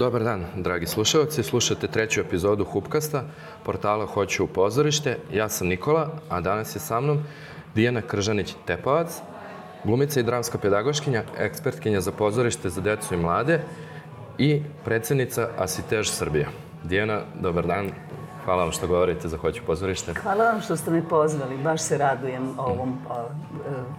Dobar 0.00 0.24
dan, 0.24 0.44
dragi 0.56 0.86
slušalci. 0.86 1.42
Slušate 1.42 1.86
treću 1.86 2.20
epizodu 2.20 2.64
Hupkasta, 2.64 3.24
portala 3.64 4.06
Hoću 4.06 4.44
u 4.44 4.46
pozorište. 4.46 5.18
Ja 5.32 5.48
sam 5.48 5.68
Nikola, 5.68 6.08
a 6.28 6.40
danas 6.40 6.76
je 6.76 6.80
sa 6.80 7.00
mnom 7.00 7.22
Dijana 7.74 8.00
Kržanić-Tepavac, 8.00 9.20
glumica 9.84 10.20
i 10.20 10.22
dramska 10.22 10.58
pedagoškinja, 10.58 11.22
ekspertkinja 11.38 12.00
za 12.00 12.12
pozorište 12.12 12.68
za 12.68 12.80
decu 12.80 13.14
i 13.14 13.16
mlade 13.16 13.60
i 14.38 14.62
predsednica 14.84 15.48
Asitež 15.58 16.08
Srbija. 16.08 16.48
Dijana, 16.84 17.20
dobar 17.40 17.66
dan. 17.66 17.90
Hvala 18.44 18.62
vam 18.62 18.72
što 18.72 18.86
govorite 18.86 19.28
za 19.28 19.36
Hoću 19.36 19.62
pozorište. 19.66 20.14
Hvala 20.14 20.44
vam 20.44 20.60
što 20.60 20.76
ste 20.76 20.90
me 20.90 21.08
pozvali. 21.08 21.56
Baš 21.56 21.80
se 21.80 21.98
radujem 21.98 22.58
ovom, 22.58 22.98
pa, 23.08 23.28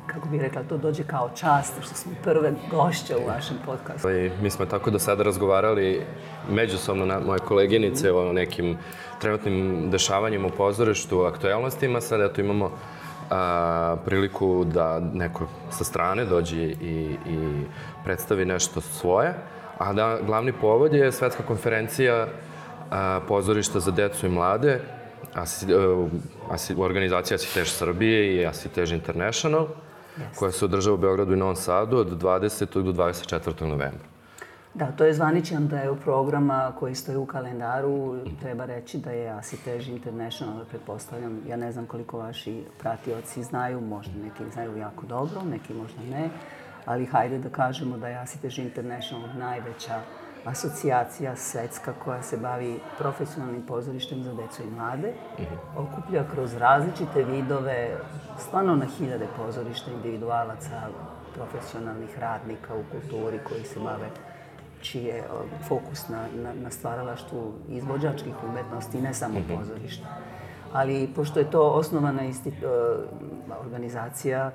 kako 0.07 0.27
bih 0.29 0.41
rekla, 0.41 0.63
to 0.63 0.77
dođe 0.77 1.03
kao 1.03 1.29
čast 1.35 1.73
što 1.81 1.95
smo 1.95 2.11
prve 2.23 2.53
gošće 2.71 3.15
u 3.17 3.27
vašem 3.27 3.57
podcastu. 3.65 4.09
I 4.09 4.31
mi 4.41 4.49
smo 4.49 4.65
tako 4.65 4.91
do 4.91 4.99
sada 4.99 5.23
razgovarali 5.23 6.01
međusobno 6.49 7.05
na 7.05 7.19
moje 7.19 7.39
koleginice 7.39 8.11
o 8.11 8.33
nekim 8.33 8.77
trenutnim 9.19 9.89
dešavanjima 9.91 10.47
u 10.47 10.51
pozorištu, 10.57 11.21
aktualnostima. 11.21 12.01
Sada 12.01 12.23
eto 12.23 12.41
imamo 12.41 12.71
a, 13.31 13.95
priliku 14.05 14.63
da 14.63 14.99
neko 14.99 15.47
sa 15.69 15.83
strane 15.83 16.25
dođe 16.25 16.57
i, 16.57 17.15
i 17.27 17.63
predstavi 18.03 18.45
nešto 18.45 18.81
svoje. 18.81 19.33
A 19.77 19.93
da, 19.93 20.17
glavni 20.25 20.53
povod 20.53 20.93
je 20.93 21.11
svetska 21.11 21.43
konferencija 21.43 22.27
a, 22.91 23.19
pozorišta 23.27 23.79
za 23.79 23.91
decu 23.91 24.25
i 24.25 24.29
mlade, 24.29 24.79
asi, 25.33 25.65
asi, 26.49 26.75
organizacija 26.77 27.35
Asitež 27.35 27.69
Srbije 27.69 28.35
i 28.35 28.45
Asitež 28.45 28.91
International, 28.91 29.67
yes. 30.17 30.39
koja 30.39 30.51
se 30.51 30.65
održava 30.65 30.93
u 30.93 30.97
Beogradu 30.97 31.33
i 31.33 31.37
Novom 31.37 31.55
Sadu 31.55 31.97
od 31.97 32.21
20. 32.21 32.83
do 32.83 32.91
24. 32.91 33.65
novembra. 33.65 34.10
Da, 34.73 34.91
to 34.91 35.05
je 35.05 35.13
zvaničan 35.13 35.67
deo 35.67 35.95
programa 35.95 36.71
koji 36.79 36.95
stoji 36.95 37.17
u 37.17 37.25
kalendaru. 37.25 38.15
Treba 38.41 38.65
reći 38.65 38.97
da 38.97 39.11
je 39.11 39.29
Asitež 39.29 39.87
International, 39.87 40.65
pretpostavljam, 40.69 41.39
ja 41.47 41.55
ne 41.55 41.71
znam 41.71 41.85
koliko 41.85 42.17
vaši 42.17 42.63
pratioci 42.79 43.43
znaju, 43.43 43.81
možda 43.81 44.13
neki 44.23 44.51
znaju 44.53 44.77
jako 44.77 45.05
dobro, 45.05 45.41
neki 45.43 45.73
možda 45.73 46.01
ne, 46.01 46.29
ali 46.85 47.05
hajde 47.05 47.39
da 47.39 47.49
kažemo 47.49 47.97
da 47.97 48.07
je 48.07 48.17
Asitež 48.17 48.59
International 48.59 49.29
najveća 49.39 50.01
asocijacija 50.45 51.35
svetska 51.35 51.93
koja 52.03 52.21
se 52.21 52.37
bavi 52.37 52.79
profesionalnim 52.97 53.61
pozorištem 53.61 54.23
za 54.23 54.33
decu 54.33 54.63
i 54.63 54.71
mlade. 54.75 55.13
Okuplja 55.77 56.23
kroz 56.33 56.53
različite 56.53 57.23
vidove, 57.23 57.97
stvarno 58.37 58.75
na 58.75 58.85
hiljade 58.85 59.27
pozorišta 59.37 59.91
individualaca, 59.91 60.81
profesionalnih 61.35 62.19
radnika 62.19 62.75
u 62.75 62.83
kulturi 62.91 63.39
koji 63.47 63.63
se 63.63 63.79
bave 63.79 64.30
čiji 64.81 65.03
je 65.03 65.23
fokus 65.67 66.09
na, 66.09 66.25
na, 66.43 66.53
na 66.53 66.71
stvaralaštvu 66.71 67.53
izvođačkih 67.69 68.33
umetnosti, 68.49 69.01
ne 69.01 69.13
samo 69.13 69.39
mhm. 69.39 69.55
pozorišta. 69.55 70.07
Ali 70.73 71.09
pošto 71.15 71.39
je 71.39 71.51
to 71.51 71.61
osnovana 71.61 72.23
isti, 72.23 72.51
organizacija, 73.61 74.51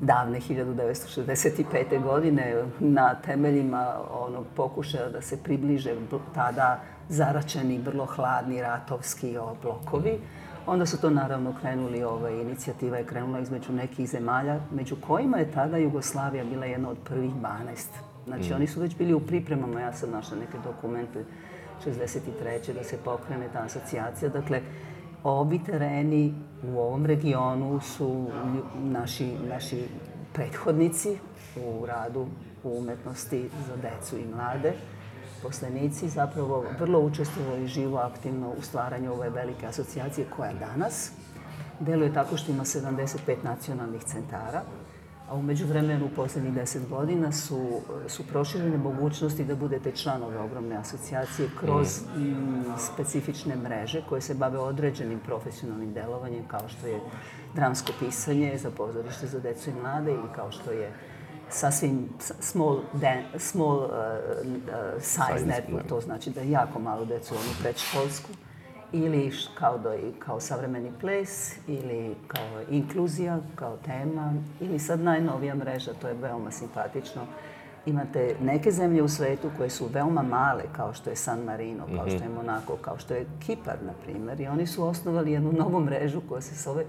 davne 0.00 0.40
1965. 0.40 2.02
godine 2.02 2.64
na 2.80 3.14
temeljima 3.14 3.94
onog 4.10 4.46
pokušaja 4.56 5.08
da 5.08 5.20
se 5.20 5.42
približe 5.42 5.94
tada 6.34 6.80
zaračeni, 7.08 7.78
vrlo 7.78 8.06
hladni 8.06 8.62
ratovski 8.62 9.36
blokovi. 9.62 10.20
Onda 10.66 10.86
su 10.86 11.00
to 11.00 11.10
naravno 11.10 11.54
krenuli, 11.60 12.04
ova 12.04 12.30
inicijativa 12.30 12.96
je 12.96 13.06
krenula 13.06 13.40
između 13.40 13.72
nekih 13.72 14.08
zemalja, 14.10 14.60
među 14.70 14.96
kojima 15.06 15.36
je 15.38 15.52
tada 15.52 15.76
Jugoslavija 15.76 16.44
bila 16.44 16.66
jedna 16.66 16.90
od 16.90 16.98
prvih 17.04 17.32
12. 17.34 18.07
Znači, 18.28 18.52
mm. 18.52 18.56
oni 18.56 18.66
su 18.66 18.80
već 18.80 18.96
bili 18.96 19.14
u 19.14 19.20
pripremama, 19.20 19.80
ja 19.80 19.92
sam 19.92 20.10
našla 20.10 20.36
neke 20.36 20.58
dokumente 20.64 21.24
63. 21.86 22.72
da 22.72 22.84
se 22.84 22.96
pokrene 23.04 23.48
ta 23.52 23.58
asocijacija. 23.58 24.28
Dakle, 24.28 24.60
ovi 25.24 25.60
tereni 25.64 26.34
u 26.62 26.78
ovom 26.78 27.06
regionu 27.06 27.80
su 27.80 28.26
naši, 28.82 29.32
naši 29.48 29.84
prethodnici 30.32 31.18
u 31.56 31.86
radu 31.86 32.26
u 32.64 32.78
umetnosti 32.78 33.50
za 33.66 33.76
decu 33.76 34.18
i 34.18 34.34
mlade. 34.34 34.72
Poslenici 35.42 36.08
zapravo 36.08 36.64
vrlo 36.80 37.00
učestvovali 37.00 37.66
živo 37.66 37.98
aktivno 37.98 38.50
u 38.58 38.62
stvaranju 38.62 39.12
ove 39.12 39.30
velike 39.30 39.66
asocijacije 39.66 40.26
koja 40.36 40.52
danas 40.52 41.12
deluje 41.80 42.14
tako 42.14 42.36
što 42.36 42.52
ima 42.52 42.64
75 42.64 43.36
nacionalnih 43.42 44.02
centara 44.04 44.62
a 45.28 45.34
umeđu 45.34 45.66
vremenu 45.66 46.06
u 46.06 46.10
poslednjih 46.16 46.54
deset 46.54 46.88
godina 46.88 47.32
su, 47.32 47.80
su 48.08 48.26
proširene 48.26 48.78
mogućnosti 48.78 49.44
da 49.44 49.54
budete 49.54 49.92
članovi 49.92 50.36
ogromne 50.36 50.76
asocijacije 50.76 51.48
kroz 51.60 52.00
mm. 52.16 52.20
m, 52.20 52.64
specifične 52.78 53.56
mreže 53.56 54.02
koje 54.08 54.20
se 54.20 54.34
bave 54.34 54.58
određenim 54.58 55.20
profesionalnim 55.20 55.92
delovanjem 55.92 56.44
kao 56.48 56.68
što 56.68 56.86
je 56.86 57.00
dramsko 57.54 57.92
pisanje 58.00 58.58
za 58.58 58.70
pozorište 58.70 59.26
za 59.26 59.40
decu 59.40 59.70
i 59.70 59.72
mlade 59.82 60.12
i 60.12 60.34
kao 60.34 60.52
što 60.52 60.72
je 60.72 60.92
sasvim 61.50 62.08
small, 62.40 62.80
dan, 62.92 63.22
small 63.38 63.76
uh, 63.76 63.84
uh, 63.84 65.02
size 65.02 65.46
network, 65.46 65.88
to 65.88 66.00
znači 66.00 66.30
da 66.30 66.40
jako 66.40 66.78
malo 66.78 67.04
decu 67.04 67.34
onu 67.34 67.52
predškolsku 67.62 68.28
ili 68.92 69.32
kao, 69.54 69.78
do, 69.78 69.90
kao 70.18 70.40
savremeni 70.40 70.90
ples, 71.00 71.56
ili 71.66 72.14
kao 72.26 72.62
inkluzija, 72.70 73.38
kao 73.54 73.76
tema, 73.76 74.34
ili 74.60 74.78
sad 74.78 75.00
najnovija 75.00 75.54
mreža, 75.54 75.92
to 76.00 76.08
je 76.08 76.14
veoma 76.14 76.50
simpatično. 76.50 77.22
Imate 77.86 78.36
neke 78.40 78.70
zemlje 78.70 79.02
u 79.02 79.08
svetu 79.08 79.50
koje 79.56 79.70
su 79.70 79.86
veoma 79.92 80.22
male, 80.22 80.62
kao 80.72 80.94
što 80.94 81.10
je 81.10 81.16
San 81.16 81.40
Marino, 81.40 81.86
kao 81.96 82.06
što 82.06 82.24
je 82.24 82.28
mhm. 82.28 82.34
Monako, 82.34 82.76
kao 82.76 82.98
što 82.98 83.14
je 83.14 83.26
Kipar, 83.46 83.76
na 83.86 83.92
primer, 84.04 84.40
i 84.40 84.46
oni 84.46 84.66
su 84.66 84.84
osnovali 84.84 85.32
jednu 85.32 85.52
novu 85.52 85.80
mrežu 85.80 86.20
koja 86.28 86.40
se 86.40 86.54
zove 86.54 86.84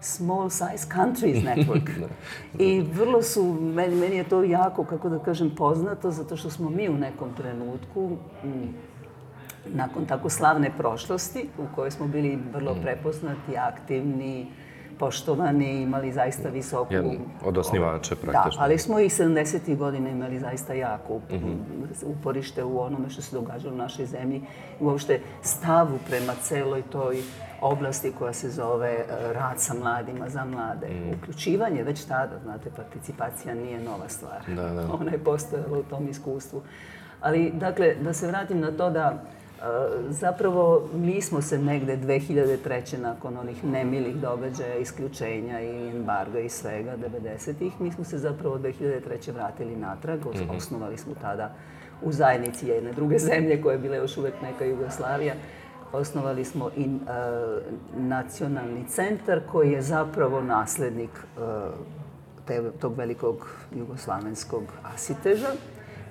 Small 0.00 0.50
Size 0.50 0.86
Countries 0.94 1.44
Network. 1.50 2.00
Da. 2.00 2.06
I 2.58 2.80
vrlo 2.80 3.22
su, 3.22 3.52
meni, 3.60 3.96
meni 3.96 4.16
je 4.16 4.24
to 4.24 4.42
jako, 4.42 4.84
kako 4.84 5.08
da 5.08 5.18
kažem, 5.18 5.50
poznato, 5.56 6.10
zato 6.10 6.36
što 6.36 6.50
smo 6.50 6.70
mi 6.70 6.88
u 6.88 6.98
nekom 6.98 7.34
trenutku, 7.36 8.10
nakon 9.66 10.06
tako 10.06 10.30
slavne 10.30 10.70
prošlosti 10.78 11.48
u 11.58 11.74
kojoj 11.74 11.90
smo 11.90 12.06
bili 12.06 12.38
vrlo 12.52 12.74
mm. 12.74 12.82
prepoznati, 12.82 13.56
aktivni, 13.56 14.46
poštovani, 14.98 15.82
imali 15.82 16.12
zaista 16.12 16.48
visoku... 16.48 16.94
Jedan 16.94 17.18
od 17.44 17.58
osnivača 17.58 18.16
praktično. 18.16 18.58
Da, 18.58 18.64
ali 18.64 18.78
smo 18.78 19.00
i 19.00 19.08
70. 19.08 19.76
godina 19.76 20.10
imali 20.10 20.38
zaista 20.38 20.74
jako 20.74 21.18
mm 21.18 21.34
-hmm. 21.34 21.56
uporište 22.04 22.64
u 22.64 22.80
onome 22.80 23.10
što 23.10 23.22
se 23.22 23.36
događalo 23.36 23.74
u 23.74 23.78
našoj 23.78 24.06
zemlji. 24.06 24.42
Uopšte 24.80 25.20
stavu 25.42 25.98
prema 26.08 26.34
celoj 26.42 26.82
toj 26.82 27.22
oblasti 27.60 28.12
koja 28.18 28.32
se 28.32 28.50
zove 28.50 28.90
e, 28.90 29.32
rad 29.32 29.60
sa 29.60 29.74
mladima 29.74 30.28
za 30.28 30.44
mlade. 30.44 30.88
Mm. 30.88 31.18
Uključivanje 31.18 31.82
već 31.82 32.04
tada, 32.04 32.38
znate, 32.42 32.70
participacija 32.76 33.54
nije 33.54 33.80
nova 33.80 34.08
stvar. 34.08 34.42
Da, 34.46 34.68
da. 34.68 34.88
Ona 35.00 35.10
je 35.12 35.24
postojala 35.24 35.78
u 35.78 35.82
tom 35.82 36.08
iskustvu. 36.08 36.62
Ali, 37.20 37.50
dakle, 37.54 37.94
da 37.94 38.12
se 38.12 38.26
vratim 38.26 38.60
na 38.60 38.70
to 38.70 38.90
da 38.90 39.22
Zapravo, 40.08 40.88
mi 40.94 41.20
smo 41.20 41.42
se 41.42 41.58
negde 41.58 41.96
2003. 41.96 42.98
nakon 42.98 43.36
onih 43.36 43.64
nemilih 43.64 44.16
događaja, 44.16 44.76
isključenja 44.76 45.60
i 45.60 45.88
embarga 45.88 46.40
i 46.40 46.48
svega 46.48 46.96
90-ih, 46.96 47.80
mi 47.80 47.92
smo 47.92 48.04
se 48.04 48.18
zapravo 48.18 48.58
2003. 48.58 49.32
vratili 49.32 49.76
natrag, 49.76 50.20
-hmm. 50.20 50.56
osnovali 50.56 50.96
smo 50.96 51.14
tada 51.20 51.54
u 52.02 52.12
zajednici 52.12 52.68
jedne 52.68 52.92
druge 52.92 53.18
zemlje 53.18 53.62
koja 53.62 53.72
je 53.72 53.78
bila 53.78 53.96
još 53.96 54.16
uvek 54.16 54.34
neka 54.42 54.64
Jugoslavija, 54.64 55.34
osnovali 55.92 56.44
smo 56.44 56.70
i 56.76 56.86
uh, 56.86 57.00
nacionalni 57.96 58.84
centar 58.88 59.40
koji 59.52 59.72
je 59.72 59.82
zapravo 59.82 60.40
naslednik 60.40 61.10
uh, 61.10 61.42
te, 62.46 62.70
tog 62.80 62.96
velikog 62.96 63.48
jugoslavenskog 63.74 64.62
asiteža 64.94 65.48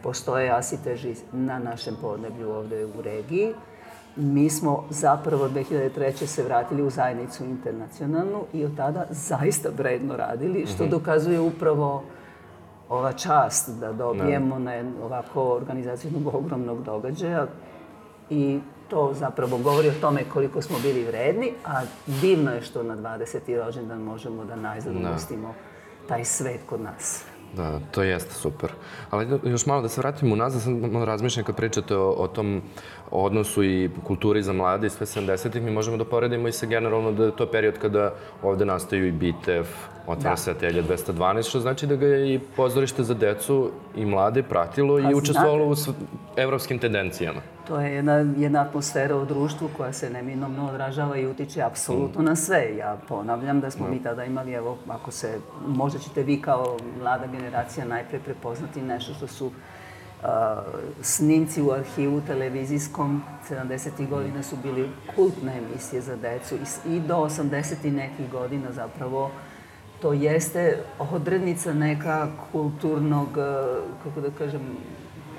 postoje 0.04 0.52
asiteži 0.52 1.16
na 1.32 1.60
našem 1.60 1.96
podneblju 2.02 2.52
ovde 2.52 2.86
u 2.86 3.02
regiji. 3.02 3.54
Mi 4.16 4.50
smo 4.50 4.84
zapravo 4.90 5.50
2003. 5.50 6.26
se 6.26 6.44
vratili 6.44 6.82
u 6.82 6.90
zajednicu 6.90 7.44
internacionalnu 7.44 8.46
i 8.54 8.66
od 8.66 8.78
tada 8.78 9.06
zaista 9.10 9.70
vredno 9.78 10.18
radili, 10.18 10.66
što 10.66 10.84
mhm. 10.84 10.92
dokazuje 10.92 11.40
upravo 11.40 12.04
ova 12.90 13.14
čast 13.14 13.70
da 13.80 13.94
dobijemo 13.94 14.60
da. 14.60 14.64
na 14.64 14.92
ovako 15.04 15.44
organizaciju 15.44 16.12
jednog 16.12 16.36
ogromnog 16.36 16.84
događaja 16.84 17.48
i 18.30 18.60
to 18.90 19.14
zapravo 19.14 19.58
govori 19.58 19.90
o 19.90 20.02
tome 20.02 20.24
koliko 20.34 20.62
smo 20.62 20.78
bili 20.80 21.04
vredni, 21.04 21.54
a 21.66 21.82
divno 22.22 22.52
je 22.52 22.62
što 22.62 22.84
na 22.84 22.98
20. 22.98 23.66
rođendan 23.66 24.02
možemo 24.02 24.46
da 24.46 24.56
najzad 24.56 24.96
ugostimo 24.96 25.54
taj 26.08 26.26
svet 26.26 26.60
kod 26.70 26.82
nas. 26.82 27.26
Da, 27.56 27.80
to 27.92 28.04
jeste 28.04 28.34
super. 28.34 28.72
Ali 29.10 29.40
još 29.44 29.66
malo 29.66 29.82
da 29.82 29.90
se 29.90 30.02
vratimo 30.02 30.34
unazad, 30.34 30.62
sam 30.62 30.80
malo 30.80 31.06
razmišljam 31.06 31.46
kad 31.46 31.56
pričate 31.56 31.98
o, 31.98 32.10
o 32.10 32.28
tom 32.28 32.62
odnosu 33.12 33.64
i 33.64 33.90
kulturi 34.04 34.44
za 34.44 34.54
mlade 34.54 34.88
i 34.88 34.90
sve 34.90 35.06
70-ih, 35.06 35.64
mi 35.64 35.72
možemo 35.72 35.98
da 35.98 36.06
poredimo 36.06 36.48
i 36.48 36.52
sa 36.52 36.66
generalno 36.66 37.12
da 37.12 37.26
je 37.26 37.36
to 37.36 37.46
period 37.46 37.78
kada 37.78 38.14
ovde 38.44 38.66
nastaju 38.66 39.08
i 39.08 39.12
Bitev, 39.12 39.66
otvara 40.08 40.36
da. 40.36 40.38
se 40.38 40.52
Atelje 40.52 40.84
212, 40.84 41.50
što 41.50 41.60
znači 41.60 41.88
da 41.88 41.96
ga 41.96 42.06
je 42.06 42.34
i 42.34 42.40
pozorište 42.40 43.04
za 43.04 43.14
decu 43.14 43.72
i 43.96 44.06
mlade 44.06 44.44
pratilo 44.44 45.00
pa, 45.02 45.12
i 45.12 45.16
učestvovalo 45.16 45.66
u 45.66 45.76
evropskim 46.38 46.80
tendencijama. 46.80 47.42
To 47.68 47.80
je 47.80 47.94
jedna, 47.94 48.14
jedna 48.14 48.62
atmosfera 48.62 49.16
u 49.16 49.26
društvu 49.26 49.70
koja 49.78 49.94
se 49.94 50.10
neminomno 50.10 50.70
odražava 50.70 51.18
i 51.18 51.28
utiče 51.28 51.62
apsolutno 51.62 52.22
mm. 52.22 52.26
na 52.26 52.36
sve. 52.36 52.76
Ja 52.78 52.98
ponavljam 53.08 53.60
da 53.60 53.72
smo 53.72 53.88
mm. 53.88 53.92
mi 53.92 54.04
tada 54.04 54.26
imali, 54.26 54.54
evo, 54.54 54.78
ako 54.88 55.12
se, 55.12 55.40
možda 55.68 56.00
ćete 56.00 56.24
vi 56.24 56.42
kao 56.42 56.78
mlada 57.00 57.28
generacija 57.28 57.86
najpre 57.86 58.20
prepoznati 58.20 58.82
nešto 58.82 59.14
što 59.14 59.28
su 59.28 59.46
uh, 59.46 59.54
snimci 61.02 61.62
u 61.62 61.72
arhivu 61.72 62.22
televizijskom 62.28 63.24
70. 63.50 64.10
godina 64.10 64.44
su 64.44 64.56
bili 64.64 64.90
kultne 65.16 65.58
emisije 65.58 66.02
za 66.02 66.16
decu 66.16 66.56
i, 66.56 66.96
i 66.96 67.00
do 67.00 67.16
80. 67.16 67.92
nekih 67.92 68.32
godina 68.32 68.72
zapravo 68.72 69.32
to 70.02 70.14
jeste 70.14 70.78
odrednica 71.00 71.74
neka 71.74 72.28
kulturnog, 72.52 73.28
kako 74.04 74.22
da 74.22 74.32
kažem, 74.38 74.62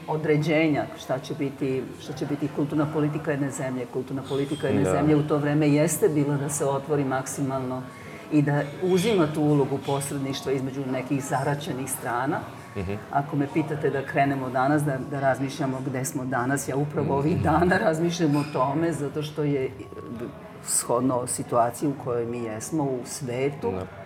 određenja 0.09 0.85
šta 0.99 1.19
će 1.19 1.35
biti, 1.35 1.83
šta 2.03 2.13
će 2.13 2.27
biti 2.27 2.49
kulturna 2.57 2.87
politika 2.93 3.31
jedne 3.31 3.51
zemlje. 3.51 3.87
Kulturna 3.93 4.23
politika 4.29 4.67
jedne 4.67 4.83
da. 4.83 4.91
zemlje 4.91 5.17
u 5.17 5.23
to 5.23 5.39
vreme 5.39 5.69
jeste 5.69 6.09
bila 6.09 6.37
da 6.37 6.49
se 6.49 6.67
otvori 6.67 7.05
maksimalno 7.05 7.83
i 8.33 8.43
da 8.43 8.63
uzima 8.83 9.27
tu 9.35 9.43
ulogu 9.43 9.79
posredništva 9.87 10.53
između 10.53 10.81
nekih 10.87 11.25
zaračenih 11.25 11.91
strana. 11.91 12.41
-huh. 12.77 12.97
Ako 13.11 13.37
me 13.37 13.47
pitate 13.55 13.91
da 13.91 14.03
krenemo 14.03 14.51
danas, 14.51 14.83
da, 14.83 14.99
da 15.11 15.21
razmišljamo 15.21 15.81
gde 15.87 16.05
smo 16.05 16.25
danas, 16.25 16.69
ja 16.69 16.77
upravo 16.77 17.17
ovih 17.17 17.35
mhm. 17.35 17.43
dana 17.43 17.79
razmišljam 17.79 18.37
o 18.37 18.45
tome, 18.53 18.93
zato 18.93 19.23
što 19.23 19.43
je 19.43 19.71
shodno 20.65 21.27
situaciji 21.27 21.89
u 21.89 22.05
kojoj 22.05 22.27
mi 22.27 22.39
jesmo 22.39 22.85
u 22.85 22.99
svetu, 23.05 23.71
da 23.71 24.02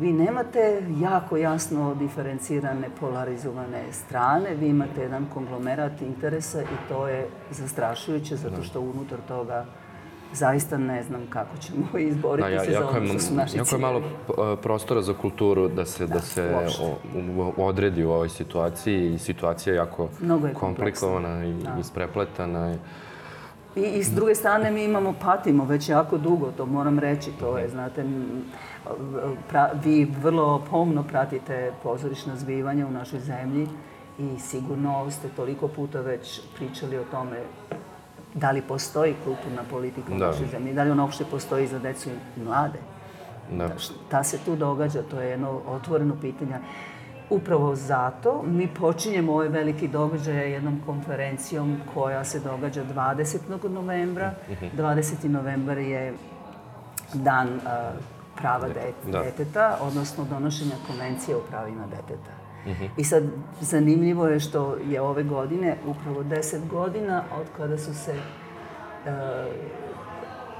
vi 0.00 0.12
nemate 0.12 0.82
jako 1.00 1.36
jasno 1.36 1.94
diferencirane, 1.94 2.88
polarizovane 3.00 3.92
strane, 3.92 4.54
vi 4.54 4.68
imate 4.68 5.00
jedan 5.00 5.26
konglomerat 5.34 6.02
interesa 6.02 6.62
i 6.62 6.88
to 6.88 7.08
je 7.08 7.28
zastrašujuće 7.50 8.36
zato 8.36 8.56
da. 8.56 8.62
što 8.62 8.80
unutar 8.80 9.18
toga 9.28 9.64
zaista 10.32 10.78
ne 10.78 11.02
znam 11.02 11.26
kako 11.30 11.56
ćemo 11.56 11.98
izboriti 12.10 12.48
da, 12.48 12.54
ja, 12.54 12.64
se 12.64 12.72
za 12.72 12.88
ono 12.88 13.06
što 13.06 13.18
su 13.18 13.34
naši 13.34 13.56
Jako 13.56 13.74
je 13.74 13.80
malo 13.80 14.02
prostora 14.62 15.02
za 15.02 15.14
kulturu 15.14 15.68
da 15.68 15.86
se, 15.86 16.06
da, 16.06 16.14
da 16.14 16.20
se 16.20 16.54
o, 16.80 17.52
odredi 17.56 18.04
u 18.04 18.10
ovoj 18.10 18.28
situaciji 18.28 19.14
i 19.14 19.18
situacija 19.18 19.72
je 19.72 19.76
jako 19.76 20.08
je 20.46 20.54
komplikovana 20.54 21.44
i 21.44 21.52
da. 21.52 21.76
isprepletana. 21.80 22.72
I, 22.72 22.76
I, 23.76 23.80
I 23.80 24.04
s 24.04 24.10
druge 24.10 24.34
strane 24.34 24.70
mi 24.70 24.84
imamo, 24.84 25.14
patimo 25.20 25.64
već 25.64 25.88
jako 25.88 26.18
dugo, 26.18 26.52
to 26.56 26.66
moram 26.66 26.98
reći, 26.98 27.30
to 27.40 27.58
je, 27.58 27.68
znate, 27.68 28.04
pra, 29.48 29.70
vi 29.84 30.04
vrlo 30.22 30.64
pomno 30.70 31.02
pratite 31.02 31.72
pozorišna 31.82 32.36
zbivanja 32.36 32.86
u 32.86 32.90
našoj 32.90 33.20
zemlji 33.20 33.68
i 34.18 34.38
sigurno 34.38 35.10
ste 35.10 35.28
toliko 35.28 35.68
puta 35.68 36.00
već 36.00 36.40
pričali 36.56 36.98
o 36.98 37.04
tome 37.10 37.36
da 38.34 38.50
li 38.50 38.62
postoji 38.62 39.14
kulturna 39.24 39.62
politika 39.70 40.14
u 40.14 40.18
da. 40.18 40.26
našoj 40.26 40.46
zemlji, 40.46 40.74
da 40.74 40.82
li 40.82 40.90
ona 40.90 41.02
uopšte 41.02 41.24
postoji 41.24 41.66
za 41.66 41.78
decu 41.78 42.10
i 42.36 42.40
mlade. 42.40 42.78
Da. 43.52 43.78
Šta 43.78 44.24
se 44.24 44.38
tu 44.44 44.56
događa, 44.56 45.02
to 45.02 45.20
je 45.20 45.30
jedno 45.30 45.60
otvoreno 45.66 46.16
pitanje. 46.20 46.58
Upravo 47.30 47.74
zato 47.74 48.42
mi 48.46 48.68
počinjemo 48.74 49.32
ovaj 49.32 49.48
veliki 49.48 49.88
događaj 49.88 50.52
jednom 50.52 50.80
konferencijom 50.86 51.80
koja 51.94 52.24
se 52.24 52.40
događa 52.40 52.84
20. 52.94 53.68
novembra. 53.68 54.34
20. 54.76 55.24
Mhm. 55.24 55.32
novembar 55.32 55.78
je 55.78 56.14
dan 57.14 57.48
uh, 57.48 57.60
prava 58.36 58.68
de, 58.68 59.12
da. 59.12 59.22
deteta, 59.22 59.78
odnosno 59.80 60.24
donošenja 60.24 60.74
konvencije 60.86 61.36
o 61.36 61.40
pravima 61.40 61.86
deteta. 61.86 62.30
Uh 62.66 62.72
-huh. 62.72 62.88
I 62.96 63.04
sad, 63.04 63.22
zanimljivo 63.60 64.26
je 64.26 64.40
što 64.40 64.76
je 64.88 65.00
ove 65.00 65.22
godine, 65.22 65.76
upravo 65.86 66.22
10 66.22 66.68
godina 66.68 67.22
od 67.40 67.46
kada 67.56 67.78
su 67.78 67.94
se 67.94 68.12
uh, 68.12 69.10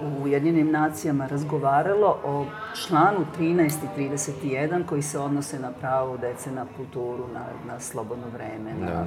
u 0.02 0.23
Ujedinim 0.23 0.70
nacijama 0.70 1.26
razgovaralo 1.26 2.19
o 2.25 2.47
članu 2.87 3.26
13 3.38 3.73
i 3.97 4.00
31 4.00 4.87
koji 4.87 5.02
se 5.02 5.19
odnose 5.19 5.58
na 5.58 5.70
pravo 5.73 6.17
dece 6.17 6.52
na 6.52 6.67
kulturu, 6.76 7.25
na, 7.35 7.44
na 7.67 7.81
slobodno 7.81 8.26
vreme, 8.32 8.75
na 8.81 8.87
da. 8.87 9.06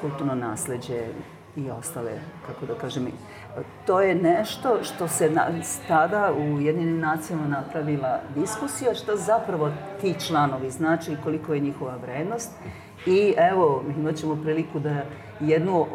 kulturno 0.00 0.34
nasledđe 0.34 1.06
i 1.56 1.70
ostale, 1.70 2.12
kako 2.46 2.66
da 2.66 2.74
kažem, 2.74 3.06
to 3.86 4.00
je 4.00 4.14
nešto 4.14 4.78
što 4.82 5.08
se 5.08 5.30
na, 5.30 5.46
tada 5.88 6.32
u 6.32 6.60
Jedinim 6.60 7.00
nacijama 7.00 7.46
napravila 7.46 8.20
diskusija, 8.34 8.94
što 8.94 9.16
zapravo 9.16 9.70
ti 10.00 10.14
članovi 10.26 10.70
znači 10.70 11.12
i 11.12 11.16
koliko 11.24 11.54
je 11.54 11.60
njihova 11.60 11.96
vrednost. 11.96 12.50
I 13.06 13.34
evo, 13.36 13.82
imat 13.96 14.16
ćemo 14.16 14.42
priliku 14.42 14.78
da 14.78 15.02
jednu, 15.40 15.86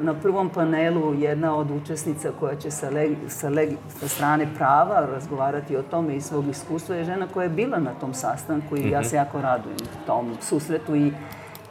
na 0.00 0.14
prvom 0.14 0.48
panelu 0.48 1.14
jedna 1.14 1.56
od 1.56 1.70
učesnica 1.70 2.30
koja 2.40 2.56
će 2.56 2.70
sa, 2.70 2.90
leg, 2.90 3.12
sa, 3.28 3.48
leg, 3.48 3.68
sa 4.00 4.08
strane 4.08 4.48
prava 4.56 5.06
razgovarati 5.06 5.76
o 5.76 5.82
tome 5.82 6.16
i 6.16 6.20
svog 6.20 6.48
iskustva 6.48 6.96
je 6.96 7.04
žena 7.04 7.26
koja 7.34 7.44
je 7.44 7.50
bila 7.50 7.78
na 7.78 7.94
tom 8.00 8.14
sastanku 8.14 8.76
i 8.76 8.80
mm 8.80 8.84
-hmm. 8.84 8.92
ja 8.92 9.00
mhm. 9.00 9.08
se 9.08 9.16
jako 9.16 9.40
radujem 9.40 9.78
tom 10.06 10.32
susretu 10.40 10.96
i 10.96 11.12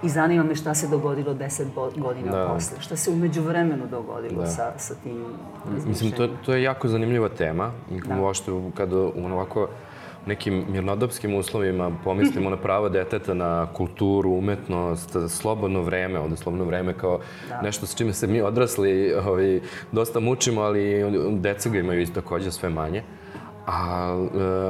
I 0.04 0.10
zanima 0.10 0.44
me 0.44 0.56
šta 0.56 0.74
se 0.76 0.88
dogodilo 0.88 1.34
deset 1.34 1.68
godina 1.98 2.32
da. 2.32 2.48
posle. 2.48 2.82
Šta 2.82 2.96
se 2.96 3.12
umeđu 3.12 3.42
vremenu 3.42 3.88
dogodilo 3.88 4.42
da. 4.42 4.48
sa, 4.48 4.74
sa 4.78 4.96
tim 5.04 5.26
Mislim, 5.88 6.12
to, 6.12 6.28
to 6.46 6.54
je 6.54 6.64
jako 6.64 6.88
zanimljiva 6.88 7.30
tema. 7.30 7.72
Da. 8.08 8.22
Uošte, 8.22 8.52
kada 8.76 8.96
u 8.96 9.26
ovako 9.34 9.68
nekim 10.26 10.66
mirnodopskim 10.70 11.36
uslovima 11.36 11.92
pomislimo 12.04 12.50
na 12.50 12.58
prava 12.58 12.90
deteta, 12.90 13.34
na 13.34 13.68
kulturu, 13.74 14.32
umetnost, 14.32 15.16
slobodno 15.30 15.82
vreme, 15.82 16.20
ovde 16.20 16.38
slobodno 16.38 16.66
vreme 16.66 16.94
kao 16.94 17.20
da. 17.50 17.62
nešto 17.62 17.86
s 17.86 17.96
čime 17.96 18.14
se 18.14 18.28
mi 18.28 18.42
odrasli 18.42 19.14
ovaj, 19.14 19.60
dosta 19.92 20.20
mučimo, 20.20 20.62
ali 20.62 21.04
deca 21.40 21.70
ga 21.70 21.80
imaju 21.80 22.08
takođe 22.08 22.52
sve 22.52 22.70
manje. 22.70 23.04
A 23.68 24.10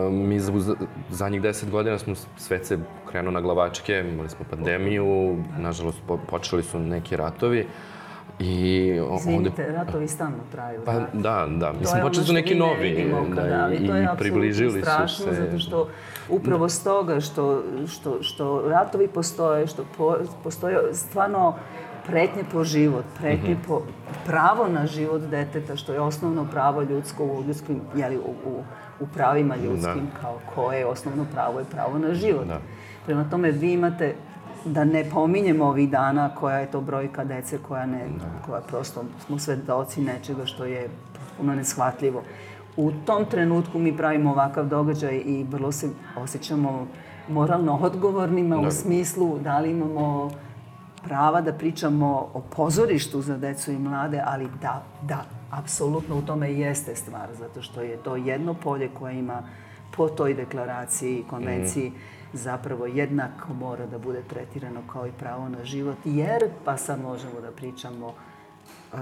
e, 0.07 0.09
mi 0.11 0.39
za 0.39 0.75
zadnjih 1.09 1.41
deset 1.41 1.69
godina 1.69 1.97
smo 1.97 2.15
svet 2.37 2.65
se 2.65 2.79
krenuo 3.11 3.31
na 3.31 3.41
glavačke, 3.41 4.05
imali 4.13 4.29
smo 4.29 4.45
pandemiju, 4.49 5.37
nažalost 5.57 5.99
po, 6.07 6.17
počeli 6.17 6.63
su 6.63 6.79
neki 6.79 7.15
ratovi. 7.15 7.67
I 8.39 8.91
Izvinite, 9.17 9.67
ratovi 9.71 10.07
stalno 10.07 10.37
traju. 10.51 10.81
Pa 10.85 10.93
da, 11.13 11.47
da. 11.49 11.73
Mislim, 11.79 12.01
počeli 12.01 12.25
su 12.25 12.33
neki 12.33 12.55
novi. 12.55 12.89
Vidimo, 12.89 13.25
da, 13.35 13.41
da, 13.41 13.73
i, 13.73 13.87
to 13.87 13.95
je 13.95 14.09
približili 14.17 14.81
strašno, 14.81 15.25
su 15.25 15.35
se. 15.35 15.35
zato 15.35 15.59
što 15.59 15.87
upravo 16.29 16.69
s 16.69 16.83
toga 16.83 17.19
što, 17.19 17.63
što, 17.87 18.23
što 18.23 18.63
ratovi 18.67 19.07
postoje, 19.07 19.67
što 19.67 19.85
po, 19.97 20.15
postoje 20.43 20.93
stvarno 20.93 21.55
pretnje 22.07 22.43
po 22.51 22.63
život, 22.63 23.05
pretnje 23.19 23.53
mm 23.53 23.57
-hmm. 23.57 23.67
po 23.67 23.81
pravo 24.25 24.67
na 24.67 24.87
život 24.87 25.21
deteta, 25.21 25.75
što 25.75 25.93
je 25.93 25.99
osnovno 25.99 26.47
pravo 26.51 26.81
ljudsko 26.81 27.25
u 27.25 27.43
ljudskim, 27.47 27.81
jeli, 27.95 28.17
u, 28.17 28.33
u 28.45 28.63
u 28.99 29.07
pravima 29.07 29.55
ljudskim, 29.55 30.05
da. 30.13 30.19
kao 30.21 30.39
koje 30.55 30.79
je 30.79 30.85
osnovno 30.85 31.25
pravo 31.33 31.59
je 31.59 31.65
pravo 31.65 31.97
na 31.97 32.13
život. 32.13 32.47
Da. 32.47 32.59
Prema 33.05 33.29
tome, 33.29 33.51
vi 33.51 33.73
imate 33.73 34.15
da 34.65 34.83
ne 34.83 35.09
pominjemo 35.09 35.65
ovih 35.65 35.89
dana 35.89 36.35
koja 36.35 36.57
je 36.57 36.71
to 36.71 36.81
brojka 36.81 37.23
dece 37.23 37.57
koja 37.57 37.85
ne, 37.85 38.07
da. 38.19 38.45
koja 38.45 38.61
prosto 38.61 39.03
smo 39.25 39.39
svedoci 39.39 40.01
nečega 40.01 40.45
što 40.45 40.65
je 40.65 40.89
puno 41.37 41.55
neshvatljivo. 41.55 42.23
U 42.77 42.91
tom 43.05 43.25
trenutku 43.25 43.79
mi 43.79 43.97
pravimo 43.97 44.31
ovakav 44.31 44.67
događaj 44.67 45.21
i 45.25 45.45
vrlo 45.49 45.71
se 45.71 45.89
osjećamo 46.17 46.87
moralno 47.29 47.79
odgovornima 47.81 48.55
da. 48.55 48.67
u 48.67 48.71
smislu 48.71 49.39
da 49.39 49.59
li 49.59 49.71
imamo 49.71 50.31
prava 51.03 51.41
da 51.41 51.53
pričamo 51.53 52.29
o 52.33 52.41
pozorištu 52.55 53.21
za 53.21 53.37
decu 53.37 53.71
i 53.71 53.79
mlade, 53.79 54.21
ali 54.25 54.47
da, 54.61 54.83
da, 55.01 55.23
apsolutno 55.51 56.17
u 56.17 56.21
tome 56.21 56.53
jeste 56.53 56.95
stvar, 56.95 57.29
zato 57.39 57.61
što 57.61 57.81
je 57.81 57.97
to 57.97 58.15
jedno 58.15 58.53
polje 58.53 58.89
koje 58.99 59.19
ima 59.19 59.43
po 59.97 60.09
toj 60.09 60.33
deklaraciji, 60.33 61.23
konvenciji, 61.29 61.89
mm. 61.89 61.93
zapravo 62.33 62.85
jednako 62.85 63.53
mora 63.53 63.85
da 63.85 63.97
bude 63.97 64.21
tretirano 64.29 64.81
kao 64.91 65.07
i 65.07 65.11
pravo 65.19 65.49
na 65.49 65.65
život, 65.65 65.97
jer 66.05 66.49
pa 66.65 66.77
sad 66.77 67.01
možemo 67.01 67.41
da 67.41 67.51
pričamo 67.51 68.07
uh, 68.07 68.99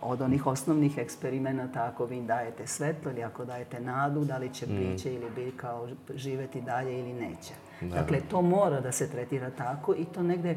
od 0.00 0.20
onih 0.20 0.46
osnovnih 0.46 0.98
eksperimenata, 0.98 1.84
ako 1.84 2.04
vi 2.04 2.20
dajete 2.20 2.66
svetlo 2.66 3.10
ili 3.10 3.22
ako 3.22 3.44
dajete 3.44 3.80
nadu, 3.80 4.24
da 4.24 4.38
li 4.38 4.54
će 4.54 4.66
mm. 4.66 4.76
biće 4.78 5.14
ili 5.14 5.30
biljka 5.34 5.80
živeti 6.14 6.60
dalje 6.60 6.98
ili 6.98 7.12
neće. 7.12 7.54
Da. 7.80 7.96
Dakle, 7.96 8.20
to 8.20 8.42
mora 8.42 8.80
da 8.80 8.92
se 8.92 9.10
tretira 9.10 9.50
tako 9.50 9.94
i 9.94 10.04
to 10.04 10.22
negde 10.22 10.56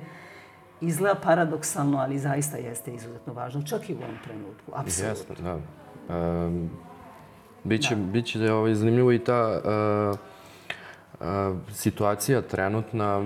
izgleda 0.81 1.15
paradoksalno, 1.24 1.97
ali 1.97 2.19
zaista 2.19 2.57
jeste 2.57 2.93
izuzetno 2.93 3.33
važno, 3.33 3.63
čak 3.63 3.89
i 3.89 3.93
u 3.93 3.97
ovom 3.97 4.17
trenutku, 4.24 4.71
apsolutno. 4.74 5.09
Jeste, 5.09 5.43
da. 5.43 5.59
Um, 6.15 6.69
biće, 7.65 7.95
da. 7.95 8.01
biće 8.12 8.39
da 8.39 8.45
je 8.45 8.53
ovaj, 8.53 8.75
zanimljivo 8.75 9.12
i 9.12 9.19
ta 9.19 9.62
uh, 9.63 10.19
uh, 11.19 11.27
situacija 11.72 12.41
trenutna 12.41 13.24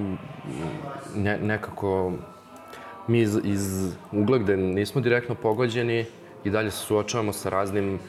ne, 1.15 1.37
nekako 1.37 2.13
mi 3.07 3.19
iz, 3.19 3.39
iz 3.43 3.93
ugla 4.11 4.37
gde 4.37 4.57
nismo 4.57 5.01
direktno 5.01 5.35
pogođeni 5.35 6.05
i 6.43 6.49
dalje 6.49 6.71
se 6.71 6.77
suočavamo 6.77 7.33
sa 7.33 7.49
raznim 7.49 7.93
uh, 7.93 7.99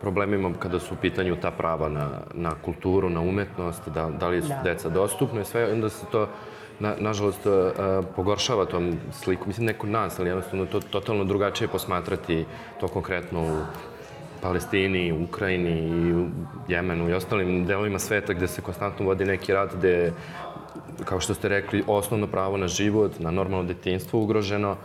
problemima 0.00 0.52
kada 0.58 0.80
su 0.80 0.94
u 0.94 0.96
pitanju 1.00 1.36
ta 1.36 1.50
prava 1.50 1.88
na, 1.88 2.10
na 2.34 2.54
kulturu, 2.64 3.10
na 3.10 3.20
umetnost, 3.20 3.88
da, 3.88 4.10
da 4.10 4.28
li 4.28 4.42
su 4.42 4.48
da. 4.48 4.60
deca 4.64 4.88
dostupne 4.88 5.40
i 5.40 5.44
sve, 5.44 5.72
onda 5.72 5.88
se 5.88 6.06
to 6.12 6.28
na, 6.78 6.94
nažalost, 6.98 7.46
uh, 7.46 7.54
pogoršava 8.16 8.64
tom 8.64 8.98
sliku. 9.12 9.44
Mislim, 9.46 9.66
neko 9.66 9.86
nas, 9.86 10.18
ali 10.18 10.28
jednostavno 10.28 10.66
to 10.66 10.80
totalno 10.80 11.24
drugačije 11.24 11.68
posmatrati 11.68 12.44
to 12.80 12.88
konkretno 12.88 13.42
u 13.42 13.58
Palestini, 14.44 15.12
Ukrajini 15.12 15.70
i 15.70 16.14
u 16.14 16.26
Jemenu 16.68 17.08
i 17.08 17.12
ostalim 17.12 17.64
delovima 17.66 17.98
sveta 17.98 18.32
gde 18.32 18.48
se 18.48 18.62
konstantno 18.62 19.06
vodi 19.06 19.24
neki 19.24 19.52
rad 19.52 19.70
gde, 19.78 20.12
kao 21.04 21.20
što 21.20 21.34
ste 21.34 21.48
rekli, 21.48 21.84
osnovno 21.86 22.26
pravo 22.26 22.56
na 22.56 22.68
život, 22.68 23.18
na 23.18 23.30
normalno 23.30 23.64
detinstvo 23.64 24.20
ugroženo, 24.20 24.76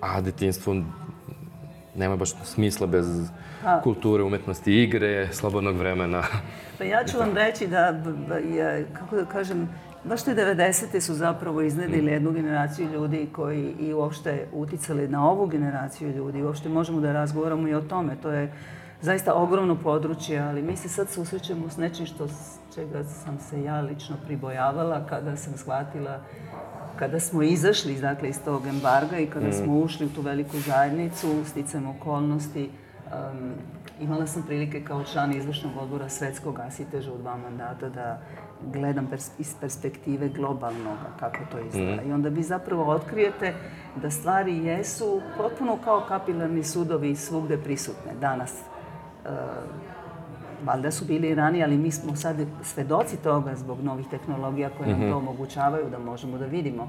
a 0.00 0.20
detinstvo 0.20 0.76
nema 1.94 2.16
baš 2.16 2.30
smisla 2.44 2.86
bez 2.86 3.06
pa, 3.62 3.80
kulture, 3.80 4.22
umetnosti, 4.22 4.82
igre, 4.82 5.28
slobodnog 5.32 5.76
vremena. 5.76 6.22
Pa 6.78 6.84
ja 6.84 7.04
ću 7.04 7.18
vam 7.18 7.34
reći 7.34 7.66
da, 7.66 7.86
je, 8.38 8.86
kako 8.98 9.16
da 9.16 9.24
kažem, 9.24 9.68
baš 10.04 10.24
te 10.24 10.34
90. 10.34 11.00
su 11.00 11.14
zapravo 11.14 11.60
iznedili 11.60 12.12
jednu 12.12 12.32
generaciju 12.32 12.92
ljudi 12.92 13.28
koji 13.32 13.74
i 13.80 13.92
uopšte 13.92 14.46
uticali 14.52 15.08
na 15.08 15.30
ovu 15.30 15.46
generaciju 15.46 16.10
ljudi. 16.10 16.42
Uopšte 16.42 16.68
možemo 16.68 17.00
da 17.00 17.12
razgovaramo 17.12 17.68
i 17.68 17.74
o 17.74 17.80
tome. 17.80 18.16
To 18.22 18.30
je 18.30 18.52
zaista 19.04 19.34
ogromno 19.34 19.76
područje, 19.82 20.40
ali 20.40 20.62
mi 20.62 20.76
se 20.76 20.88
sad 20.88 21.08
susrećemo 21.08 21.70
s 21.70 21.76
nečim 21.76 22.06
što, 22.06 22.26
čega 22.74 23.04
sam 23.04 23.38
se 23.38 23.62
ja 23.62 23.80
lično 23.80 24.16
pribojavala 24.26 25.06
kada 25.06 25.36
sam 25.36 25.52
shvatila 25.56 26.20
kada 26.98 27.20
smo 27.20 27.42
izašli 27.42 28.00
dakle, 28.00 28.28
iz 28.28 28.44
tog 28.44 28.66
embarga 28.66 29.18
i 29.18 29.26
kada 29.26 29.48
mm. 29.48 29.52
smo 29.52 29.78
ušli 29.78 30.06
u 30.06 30.08
tu 30.08 30.20
veliku 30.20 30.58
zajednicu, 30.58 31.44
sticam 31.44 31.86
okolnosti, 31.86 32.70
um, 33.06 33.52
imala 34.00 34.26
sam 34.26 34.42
prilike 34.42 34.84
kao 34.84 35.04
član 35.04 35.32
izvršnog 35.32 35.72
odbora 35.80 36.08
Svetskog 36.08 36.58
asiteža 36.58 37.12
u 37.12 37.18
dva 37.18 37.36
mandata 37.36 37.88
da 37.88 38.20
gledam 38.72 39.06
pers 39.06 39.30
iz 39.38 39.54
perspektive 39.60 40.28
globalnog 40.28 40.98
kako 41.20 41.38
to 41.52 41.58
izgleda. 41.58 42.02
Mm. 42.02 42.10
I 42.10 42.12
onda 42.12 42.28
vi 42.28 42.42
zapravo 42.42 42.90
otkrijete 42.92 43.54
da 44.02 44.10
stvari 44.10 44.64
jesu 44.64 45.20
potpuno 45.36 45.78
kao 45.84 46.04
kapilarni 46.08 46.62
sudovi 46.62 47.16
svugde 47.16 47.58
prisutne 47.58 48.12
danas. 48.20 48.54
Uh, 49.24 49.30
valjda 50.64 50.90
su 50.90 51.04
bili 51.04 51.28
i 51.28 51.34
ranije, 51.34 51.64
ali 51.64 51.78
mi 51.78 51.90
smo 51.90 52.16
sad 52.16 52.36
svedoci 52.62 53.16
toga 53.16 53.56
zbog 53.56 53.82
novih 53.82 54.06
tehnologija 54.10 54.70
koje 54.78 54.88
nam 54.88 54.98
mm 54.98 55.02
-hmm. 55.02 55.10
to 55.10 55.16
omogućavaju 55.16 55.90
da 55.90 55.98
možemo 55.98 56.38
da 56.38 56.46
vidimo. 56.46 56.88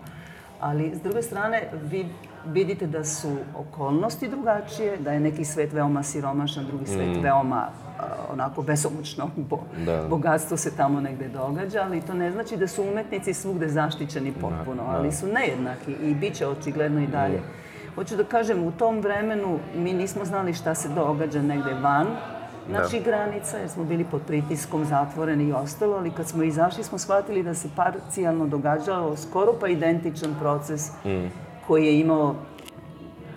Ali, 0.60 0.96
s 0.96 1.02
druge 1.02 1.22
strane, 1.22 1.70
vi 1.84 2.06
vidite 2.46 2.88
da 2.88 3.04
su 3.04 3.38
okolnosti 3.58 4.28
drugačije, 4.28 4.98
da 4.98 5.12
je 5.12 5.20
neki 5.20 5.46
svet 5.46 5.74
veoma 5.74 6.04
siromašan, 6.04 6.66
drugi 6.66 6.86
svet 6.86 7.18
mm. 7.18 7.22
veoma 7.22 7.70
onako 8.32 8.62
besomučno 8.62 9.30
bo, 9.36 9.60
da. 9.86 10.08
bogatstvo 10.10 10.58
se 10.58 10.76
tamo 10.78 11.02
negde 11.02 11.28
događa, 11.28 11.82
ali 11.84 12.02
to 12.02 12.14
ne 12.14 12.32
znači 12.32 12.58
da 12.58 12.68
su 12.68 12.84
umetnici 12.84 13.34
svugde 13.34 13.70
zaštićeni 13.70 14.32
da, 14.32 14.40
potpuno, 14.40 14.84
da, 14.84 14.92
da. 14.92 14.98
ali 14.98 15.12
su 15.12 15.28
nejednaki 15.28 15.92
i 15.92 16.16
bit 16.16 16.36
će 16.36 16.48
očigledno 16.48 17.02
i 17.02 17.08
dalje. 17.08 17.38
Mm. 17.38 17.65
Hoću 17.96 18.16
da 18.16 18.24
kažem, 18.24 18.64
u 18.64 18.72
tom 18.72 19.00
vremenu 19.00 19.60
mi 19.76 19.94
nismo 19.94 20.26
znali 20.26 20.54
šta 20.54 20.76
se 20.76 20.90
događa 20.90 21.42
negde 21.42 21.74
van, 21.74 22.08
naših 22.68 23.04
da. 23.04 23.12
granica, 23.12 23.58
jer 23.58 23.70
smo 23.70 23.84
bili 23.84 24.06
pod 24.12 24.22
pritiskom, 24.28 24.86
zatvoreni 24.86 25.44
i 25.44 25.54
ostalo, 25.54 25.98
ali 25.98 26.12
kad 26.12 26.28
smo 26.28 26.44
izašli 26.44 26.84
smo 26.84 26.98
shvatili 26.98 27.44
da 27.44 27.54
se 27.54 27.70
parcijalno 27.76 28.48
događao 28.48 29.18
skoro 29.18 29.54
pa 29.60 29.68
identičan 29.68 30.36
proces 30.40 30.92
mm. 31.06 31.28
koji 31.68 31.86
je 31.86 32.00
imao 32.00 32.36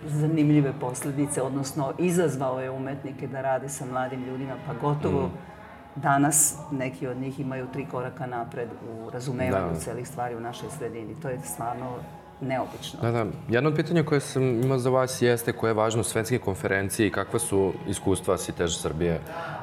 zanimljive 0.06 0.72
posledice, 0.80 1.42
odnosno 1.42 1.92
izazvao 1.98 2.60
je 2.60 2.70
umetnike 2.70 3.26
da 3.26 3.40
rade 3.40 3.68
sa 3.68 3.84
mladim 3.86 4.24
ljudima, 4.24 4.54
pa 4.66 4.74
gotovo 4.74 5.26
mm. 5.26 5.32
danas 5.96 6.56
neki 6.70 7.06
od 7.06 7.16
njih 7.16 7.40
imaju 7.40 7.66
tri 7.72 7.86
koraka 7.90 8.26
napred 8.26 8.68
u 8.90 9.10
razumevanju 9.10 9.72
da. 9.72 9.78
celih 9.78 10.08
stvari 10.08 10.36
u 10.36 10.40
našoj 10.40 10.68
sredini. 10.70 11.14
To 11.22 11.28
je 11.28 11.40
stvarno 11.44 11.86
neobično. 12.40 13.00
Da, 13.02 13.10
da. 13.10 13.26
Jedno 13.48 13.70
od 13.70 13.76
pitanja 13.76 14.02
koje 14.02 14.20
sam 14.20 14.62
imao 14.62 14.78
za 14.78 14.90
vas 14.90 15.22
jeste 15.22 15.52
koja 15.52 15.70
je 15.70 15.74
važnost 15.74 16.10
svetske 16.10 16.38
konferencije 16.38 17.06
i 17.06 17.10
kakva 17.10 17.38
su 17.38 17.72
iskustva 17.88 18.38
Sitež 18.38 18.76
Srbije 18.76 19.20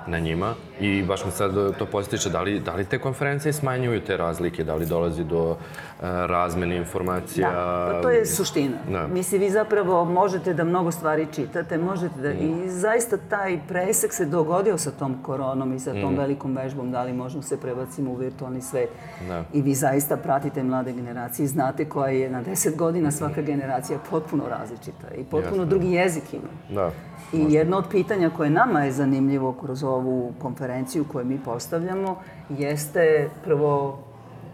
na 0.07 0.19
njima. 0.19 0.53
I 0.79 1.03
baš 1.03 1.25
me 1.25 1.31
sad 1.31 1.77
to 1.77 1.85
postiče, 1.85 2.29
da 2.29 2.41
li, 2.41 2.59
da 2.59 2.75
li 2.75 2.85
te 2.85 2.99
konferencije 2.99 3.53
smanjuju 3.53 4.01
te 4.01 4.17
razlike, 4.17 4.63
da 4.63 4.75
li 4.75 4.85
dolazi 4.85 5.23
do 5.23 5.49
uh, 5.49 5.57
razmene 6.01 6.77
informacija? 6.77 7.51
Da, 7.51 7.91
pa 7.93 8.01
to 8.01 8.09
je 8.09 8.25
suština. 8.25 8.77
Da. 8.91 9.07
Mislim, 9.07 9.41
vi 9.41 9.49
zapravo 9.49 10.05
možete 10.05 10.53
da 10.53 10.63
mnogo 10.63 10.91
stvari 10.91 11.27
čitate, 11.35 11.77
možete 11.77 12.21
da... 12.21 12.29
Mm. 12.29 12.65
I 12.65 12.69
zaista 12.69 13.17
taj 13.17 13.59
presek 13.67 14.13
se 14.13 14.25
dogodio 14.25 14.77
sa 14.77 14.91
tom 14.91 15.23
koronom 15.23 15.73
i 15.73 15.79
sa 15.79 15.93
tom 15.93 16.13
mm. 16.13 16.17
velikom 16.17 16.55
vežbom, 16.55 16.91
da 16.91 17.03
li 17.03 17.13
možemo 17.13 17.43
se 17.43 17.57
prebacimo 17.57 18.11
u 18.11 18.15
virtualni 18.15 18.61
svet. 18.61 18.89
Da. 19.27 19.43
I 19.53 19.61
vi 19.61 19.73
zaista 19.73 20.17
pratite 20.17 20.63
mlade 20.63 20.93
generacije 20.93 21.43
i 21.43 21.47
znate 21.47 21.89
koja 21.89 22.11
je 22.11 22.29
na 22.29 22.43
10 22.43 22.64
godina 22.71 23.11
svaka 23.11 23.41
generacija 23.41 23.99
potpuno 24.09 24.43
različita 24.49 25.07
i 25.17 25.23
potpuno 25.23 25.61
Jasne. 25.61 25.65
drugi 25.65 25.91
jezik 25.91 26.33
ima. 26.33 26.81
Da. 26.81 26.91
I 27.33 27.37
Možda. 27.37 27.57
jedno 27.57 27.77
od 27.77 27.85
pitanja 27.91 28.29
koje 28.29 28.49
nama 28.49 28.83
je 28.83 28.91
zanimljivo 28.91 29.53
kroz 29.53 29.83
ovu 29.83 30.33
konferenciju 30.41 31.05
koju 31.11 31.25
mi 31.25 31.39
postavljamo 31.45 32.17
jeste 32.49 33.29
prvo, 33.43 33.99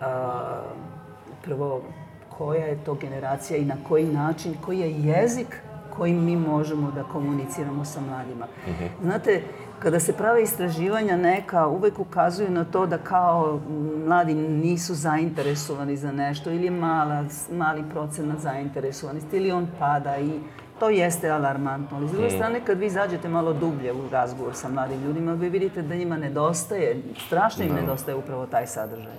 a, 0.01 0.61
prvo 1.43 1.81
koja 2.37 2.65
je 2.65 2.83
to 2.83 2.93
generacija 2.93 3.57
i 3.57 3.65
na 3.65 3.75
koji 3.87 4.05
način, 4.05 4.53
koji 4.65 4.79
je 4.79 4.91
jezik 4.91 5.61
kojim 5.97 6.23
mi 6.25 6.35
možemo 6.35 6.91
da 6.91 7.03
komuniciramo 7.03 7.85
sa 7.85 8.01
mladima. 8.01 8.45
-huh. 8.67 8.87
Znate, 9.01 9.41
kada 9.81 9.99
se 9.99 10.13
prave 10.13 10.43
istraživanja 10.43 11.17
neka 11.17 11.67
uvek 11.67 11.99
ukazuju 11.99 12.49
na 12.49 12.65
to 12.65 12.85
da 12.85 12.97
kao 12.97 13.59
mladi 14.05 14.33
nisu 14.33 14.93
zainteresovani 14.93 15.97
za 15.97 16.11
nešto 16.11 16.51
ili 16.51 16.65
je 16.65 16.71
mala, 16.71 17.25
mali 17.51 17.83
procenat 17.91 18.39
zainteresovanosti 18.39 19.37
ili 19.37 19.51
on 19.51 19.67
pada 19.79 20.17
i 20.17 20.39
to 20.79 20.89
jeste 20.89 21.29
alarmantno. 21.29 21.97
Ali 21.97 22.07
s 22.07 22.11
druge 22.11 22.27
mm. 22.27 22.31
strane, 22.31 22.65
kad 22.65 22.79
vi 22.79 22.89
zađete 22.89 23.29
malo 23.29 23.53
dublje 23.53 23.93
u 23.93 24.09
razgovor 24.11 24.55
sa 24.55 24.69
mladim 24.69 25.03
ljudima, 25.03 25.33
vi 25.33 25.49
vidite 25.49 25.81
da 25.81 25.95
njima 25.95 26.17
nedostaje, 26.17 27.01
strašno 27.27 27.63
im 27.63 27.69
no. 27.69 27.81
nedostaje 27.81 28.15
upravo 28.15 28.45
taj 28.45 28.67
sadržaj. 28.67 29.15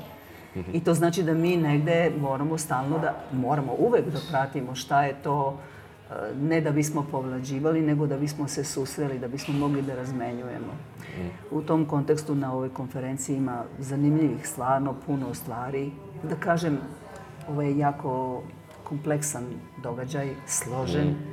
I 0.73 0.85
to 0.85 0.95
znači 0.95 1.23
da 1.23 1.35
mi 1.35 1.57
negde 1.57 2.13
moramo 2.21 2.59
stalno 2.59 2.99
da, 2.99 3.15
moramo 3.33 3.73
uvek 3.79 4.05
da 4.05 4.19
pratimo 4.31 4.75
šta 4.75 5.05
je 5.05 5.15
to, 5.23 5.59
ne 6.41 6.61
da 6.61 6.71
bismo 6.71 7.07
povlađivali, 7.11 7.83
nego 7.83 8.07
da 8.07 8.17
bismo 8.17 8.49
se 8.49 8.65
susreli, 8.65 9.19
da 9.19 9.29
bismo 9.29 9.55
mogli 9.55 9.83
da 9.83 9.95
razmenjujemo. 9.95 10.73
U 11.51 11.63
tom 11.63 11.85
kontekstu 11.85 12.35
na 12.35 12.53
ovoj 12.53 12.69
konferenciji 12.69 13.37
ima 13.37 13.65
zanimljivih, 13.79 14.49
stvarno 14.49 14.95
puno 15.07 15.35
stvari. 15.35 15.91
Da 16.23 16.37
kažem, 16.37 16.79
ovo 17.49 17.63
je 17.63 17.79
jako 17.79 18.43
kompleksan 18.85 19.45
događaj, 19.83 20.31
složen. 20.47 21.09
Mm 21.09 21.33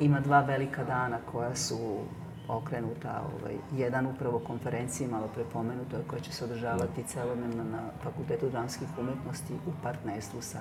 ima 0.00 0.20
dva 0.20 0.40
velika 0.40 0.84
dana 0.84 1.18
koja 1.32 1.54
su 1.54 1.98
okrenuta, 2.48 3.22
ovaj, 3.34 3.54
jedan 3.76 4.06
upravo 4.06 4.38
konferenciji, 4.38 5.08
malo 5.08 5.28
prepomenuto, 5.34 5.96
koja 6.06 6.20
će 6.20 6.32
se 6.32 6.44
održavati 6.44 7.02
celodnevno 7.02 7.64
na 7.64 7.82
Fakultetu 8.02 8.48
dramskih 8.50 8.88
umetnosti 8.98 9.54
u 9.54 9.70
partnerstvu 9.82 10.42
sa 10.42 10.58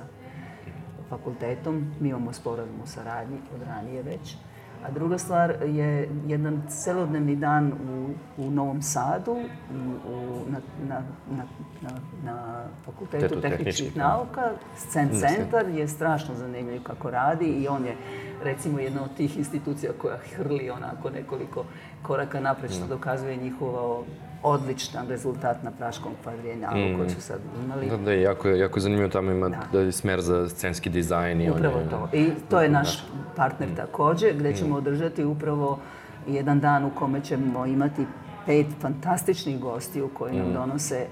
fakultetom. 1.10 1.86
Mi 2.00 2.10
imamo 2.10 2.34
sporazum 2.34 2.82
o 2.84 2.86
saradnji 2.86 3.38
od 3.56 3.62
ranije 3.68 4.04
već. 4.04 4.38
A 4.86 4.92
druga 4.92 5.18
stvar 5.18 5.56
je 5.66 6.10
jedan 6.28 6.62
celodnevni 6.70 7.36
dan 7.36 7.74
u, 7.74 8.10
u 8.38 8.52
Novom 8.52 8.82
Sadu, 8.82 9.32
u, 9.32 10.42
na, 10.50 10.60
na, 10.88 11.04
na, 11.32 11.44
na, 11.82 11.90
na 12.24 12.64
Fakultetu 12.86 13.28
Tetu 13.28 13.42
tehničkih, 13.42 13.66
tehničkih 13.66 13.96
da. 13.96 14.08
nauka. 14.08 14.52
Scen 14.76 15.10
centar 15.20 15.70
je 15.70 15.88
strašno 15.88 16.36
zanimljiv 16.36 16.84
kako 16.84 17.12
radi 17.12 17.46
i 17.46 17.68
on 17.68 17.86
je 17.86 17.96
recimo 18.44 18.80
jedna 18.80 19.04
od 19.04 19.14
tih 19.18 19.38
institucija 19.38 19.92
koja 19.98 20.18
hrli 20.18 20.70
onako 20.70 21.10
nekoliko 21.10 21.66
koraka 22.02 22.40
napred, 22.40 22.72
što 22.72 22.82
da. 22.82 22.88
dokazuje 22.88 23.36
njihovo 23.36 24.06
odličan 24.44 25.08
rezultat 25.08 25.64
na 25.64 25.72
Praškom 25.72 26.12
kvadrijenalu 26.24 26.90
mm. 26.90 26.98
koji 26.98 27.10
su 27.10 27.22
sad 27.22 27.40
imali. 27.64 27.90
Da, 27.90 27.98
da, 27.98 28.14
jako, 28.14 28.50
jako 28.50 28.80
zanimljivo 28.80 29.10
tamo 29.10 29.32
ima 29.32 29.50
da. 29.50 29.84
da 29.84 29.92
smer 29.92 30.22
za 30.22 30.50
scenski 30.50 30.90
dizajn. 30.90 31.42
I 31.42 31.50
upravo 31.50 31.80
je, 31.80 31.90
to. 31.90 32.10
I 32.14 32.32
to 32.50 32.62
je 32.62 32.70
naš 32.70 32.98
da. 32.98 33.04
partner 33.36 33.70
mm. 33.70 33.76
takođe, 33.76 34.34
gde 34.34 34.56
ćemo 34.56 34.70
mm. 34.70 34.78
održati 34.78 35.24
upravo 35.24 35.80
jedan 36.28 36.60
dan 36.60 36.86
u 36.86 36.90
kome 36.96 37.22
ćemo 37.22 37.66
imati 37.66 38.06
pet 38.46 38.68
fantastičnih 38.82 39.60
gosti 39.60 40.02
u 40.02 40.10
koji 40.10 40.36
nam 40.36 40.50
mm. 40.50 40.54
donose 40.54 41.08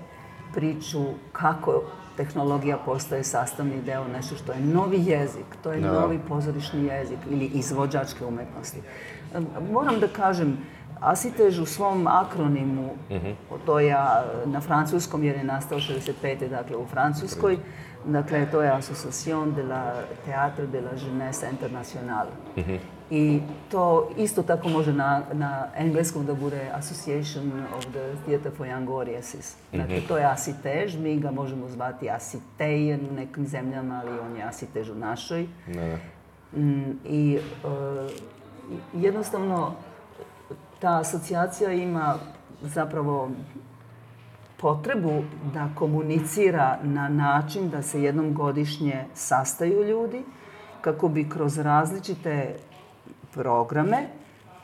priču 0.53 1.03
kako 1.31 1.83
tehnologija 2.17 2.77
postaje 2.77 3.23
sastavni 3.23 3.81
deo 3.81 4.07
nešto 4.07 4.35
što 4.35 4.51
je 4.51 4.59
novi 4.59 5.03
jezik, 5.05 5.45
to 5.63 5.71
je 5.71 5.81
novi 5.81 6.19
pozorišni 6.27 6.85
jezik 6.85 7.19
ili 7.29 7.45
izvođačke 7.45 8.25
umetnosti. 8.25 8.81
Moram 9.71 9.99
da 9.99 10.07
kažem, 10.07 10.57
Asitež 11.01 11.59
u 11.59 11.65
svom 11.65 12.07
akronimu, 12.07 12.89
to 13.65 13.79
je 13.79 13.95
na 14.45 14.61
francuskom 14.61 15.23
jer 15.23 15.35
je 15.35 15.43
nastao 15.43 15.79
65. 15.79 16.49
dakle 16.49 16.77
u 16.77 16.85
Francuskoj, 16.85 17.57
dakle 18.05 18.47
to 18.51 18.61
je 18.61 18.71
Association 18.71 19.53
de 19.53 19.63
la 19.63 19.93
Théâtre 20.27 20.67
de 20.71 20.81
la 20.81 20.91
Jeunesse 20.97 21.49
Internationale. 21.51 22.29
I 23.09 23.41
to 23.71 24.09
isto 24.17 24.43
tako 24.43 24.69
može 24.69 24.93
na, 24.93 25.21
na 25.33 25.67
engleskom 25.75 26.25
da 26.25 26.33
bude 26.33 26.71
Association 26.73 27.63
of 27.77 27.85
the 27.85 28.15
Theatre 28.25 28.51
for 28.51 28.67
Young 28.67 28.99
Audiences. 28.99 29.55
Dakle, 29.71 30.01
to 30.07 30.17
je 30.17 30.25
asitež, 30.25 30.97
mi 30.97 31.19
ga 31.19 31.31
možemo 31.31 31.69
zvati 31.69 32.09
asitej 32.09 32.93
u 32.93 33.13
nekim 33.13 33.47
zemljama, 33.47 34.01
ali 34.05 34.19
on 34.19 34.37
je 34.37 34.43
asitež 34.43 34.89
u 34.89 34.95
našoj. 34.95 35.47
Ne. 35.67 35.99
Mm, 36.55 36.91
I 37.05 37.39
uh, 37.63 38.11
jednostavno 38.93 39.73
ta 40.79 40.99
asocijacija 40.99 41.71
ima 41.71 42.15
zapravo 42.61 43.29
potrebu 44.57 45.23
da 45.53 45.69
komunicira 45.75 46.79
na 46.83 47.09
način 47.09 47.69
da 47.69 47.81
se 47.81 48.03
jednom 48.03 48.33
godišnje 48.33 49.05
sastaju 49.13 49.83
ljudi 49.83 50.23
kako 50.81 51.07
bi 51.07 51.29
kroz 51.29 51.57
različite 51.57 52.55
programe 53.35 54.07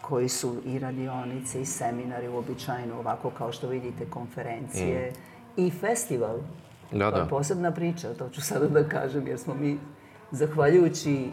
koji 0.01 0.29
su 0.29 0.55
i 0.65 0.79
radionice 0.79 1.61
i 1.61 1.65
seminari 1.65 2.27
uobičajeno 2.27 2.99
ovako 2.99 3.29
kao 3.29 3.51
što 3.51 3.67
vidite 3.67 4.05
konferencije 4.09 5.11
mm. 5.11 5.61
i 5.61 5.71
festival. 5.71 6.37
Da, 6.91 6.97
da. 6.97 7.11
To 7.11 7.17
je 7.17 7.29
posebna 7.29 7.71
priča, 7.71 8.13
to 8.13 8.29
ću 8.29 8.41
sada 8.41 8.67
da 8.67 8.83
kažem 8.83 9.27
jer 9.27 9.39
smo 9.39 9.53
mi 9.53 9.77
zahvaljujući 10.31 11.29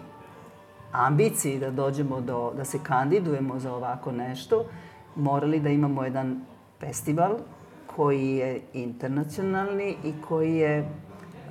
ambiciji 0.92 1.58
da 1.58 1.70
dođemo 1.70 2.20
do, 2.20 2.52
da 2.56 2.64
se 2.64 2.78
kandidujemo 2.82 3.58
za 3.58 3.74
ovako 3.74 4.12
nešto, 4.12 4.64
morali 5.16 5.60
da 5.60 5.68
imamo 5.68 6.04
jedan 6.04 6.40
festival 6.80 7.36
koji 7.96 8.30
je 8.30 8.60
internacionalni 8.72 9.96
i 10.04 10.12
koji 10.28 10.56
je, 10.56 10.88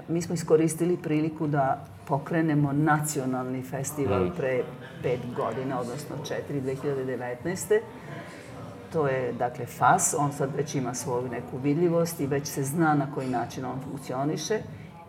mi 0.08 0.22
smo 0.22 0.36
iskoristili 0.36 0.98
priliku 0.98 1.48
da 1.48 1.86
pokrenemo 2.08 2.74
nacionalni 2.74 3.64
festival 3.64 4.26
mm. 4.26 4.32
pre 4.38 4.64
pet 5.04 5.20
godina, 5.36 5.80
odnosno 5.80 6.16
četiri, 6.28 6.62
2019. 6.62 7.80
To 8.94 9.08
je, 9.08 9.34
dakle, 9.34 9.66
FAS, 9.66 10.16
on 10.18 10.32
sad 10.32 10.56
već 10.56 10.76
ima 10.76 10.94
svoju 10.94 11.30
neku 11.30 11.58
vidljivost 11.58 12.20
i 12.20 12.28
već 12.28 12.48
se 12.48 12.64
zna 12.64 12.96
na 12.96 13.14
koji 13.14 13.30
način 13.30 13.66
on 13.66 13.80
funkcioniše. 13.84 14.60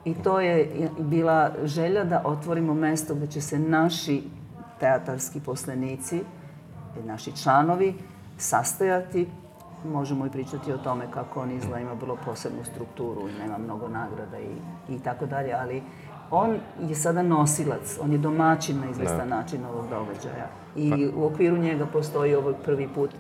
I 0.04 0.14
to 0.14 0.40
je 0.40 0.88
bila 0.98 1.50
želja 1.64 2.04
da 2.04 2.22
otvorimo 2.24 2.74
mesto 2.74 3.14
gde 3.14 3.26
će 3.26 3.40
se 3.40 3.58
naši 3.58 4.22
teatarski 4.80 5.40
poslenici, 5.40 6.20
naši 7.04 7.36
članovi, 7.42 7.94
sastajati. 8.36 9.28
Možemo 9.84 10.26
i 10.26 10.30
pričati 10.30 10.72
o 10.72 10.78
tome 10.78 11.04
kako 11.14 11.40
on 11.40 11.50
izgleda, 11.50 11.80
ima 11.80 11.92
vrlo 11.92 12.16
posebnu 12.24 12.64
strukturu 12.64 13.28
nema 13.38 13.58
mnogo 13.58 13.88
nagrada 13.88 14.38
i, 14.38 14.94
i 14.94 14.98
tako 14.98 15.26
dalje, 15.26 15.52
ali 15.52 15.82
on 16.30 16.58
je 16.88 16.94
sada 16.94 17.22
nosilac, 17.22 17.98
on 18.00 18.12
je 18.12 18.18
domaćin 18.18 18.80
na 18.80 18.90
izvestan 18.90 19.28
da. 19.28 19.36
način 19.36 19.64
ovog 19.64 19.84
događaja. 19.90 20.48
I 20.76 20.90
pa- 20.90 21.20
u 21.20 21.26
okviru 21.26 21.56
njega 21.56 21.86
postoji 21.86 22.34
ovaj 22.34 22.54
prvi 22.64 22.88
put 22.94 23.10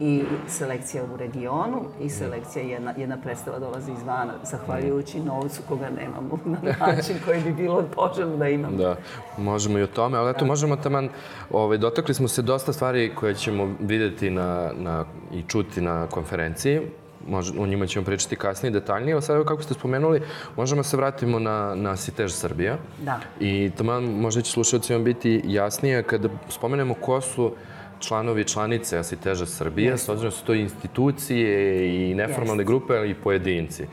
i 0.00 0.24
selekcija 0.48 1.04
u 1.14 1.16
regionu 1.16 1.84
i 2.00 2.08
selekcija 2.08 2.64
jedna, 2.64 2.94
jedna 2.96 3.16
predstava 3.16 3.58
dolazi 3.58 3.92
izvana, 3.92 4.32
zahvaljujući 4.42 5.20
novcu 5.20 5.62
koga 5.68 5.90
nemamo 5.90 6.38
na 6.62 6.86
način 6.86 7.16
koji 7.24 7.40
bi 7.40 7.52
bilo 7.52 7.84
poželjno 7.94 8.36
da 8.36 8.48
imamo. 8.48 8.76
Da, 8.76 8.96
možemo 9.38 9.78
i 9.78 9.82
o 9.82 9.86
tome, 9.86 10.18
ali 10.18 10.30
eto, 10.30 10.40
da. 10.40 10.46
možemo 10.46 10.76
taman, 10.76 11.08
ovaj, 11.50 11.78
dotakli 11.78 12.14
smo 12.14 12.28
se 12.28 12.42
dosta 12.42 12.72
stvari 12.72 13.12
koje 13.14 13.34
ćemo 13.34 13.74
videti 13.80 14.30
na, 14.30 14.70
na, 14.76 15.04
i 15.32 15.42
čuti 15.42 15.80
na 15.80 16.06
konferenciji, 16.06 16.80
Može, 17.28 17.52
o 17.58 17.66
njima 17.66 17.86
ćemo 17.86 18.04
pričati 18.04 18.36
kasnije 18.36 18.70
detaljnije, 18.70 19.12
ali 19.14 19.22
sad 19.22 19.44
kako 19.44 19.62
ste 19.62 19.74
spomenuli, 19.74 20.22
možemo 20.56 20.82
se 20.82 20.96
vratimo 20.96 21.38
na, 21.38 21.74
na 21.74 21.96
Sitež 21.96 22.32
Srbija. 22.32 22.76
Da. 23.04 23.20
I 23.40 23.70
tamo 23.76 24.00
možda 24.00 24.42
će 24.42 24.52
slušalcima 24.52 24.98
biti 24.98 25.42
jasnije 25.44 26.02
kada 26.02 26.28
spomenemo 26.48 26.94
ko 26.94 27.20
su 27.20 27.52
članovi 28.00 28.44
članice 28.44 28.98
Asiteža 28.98 29.46
Srbije, 29.46 29.98
s 29.98 30.08
obzirom 30.08 30.30
da 30.30 30.36
su 30.36 30.44
to 30.44 30.54
institucije 30.54 32.10
i 32.10 32.14
neformalne 32.14 32.62
Jest. 32.62 32.68
grupe, 32.68 32.96
ali 32.96 33.10
i 33.10 33.14
pojedinci. 33.14 33.86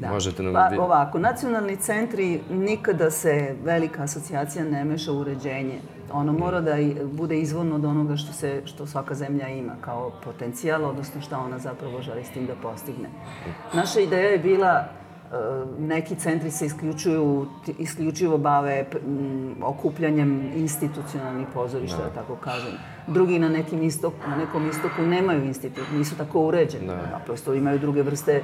Da. 0.00 0.10
Možete 0.10 0.42
nam... 0.42 0.52
Pa 0.52 0.82
ovako, 0.82 1.18
nacionalni 1.18 1.76
centri, 1.76 2.40
nikada 2.50 3.10
se 3.10 3.54
velika 3.64 4.02
asocijacija 4.02 4.64
ne 4.64 4.84
meša 4.84 5.12
u 5.12 5.18
uređenje. 5.18 5.78
Ono 6.12 6.32
mora 6.32 6.60
da 6.60 6.72
bude 7.12 7.38
izvorno 7.38 7.74
od 7.74 7.84
onoga 7.84 8.16
što, 8.16 8.32
se, 8.32 8.62
što 8.64 8.86
svaka 8.86 9.14
zemlja 9.14 9.48
ima 9.48 9.72
kao 9.80 10.12
potencijal, 10.24 10.84
odnosno 10.84 11.20
šta 11.20 11.38
ona 11.38 11.58
zapravo 11.58 12.02
želi 12.02 12.24
s 12.24 12.30
tim 12.30 12.46
da 12.46 12.54
postigne. 12.62 13.08
Naša 13.74 14.00
ideja 14.00 14.30
je 14.30 14.38
bila 14.38 14.88
neki 15.78 16.14
centri 16.14 16.50
se 16.50 16.66
isključuju, 16.66 17.46
isključivo 17.78 18.38
bave 18.38 18.86
m, 19.06 19.56
okupljanjem 19.62 20.50
institucionalnih 20.54 21.46
pozorišta, 21.54 22.02
da. 22.02 22.10
tako 22.10 22.36
kažem. 22.36 22.72
Drugi 23.06 23.38
na, 23.38 23.48
nekim 23.48 23.82
istok, 23.82 24.14
na 24.28 24.36
nekom 24.36 24.70
istoku 24.70 25.02
nemaju 25.02 25.44
institut, 25.44 25.84
nisu 25.92 26.16
tako 26.16 26.40
uređeni. 26.40 26.86
Da. 26.86 27.20
Prosto 27.26 27.54
imaju 27.54 27.78
druge 27.78 28.02
vrste 28.02 28.42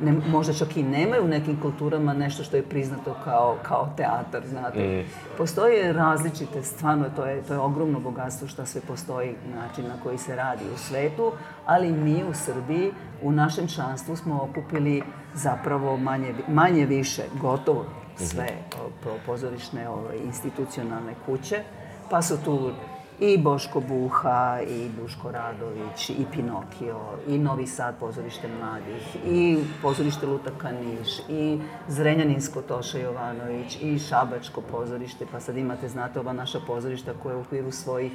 ne, 0.00 0.12
možda 0.12 0.52
čak 0.52 0.76
i 0.76 0.82
nemaju 0.82 1.24
u 1.24 1.28
nekim 1.28 1.60
kulturama 1.60 2.12
nešto 2.12 2.44
što 2.44 2.56
je 2.56 2.62
priznato 2.62 3.16
kao, 3.24 3.56
kao 3.62 3.88
teatar, 3.96 4.46
znate. 4.46 4.78
Mm. 4.78 5.04
Postoje 5.38 5.92
različite, 5.92 6.62
stvarno 6.62 7.04
to 7.16 7.24
je, 7.24 7.42
to 7.42 7.54
je 7.54 7.58
ogromno 7.58 8.00
bogatstvo 8.00 8.48
što 8.48 8.66
sve 8.66 8.80
postoji, 8.80 9.34
način 9.54 9.88
na 9.88 9.94
koji 10.02 10.18
se 10.18 10.36
radi 10.36 10.64
u 10.74 10.78
svetu, 10.78 11.32
ali 11.66 11.92
mi 11.92 12.24
u 12.24 12.34
Srbiji, 12.34 12.92
u 13.22 13.32
našem 13.32 13.68
članstvu 13.68 14.16
smo 14.16 14.40
okupili 14.50 15.02
zapravo 15.34 15.96
manje, 15.96 16.34
manje 16.48 16.86
više, 16.86 17.22
gotovo 17.40 17.84
sve 18.16 18.44
mm 18.44 18.76
-hmm. 19.04 19.16
pozorišne 19.26 19.88
ove, 19.88 20.00
ovaj, 20.00 20.16
institucionalne 20.24 21.14
kuće, 21.26 21.62
pa 22.10 22.22
su 22.22 22.36
tu 22.44 22.70
i 23.20 23.38
Boško 23.38 23.80
Buha, 23.80 24.58
i 24.68 24.88
Duško 25.00 25.30
Radović, 25.30 26.10
i 26.10 26.24
Pinokio, 26.32 27.00
i 27.28 27.38
Novi 27.38 27.66
Sad 27.66 27.94
pozorište 28.00 28.48
mladih, 28.60 29.16
i 29.26 29.58
pozorište 29.82 30.26
Lutaka 30.26 30.72
Niš, 30.72 31.18
i 31.28 31.58
Zrenjaninsko 31.88 32.62
Toša 32.62 32.98
Jovanović, 32.98 33.78
i 33.82 33.98
Šabačko 33.98 34.60
pozorište, 34.60 35.26
pa 35.32 35.40
sad 35.40 35.56
imate, 35.56 35.88
znate, 35.88 36.20
ova 36.20 36.32
naša 36.32 36.60
pozorišta 36.66 37.12
koje 37.22 37.36
u 37.36 37.40
okviru 37.40 37.70
svojih 37.70 38.12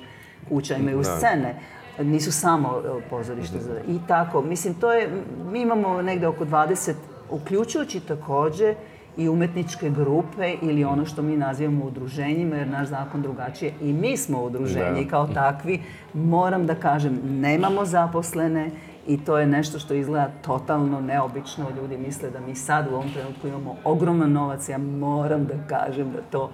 kuća 0.49 0.75
imaju 0.75 0.97
da. 0.97 1.17
scene 1.17 1.59
nisu 1.99 2.31
samo 2.31 2.81
e, 2.85 3.09
pozorište. 3.09 3.57
Da. 3.57 3.79
I 3.93 3.99
tako, 4.07 4.41
mislim, 4.41 4.73
to 4.73 4.93
je, 4.93 5.23
mi 5.51 5.61
imamo 5.61 6.01
negde 6.01 6.27
oko 6.27 6.45
20, 6.45 6.93
uključujući 7.29 7.99
takođe 7.99 8.75
i 9.17 9.29
umetničke 9.29 9.89
grupe 9.89 10.53
ili 10.61 10.83
ono 10.83 11.05
što 11.05 11.21
mi 11.21 11.37
nazivamo 11.37 11.85
udruženjima, 11.85 12.55
jer 12.55 12.67
naš 12.67 12.87
zakon 12.87 13.21
drugačije 13.21 13.73
i 13.81 13.93
mi 13.93 14.17
smo 14.17 14.43
udruženje 14.43 15.01
i 15.01 15.05
da. 15.05 15.09
kao 15.09 15.27
takvi 15.27 15.81
moram 16.13 16.65
da 16.65 16.75
kažem, 16.75 17.19
nemamo 17.23 17.85
zaposlene 17.85 18.71
i 19.07 19.17
to 19.25 19.37
je 19.37 19.47
nešto 19.47 19.79
što 19.79 19.93
izgleda 19.93 20.31
totalno 20.41 21.01
neobično. 21.01 21.65
Ljudi 21.77 21.97
misle 21.97 22.29
da 22.29 22.39
mi 22.39 22.55
sad 22.55 22.87
u 22.91 22.95
ovom 22.95 23.09
trenutku 23.13 23.47
imamo 23.47 23.75
ogroman 23.83 24.31
novac, 24.31 24.69
ja 24.69 24.77
moram 24.77 25.45
da 25.45 25.53
kažem 25.67 26.11
da 26.11 26.21
to 26.21 26.51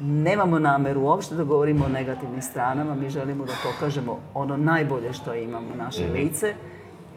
nemamo 0.00 0.58
nameru 0.58 1.00
uopšte 1.00 1.34
da 1.34 1.44
govorimo 1.44 1.84
o 1.84 1.88
negativnim 1.88 2.42
stranama, 2.42 2.94
mi 2.94 3.10
želimo 3.10 3.44
da 3.44 3.52
pokažemo 3.64 4.18
ono 4.34 4.56
najbolje 4.56 5.12
što 5.12 5.34
imamo, 5.34 5.74
naše 5.78 6.04
mhm. 6.04 6.12
lice, 6.12 6.54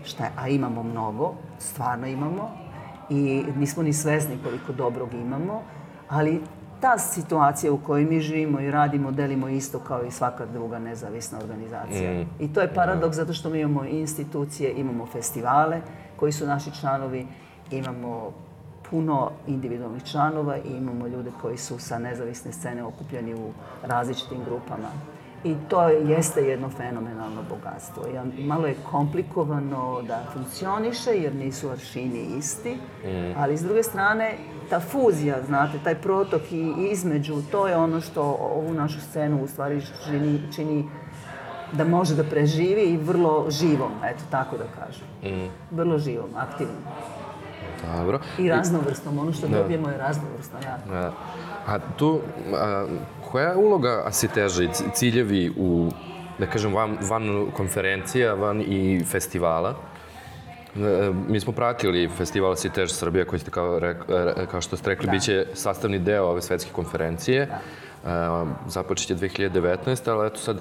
šta, 0.04 0.24
a 0.38 0.48
imamo 0.48 0.84
mnogo, 0.84 1.34
stvarno 1.60 2.08
imamo, 2.08 2.63
i 3.10 3.46
nismo 3.58 3.84
ni 3.84 3.94
svesni 3.94 4.38
koliko 4.44 4.74
dobrog 4.74 5.14
imamo, 5.14 5.62
ali 6.10 6.42
ta 6.82 6.98
situacija 6.98 7.74
u 7.74 7.78
kojoj 7.78 8.06
mi 8.06 8.20
živimo 8.20 8.60
i 8.60 8.72
radimo, 8.72 9.12
delimo 9.12 9.50
isto 9.50 9.80
kao 9.80 10.04
i 10.04 10.12
svaka 10.12 10.46
druga 10.46 10.80
nezavisna 10.80 11.40
organizacija. 11.40 12.14
Mm. 12.14 12.28
I 12.40 12.54
to 12.54 12.62
je 12.62 12.74
paradoks 12.74 13.16
zato 13.16 13.34
što 13.34 13.50
mi 13.50 13.60
imamo 13.60 13.86
institucije, 13.86 14.74
imamo 14.74 15.06
festivale 15.06 15.82
koji 16.16 16.32
su 16.32 16.48
naši 16.48 16.72
članovi, 16.80 17.28
imamo 17.72 18.32
puno 18.90 19.32
individualnih 19.48 20.04
članova 20.04 20.58
i 20.58 20.78
imamo 20.78 21.08
ljude 21.08 21.32
koji 21.42 21.58
su 21.58 21.80
sa 21.80 22.00
nezavisne 22.00 22.52
scene 22.52 22.84
okupljeni 22.84 23.34
u 23.34 23.52
različitim 23.84 24.44
grupama. 24.46 24.90
I 25.44 25.56
to 25.70 25.90
jeste 25.90 26.42
jedno 26.42 26.70
fenomenalno 26.70 27.44
bogatstvo. 27.50 28.04
Ja, 28.14 28.24
malo 28.38 28.68
je 28.68 28.76
komplikovano 28.92 30.02
da 30.08 30.24
funkcioniše 30.34 31.12
jer 31.12 31.36
nisu 31.36 31.70
aršini 31.70 32.26
isti, 32.38 32.78
mm. 33.06 33.34
ali 33.38 33.58
s 33.58 33.62
druge 33.62 33.84
strane 33.84 34.38
ta 34.70 34.80
fuzija, 34.80 35.44
znate, 35.48 35.80
taj 35.84 35.96
protok 35.96 36.52
i 36.52 36.74
između, 36.92 37.36
to 37.52 37.68
je 37.68 37.78
ono 37.78 38.02
što 38.02 38.22
ovu 38.40 38.74
našu 38.74 39.02
scenu 39.02 39.44
u 39.44 39.48
stvari 39.48 39.82
čini, 40.06 40.42
čini 40.56 40.86
da 41.72 41.84
može 41.84 42.16
da 42.16 42.24
preživi 42.24 42.82
i 42.82 42.98
vrlo 42.98 43.46
živom, 43.50 43.92
eto 44.06 44.24
tako 44.32 44.58
da 44.58 44.64
kažem. 44.64 45.08
Mm. 45.24 45.50
Vrlo 45.72 45.98
živom, 45.98 46.30
aktivnom. 46.36 46.84
Dobro. 47.98 48.20
I 48.40 48.50
raznovrsnom, 48.50 49.20
ono 49.20 49.34
što 49.34 49.48
dobijemo 49.48 49.90
je 49.90 49.98
raznovrsno, 49.98 50.60
ja. 50.66 50.78
A, 50.94 51.12
a 51.68 51.80
tu, 51.98 52.20
a, 52.54 52.86
koja 53.34 53.50
je 53.50 53.56
uloga 53.56 54.04
asiteža 54.06 54.64
i 54.64 54.70
ciljevi 54.94 55.52
u, 55.58 55.90
da 56.40 56.46
kažem, 56.46 56.74
van, 56.74 56.98
van 57.02 57.48
konferencija, 57.54 58.34
van 58.34 58.62
i 58.62 59.02
festivala? 59.06 59.74
E, 60.76 61.12
Mi 61.28 61.40
smo 61.40 61.54
pratili 61.54 62.10
festival 62.18 62.52
Asitež 62.52 62.92
Srbija 62.92 63.26
koji 63.26 63.40
ste 63.40 63.52
kao, 63.52 63.80
rek, 63.80 63.98
e, 64.38 64.46
kao 64.52 64.62
što 64.62 64.78
ste 64.78 64.90
rekli, 64.90 65.06
Da. 65.06 65.12
bit 65.12 65.24
će 65.24 65.46
sastavni 65.54 66.00
deo 66.00 66.26
ove 66.26 66.42
svetske 66.42 66.72
konferencije. 66.72 67.48
Da. 68.06 68.46
Započeće 68.68 69.16
2019. 69.16 70.12
ali 70.12 70.28
eto 70.28 70.38
sad, 70.38 70.60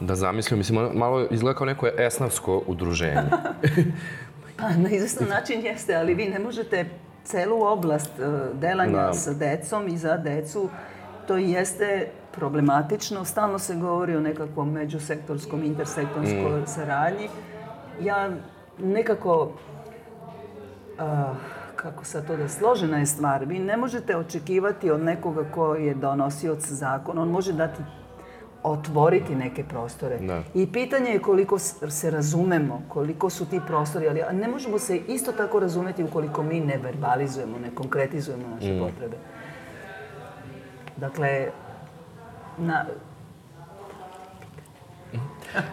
da 0.00 0.14
zamislim, 0.14 0.58
mislim, 0.58 0.90
malo 0.94 1.26
izgleda 1.30 1.58
kao 1.58 1.66
neko 1.66 1.88
esnavsko 1.98 2.62
udruženje. 2.66 3.30
Pa, 4.56 4.68
na 4.68 4.90
izvestan 4.90 5.28
način 5.28 5.64
jeste, 5.64 5.94
ali 5.94 6.14
vi 6.14 6.28
ne 6.28 6.38
možete 6.38 6.84
celu 7.24 7.64
oblast 7.64 8.10
e, 8.18 8.54
delanja 8.54 9.06
Da. 9.06 9.12
sa 9.12 9.32
decom 9.32 9.88
i 9.88 9.98
za 9.98 10.16
decu, 10.16 10.68
to 11.26 11.36
jeste 11.36 12.08
problematično. 12.32 13.24
Stalno 13.24 13.58
se 13.58 13.74
govori 13.74 14.16
o 14.16 14.20
nekakvom 14.20 14.72
međusektorskom, 14.72 15.64
intersektorskoj 15.64 16.62
saradnji. 16.66 17.28
Ja 18.00 18.30
nekako, 18.78 19.52
a, 20.98 21.34
kako 21.76 22.04
sad 22.04 22.26
to 22.26 22.36
da 22.36 22.48
složena 22.48 22.98
je 22.98 23.06
stvar, 23.06 23.44
vi 23.44 23.58
ne 23.58 23.76
možete 23.76 24.16
očekivati 24.16 24.90
od 24.90 25.00
nekoga 25.00 25.44
ko 25.54 25.74
je 25.74 25.94
donosioc 25.94 26.66
zakona, 26.66 27.22
on 27.22 27.28
može 27.28 27.52
dati 27.52 27.82
otvoriti 28.62 29.34
neke 29.34 29.64
prostore. 29.64 30.18
Da. 30.18 30.42
I 30.54 30.72
pitanje 30.72 31.10
je 31.10 31.18
koliko 31.18 31.58
se 31.58 32.10
razumemo, 32.10 32.82
koliko 32.88 33.30
su 33.30 33.46
ti 33.46 33.60
prostori, 33.66 34.08
ali 34.08 34.38
ne 34.38 34.48
možemo 34.48 34.78
se 34.78 34.96
isto 35.08 35.32
tako 35.32 35.60
razumeti 35.60 36.04
ukoliko 36.04 36.42
mi 36.42 36.60
ne 36.60 36.78
verbalizujemo, 36.82 37.58
ne 37.58 37.70
konkretizujemo 37.74 38.48
naše 38.48 38.78
potrebe. 38.78 39.16
Dakle, 40.96 41.50
na, 42.58 42.84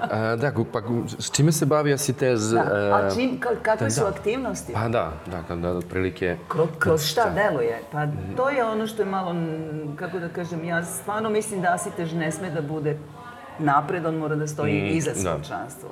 A, 0.01 0.35
da, 0.35 0.51
pa 0.73 0.81
s 1.19 1.31
čime 1.31 1.51
se 1.51 1.65
bavi 1.65 1.93
Asitež? 1.93 2.39
da, 2.41 2.59
e, 2.59 2.91
a 2.91 3.09
čim, 3.11 3.39
ka- 3.39 3.55
kakve 3.61 3.91
su 3.91 4.01
da. 4.01 4.07
aktivnosti? 4.07 4.73
Pa 4.73 4.87
da, 4.87 5.11
da, 5.25 5.43
kada 5.43 5.69
otprilike... 5.69 6.37
Kroz, 6.47 6.67
kroz 6.79 7.03
šta 7.03 7.29
deluje? 7.29 7.79
Pa 7.91 8.05
to 8.37 8.49
je 8.49 8.65
ono 8.65 8.87
što 8.87 9.01
je 9.01 9.05
malo, 9.05 9.33
mm, 9.33 9.95
kako 9.95 10.19
da 10.19 10.29
kažem, 10.29 10.63
ja 10.63 10.83
stvarno 10.83 11.29
mislim 11.29 11.61
da 11.61 11.73
Asitež 11.73 12.13
ne 12.13 12.31
sme 12.31 12.49
da 12.49 12.61
bude 12.61 12.97
napred, 13.59 14.05
on 14.05 14.15
mora 14.15 14.35
da 14.35 14.47
stoji 14.47 14.81
Mm, 14.83 14.87
iza 14.87 15.11
svog 15.13 15.41
da. 15.41 15.87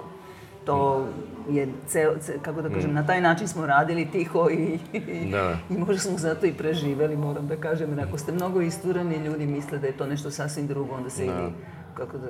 To 0.66 1.06
je, 1.50 1.68
ceo, 1.88 2.18
ce, 2.18 2.40
kako 2.42 2.62
da 2.62 2.70
kažem, 2.70 2.94
na 2.94 3.06
taj 3.06 3.22
način 3.22 3.48
smo 3.48 3.66
radili 3.66 4.06
tiho 4.06 4.50
i, 4.50 4.80
i, 4.94 5.32
Da. 5.32 5.58
i 5.70 5.78
možda 5.78 5.98
smo 6.00 6.18
zato 6.18 6.46
i 6.46 6.54
preživeli, 6.54 7.16
moram 7.16 7.48
da 7.48 7.56
kažem. 7.56 7.90
Jer 7.90 8.00
ako 8.00 8.18
ste 8.18 8.32
mnogo 8.32 8.62
isturani, 8.62 9.16
ljudi 9.16 9.46
misle 9.46 9.78
da 9.78 9.88
je 9.88 9.98
to 9.98 10.06
nešto 10.06 10.32
sasvim 10.32 10.68
drugo, 10.68 10.96
onda 10.96 11.10
se 11.10 11.26
ili, 11.26 11.54
kako 11.94 12.18
da, 12.18 12.28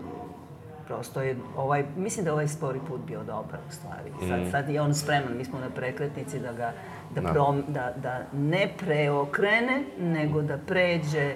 prosto 0.87 1.21
je 1.21 1.35
ovaj, 1.57 1.85
mislim 1.97 2.23
da 2.23 2.29
je 2.29 2.33
ovaj 2.33 2.47
spori 2.47 2.79
put 2.79 3.01
bio 3.01 3.19
dobar 3.19 3.59
u 3.69 3.71
stvari. 3.71 4.11
Sad, 4.21 4.51
sad 4.51 4.69
je 4.69 4.81
on 4.81 4.93
spreman, 4.93 5.37
mi 5.37 5.45
smo 5.45 5.59
na 5.59 5.69
prekretnici 5.69 6.39
da 6.39 6.53
ga, 6.53 6.73
da, 7.11 7.21
Da. 7.21 7.29
prom, 7.29 7.63
da, 7.67 7.93
da 7.95 8.19
ne 8.33 8.67
preokrene, 8.77 9.83
nego 9.99 10.41
da 10.41 10.57
pređe 10.57 11.35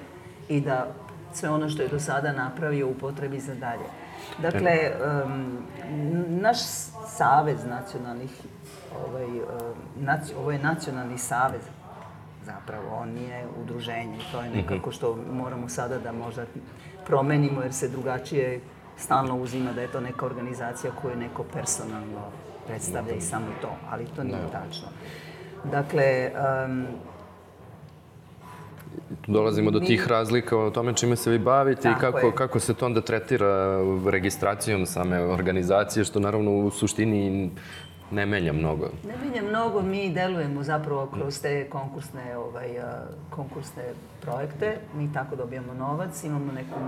i 0.50 0.62
da 0.62 0.88
sve 1.34 1.50
ono 1.50 1.70
što 1.70 1.82
je 1.82 1.88
do 1.88 2.00
sada 2.00 2.32
napravio 2.34 2.88
upotrebi 2.88 3.40
za 3.40 3.56
dalje. 3.56 3.86
Dakle, 4.40 4.72
em, 4.72 5.58
naš 6.32 6.58
savez 7.08 7.66
nacionalnih, 7.66 8.32
ovaj, 9.00 9.24
em, 9.26 9.40
nac- 9.98 10.34
ovo 10.38 10.52
je 10.52 10.60
nacionalni 10.60 11.18
savez 11.18 11.62
zapravo, 12.44 12.96
on 12.96 13.10
nije 13.10 13.44
udruženje 13.64 14.18
to 14.32 14.42
je 14.42 14.50
nekako 14.52 14.92
što 14.92 15.18
moramo 15.32 15.70
sada 15.70 15.98
da 15.98 16.12
možda 16.14 16.46
promenimo 17.06 17.62
jer 17.62 17.74
se 17.74 17.88
drugačije 17.88 18.60
stalno 19.00 19.36
uzima 19.36 19.72
da 19.74 19.82
je 19.82 19.92
to 19.92 20.00
neka 20.00 20.26
organizacija 20.26 20.94
koju 21.02 21.16
neko 21.16 21.44
personalno 21.44 22.22
predstavlja 22.68 23.14
i 23.14 23.22
samo 23.22 23.46
to, 23.62 23.70
ali 23.90 24.06
to 24.16 24.24
nije 24.24 24.52
tačno. 24.52 24.88
Dakle, 25.72 26.32
em, 26.66 26.88
Tu 29.22 29.32
dolazimo 29.32 29.72
do 29.72 29.80
tih 29.80 30.08
razlika 30.08 30.58
o 30.58 30.70
tome 30.70 30.94
čime 30.94 31.16
se 31.16 31.32
vi 31.32 31.40
bavite 31.40 31.82
i 31.90 31.92
Tako 31.92 32.00
kako, 32.00 32.28
je. 32.28 32.36
kako 32.36 32.60
se 32.60 32.74
to 32.74 32.86
onda 32.86 33.02
tretira 33.02 33.78
registracijom 34.06 34.86
same 34.86 35.20
organizacije, 35.20 36.06
što 36.06 36.20
naravno 36.20 36.52
u 36.52 36.70
suštini 36.72 37.50
ne 38.12 38.26
menja 38.26 38.54
mnogo. 38.54 38.90
Ne 39.08 39.14
menja 39.24 39.50
mnogo, 39.50 39.82
mi 39.82 40.14
delujemo 40.14 40.64
zapravo 40.64 41.06
kroz 41.14 41.42
te 41.42 41.70
konkursne, 41.70 42.38
ovaj, 42.38 42.80
a, 42.80 43.06
konkursne 43.30 43.84
projekte. 44.22 44.78
Mi 44.96 45.14
tako 45.14 45.36
dobijamo 45.36 45.74
novac, 45.74 46.24
imamo 46.24 46.52
neku 46.52 46.80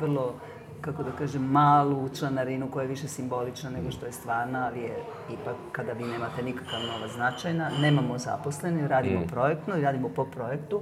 vrlo, 0.00 0.34
kako 0.80 1.02
da 1.02 1.10
kažem, 1.18 1.42
malu 1.42 2.08
članarinu 2.08 2.70
koja 2.70 2.82
je 2.82 2.88
više 2.88 3.08
simbolična 3.08 3.70
nego 3.70 3.90
što 3.90 4.06
je 4.06 4.12
stvarna, 4.12 4.66
ali 4.66 4.80
je 4.80 4.96
ipak 5.32 5.56
kada 5.72 5.92
vi 5.92 6.04
nemate 6.04 6.42
nikakav 6.42 6.80
novac 6.80 7.10
značajna. 7.10 7.70
Nemamo 7.80 8.18
zaposleni, 8.18 8.88
radimo 8.88 9.26
projektno 9.26 9.76
i 9.76 9.82
radimo 9.82 10.08
po 10.08 10.24
projektu. 10.24 10.80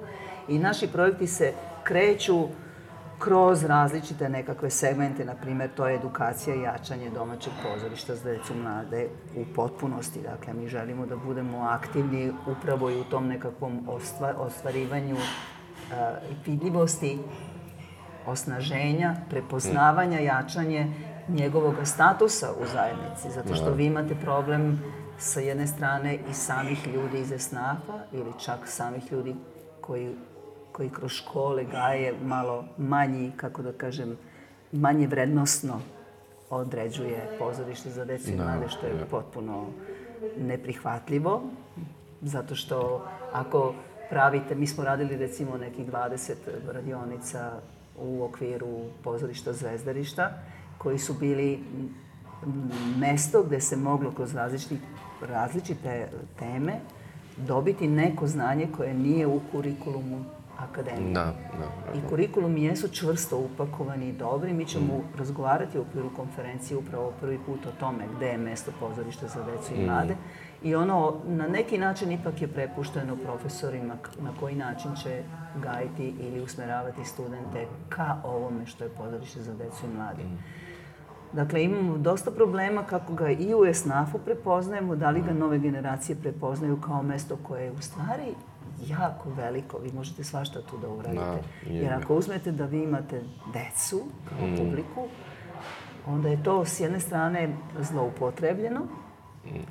I 0.49 0.59
naši 0.59 0.87
projekti 0.87 1.27
se 1.27 1.53
kreću 1.85 2.49
kroz 3.19 3.65
različite 3.65 4.29
nekakve 4.29 4.71
segmente, 4.71 5.25
na 5.25 5.35
primjer 5.35 5.71
to 5.77 5.89
je 5.89 5.95
edukacija 5.95 6.57
i 6.57 6.61
jačanje 6.61 7.11
domaćeg 7.11 7.53
pozorišta 7.63 8.15
za 8.15 8.25
decu 8.25 8.55
mlade 8.55 9.09
u 9.37 9.45
potpunosti. 9.55 10.21
Dakle, 10.23 10.55
mi 10.55 10.69
želimo 10.69 11.07
da 11.07 11.17
budemo 11.17 11.59
aktivni 11.59 12.33
upravo 12.47 12.91
i 12.91 13.01
u 13.01 13.05
tom 13.05 13.27
nekakvom 13.27 13.89
ostva, 13.89 14.35
ostvarivanju 14.39 15.15
uh, 15.15 15.21
vidljivosti, 16.47 17.19
osnaženja, 18.27 19.15
prepoznavanja, 19.31 20.19
jačanje 20.19 20.93
njegovog 21.29 21.75
statusa 21.85 22.49
u 22.63 22.67
zajednici. 22.73 23.31
Zato 23.31 23.55
što 23.55 23.71
vi 23.71 23.87
imate 23.87 24.15
problem 24.15 24.81
sa 25.19 25.41
jedne 25.41 25.67
strane 25.67 26.19
i 26.31 26.35
samih 26.35 26.87
ljudi 26.87 27.21
iz 27.21 27.33
esnafa 27.33 27.99
ili 28.13 28.33
čak 28.39 28.59
samih 28.65 29.13
ljudi 29.13 29.35
koji 29.81 30.15
koji 30.77 30.91
kroz 30.91 31.11
škole 31.11 31.65
gaje 31.65 32.15
malo 32.23 32.65
manji, 32.79 33.33
kako 33.37 33.63
da 33.63 33.73
kažem, 33.73 34.17
manje 34.73 35.07
vrednostno 35.07 35.81
određuje 36.51 37.37
pozorište 37.39 37.91
za 37.91 38.05
decu 38.05 38.31
i 38.31 38.37
mlade, 38.37 38.69
što 38.69 38.87
je 38.87 39.07
potpuno 39.11 39.67
neprihvatljivo. 40.39 41.43
Zato 42.23 42.55
što 42.55 43.07
ako 43.33 43.75
pravite, 44.11 44.55
mi 44.55 44.67
smo 44.67 44.85
radili 44.85 45.17
recimo 45.17 45.57
nekih 45.57 45.87
20 45.93 46.35
radionica 46.73 47.53
u 47.99 48.25
okviru 48.25 48.81
pozorišta 49.05 49.53
Zvezdarišta, 49.53 50.33
koji 50.79 50.99
su 50.99 51.15
bili 51.15 51.61
mesto 52.99 53.43
gde 53.43 53.61
se 53.61 53.77
moglo 53.77 54.11
kroz 54.11 54.35
različiti, 54.35 54.79
različite 55.23 56.09
teme 56.39 56.73
dobiti 57.37 57.89
neko 57.89 58.27
znanje 58.27 58.69
koje 58.77 58.95
nije 58.95 59.27
u 59.27 59.41
kurikulumu 59.53 60.25
akademije. 60.59 61.15
Da, 61.15 61.35
da. 61.59 61.99
I 61.99 62.09
kurikulumi 62.09 62.65
jesu 62.65 62.89
čvrsto 62.89 63.39
upakovani 63.39 64.09
i 64.09 64.13
dobri. 64.13 64.53
Mi 64.53 64.67
ćemo 64.67 65.01
razgovarati 65.19 65.79
u 65.79 65.83
okviru 65.83 66.11
konferencije 66.17 66.77
upravo 66.77 67.13
prvi 67.21 67.39
put 67.47 67.67
o 67.67 67.71
tome 67.81 68.05
gde 68.17 68.27
je 68.27 68.39
mesto 68.39 68.73
pozorišta 68.81 69.29
za 69.29 69.45
decu 69.45 69.75
i 69.75 69.87
mlade. 69.87 70.17
I 70.65 70.75
ono, 70.75 71.15
na 71.27 71.49
neki 71.49 71.79
način 71.79 72.13
ipak 72.13 72.43
je 72.43 72.49
prepušteno 72.49 73.17
profesorima 73.17 73.95
na 74.21 74.31
koji 74.41 74.55
način 74.55 74.95
će 74.97 75.23
gajiti 75.63 76.15
ili 76.21 76.41
usmeravati 76.41 77.05
studente 77.05 77.67
ka 77.89 78.17
ovome 78.25 78.67
što 78.67 78.85
je 78.85 78.91
pozorište 78.91 79.43
za 79.43 79.55
decu 79.55 79.87
i 79.87 79.97
mlade. 79.97 80.23
Dakle, 81.33 81.65
imamo 81.65 81.99
dosta 81.99 82.31
problema 82.31 82.83
kako 82.83 83.15
ga 83.15 83.31
i 83.31 83.55
u 83.55 83.65
ESNAF-u 83.65 84.19
prepoznajemo, 84.19 84.97
da 84.97 85.11
li 85.11 85.23
ga 85.23 85.33
nove 85.33 85.59
generacije 85.59 86.17
prepoznaju 86.17 86.81
kao 86.81 87.03
mesto 87.03 87.37
koje 87.37 87.65
je 87.65 87.73
u 87.73 87.83
stvari 87.83 88.35
jako 88.89 89.31
veliko. 89.31 89.79
Vi 89.79 89.93
možete 89.93 90.25
svašta 90.25 90.63
tu 90.63 90.79
da 90.79 90.89
uradite. 90.89 91.25
Da, 91.25 91.71
je. 91.71 91.83
Jer 91.83 91.93
ako 91.93 92.15
uzmete 92.15 92.53
da 92.53 92.67
vi 92.67 92.83
imate 92.83 93.23
decu 93.53 94.01
kao 94.29 94.49
publiku, 94.59 95.07
onda 96.07 96.29
je 96.29 96.43
to 96.43 96.65
s 96.65 96.81
jedne 96.81 97.01
strane 97.01 97.57
zloupotrebljeno, 97.81 98.81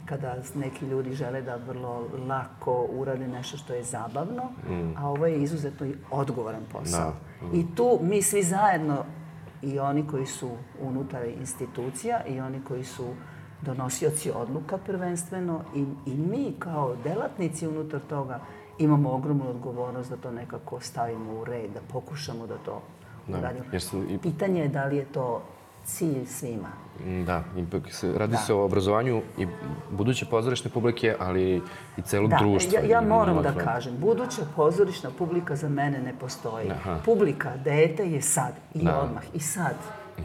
kada 0.06 0.36
neki 0.56 0.86
ljudi 0.86 1.14
žele 1.14 1.42
da 1.42 1.56
vrlo 1.58 1.94
lako 2.28 2.88
urade 2.90 3.28
nešto 3.28 3.58
što 3.58 3.74
je 3.74 3.84
zabavno, 3.84 4.44
a 4.98 5.10
ovo 5.10 5.26
je 5.26 5.38
izuzetno 5.38 5.86
i 5.86 5.96
odgovoran 6.12 6.62
posao. 6.72 7.14
I 7.54 7.66
tu 7.76 8.00
mi 8.02 8.22
svi 8.22 8.44
zajedno, 8.44 9.06
i 9.62 9.80
oni 9.80 10.08
koji 10.08 10.26
su 10.26 10.50
unutar 10.82 11.26
institucija 11.26 12.26
i 12.26 12.40
oni 12.40 12.62
koji 12.62 12.84
su 12.84 13.06
donosioci 13.62 14.32
odluka 14.32 14.78
prvenstveno 14.78 15.62
i, 15.76 15.80
i 16.06 16.14
mi 16.16 16.54
kao 16.60 16.96
delatnici 16.98 17.68
unutar 17.68 18.00
toga 18.02 18.40
imamo 18.80 19.12
ogromnu 19.12 19.50
odgovornost 19.50 20.10
da 20.10 20.18
to 20.18 20.32
nekako 20.32 20.80
stavimo 20.80 21.34
u 21.34 21.46
red, 21.46 21.72
da 21.72 21.80
pokušamo 21.84 22.48
da 22.48 22.58
to 22.58 22.82
Da, 23.28 23.38
uradimo. 23.38 23.66
jer 23.72 23.82
su 23.82 24.04
i- 24.04 24.18
Pitanje 24.18 24.62
je 24.62 24.68
da 24.68 24.86
li 24.86 24.98
je 24.98 25.06
to 25.06 25.42
cilj 25.86 26.26
svima. 26.26 26.70
Da, 27.26 27.44
ipak 27.58 27.94
se, 27.94 28.14
radi 28.18 28.32
da. 28.32 28.38
se 28.38 28.54
o 28.54 28.66
obrazovanju 28.66 29.22
i 29.38 29.48
buduće 29.92 30.26
pozorišne 30.26 30.72
publike, 30.72 31.16
ali 31.20 31.62
i 31.98 32.02
celog 32.02 32.30
da, 32.30 32.38
društva. 32.38 32.80
Ja, 32.80 32.86
ja 32.86 33.02
moram 33.02 33.42
da 33.44 33.54
kažem, 33.54 33.98
buduća 33.98 34.42
pozorišna 34.56 35.10
publika 35.18 35.56
za 35.56 35.70
mene 35.70 36.02
ne 36.02 36.14
postoji. 36.20 36.72
Aha. 36.72 37.00
Publika, 37.06 37.52
dete 37.64 38.12
je 38.12 38.22
sad 38.22 38.54
i 38.74 38.84
da. 38.84 39.00
odmah 39.00 39.24
i 39.34 39.40
sad. 39.40 39.76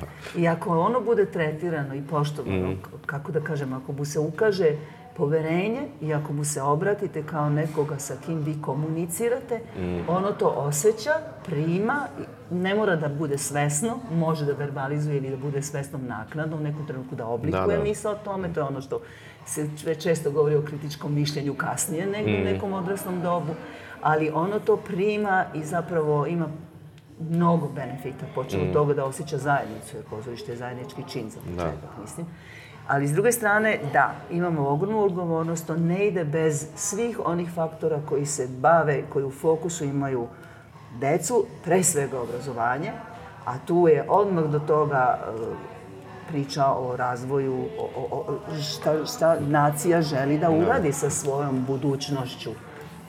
Da. 0.00 0.06
I 0.40 0.48
ako 0.48 0.80
ono 0.80 1.00
bude 1.00 1.26
tretirano 1.26 1.94
i 1.94 2.02
poštovano, 2.02 2.70
mm. 2.70 2.78
kako 3.06 3.32
da 3.32 3.40
kažem, 3.40 3.72
ako 3.72 3.92
mu 3.92 4.04
se 4.04 4.18
ukaže 4.18 4.76
poverenje 5.18 5.80
i 6.00 6.14
ako 6.14 6.32
mu 6.32 6.44
se 6.44 6.62
obratite 6.62 7.22
kao 7.22 7.50
nekoga 7.50 7.98
sa 7.98 8.14
kim 8.26 8.42
vi 8.42 8.62
komunicirate, 8.62 9.60
mm. 9.78 10.08
ono 10.08 10.32
to 10.32 10.46
osjeća, 10.48 11.10
prima, 11.46 12.06
ne 12.50 12.74
mora 12.74 12.96
da 12.96 13.08
bude 13.08 13.38
svesno, 13.38 13.98
može 14.12 14.44
da 14.44 14.52
verbalizuje 14.52 15.16
ili 15.16 15.30
da 15.30 15.36
bude 15.36 15.62
svesnom 15.62 16.06
naknadno, 16.06 16.56
u 16.56 16.60
nekom 16.60 16.86
trenutku 16.86 17.14
da 17.14 17.26
oblikuje 17.26 17.66
da, 17.66 17.76
da. 17.76 17.82
misla 17.82 18.10
o 18.10 18.24
tome, 18.24 18.52
to 18.54 18.60
je 18.60 18.64
ono 18.64 18.80
što 18.80 19.00
se 19.46 19.68
već 19.84 20.02
često 20.02 20.30
govori 20.30 20.56
o 20.56 20.62
kritičkom 20.62 21.14
mišljenju 21.14 21.54
kasnije 21.54 22.06
negdje 22.06 22.38
mm. 22.38 22.40
u 22.40 22.44
nekom 22.44 22.72
odraslom 22.72 23.22
dobu, 23.22 23.54
ali 24.02 24.30
ono 24.34 24.58
to 24.58 24.76
prima 24.76 25.44
i 25.54 25.64
zapravo 25.64 26.26
ima 26.26 26.48
mnogo 27.30 27.68
benefita, 27.68 28.26
počeo 28.34 28.60
mm. 28.60 28.68
od 28.68 28.72
toga 28.72 28.94
da 28.94 29.04
osjeća 29.04 29.38
zajednicu, 29.38 29.96
jer 29.96 30.04
pozorište 30.10 30.52
je 30.52 30.56
zajednički 30.56 31.02
čin 31.08 31.30
za 31.30 31.40
početak, 31.40 31.96
da. 31.96 32.02
mislim. 32.02 32.26
Ali 32.88 33.06
s 33.08 33.12
druge 33.12 33.32
strane, 33.32 33.78
da, 33.92 34.14
imamo 34.30 34.68
ogromnu 34.68 35.04
odgovornost, 35.04 35.66
to 35.66 35.76
ne 35.76 36.06
ide 36.06 36.24
bez 36.24 36.66
svih 36.76 37.20
onih 37.24 37.50
faktora 37.54 38.00
koji 38.08 38.26
se 38.26 38.48
bave, 38.60 39.02
koji 39.12 39.24
u 39.24 39.30
fokusu 39.30 39.84
imaju 39.84 40.26
decu, 41.00 41.44
pre 41.64 41.82
svega 41.82 42.20
obrazovanje, 42.20 42.92
a 43.44 43.58
tu 43.66 43.88
je 43.88 44.04
odmah 44.08 44.44
do 44.44 44.58
toga 44.58 45.18
e, 45.18 45.30
priča 46.28 46.66
o 46.66 46.96
razvoju, 46.96 47.64
o, 47.78 47.90
o, 47.96 48.18
o 48.18 48.60
šta, 48.62 49.06
šta 49.06 49.36
nacija 49.40 50.02
želi 50.02 50.38
da 50.38 50.50
uradi 50.50 50.92
sa 50.92 51.10
svojom 51.10 51.64
budućnošću 51.66 52.50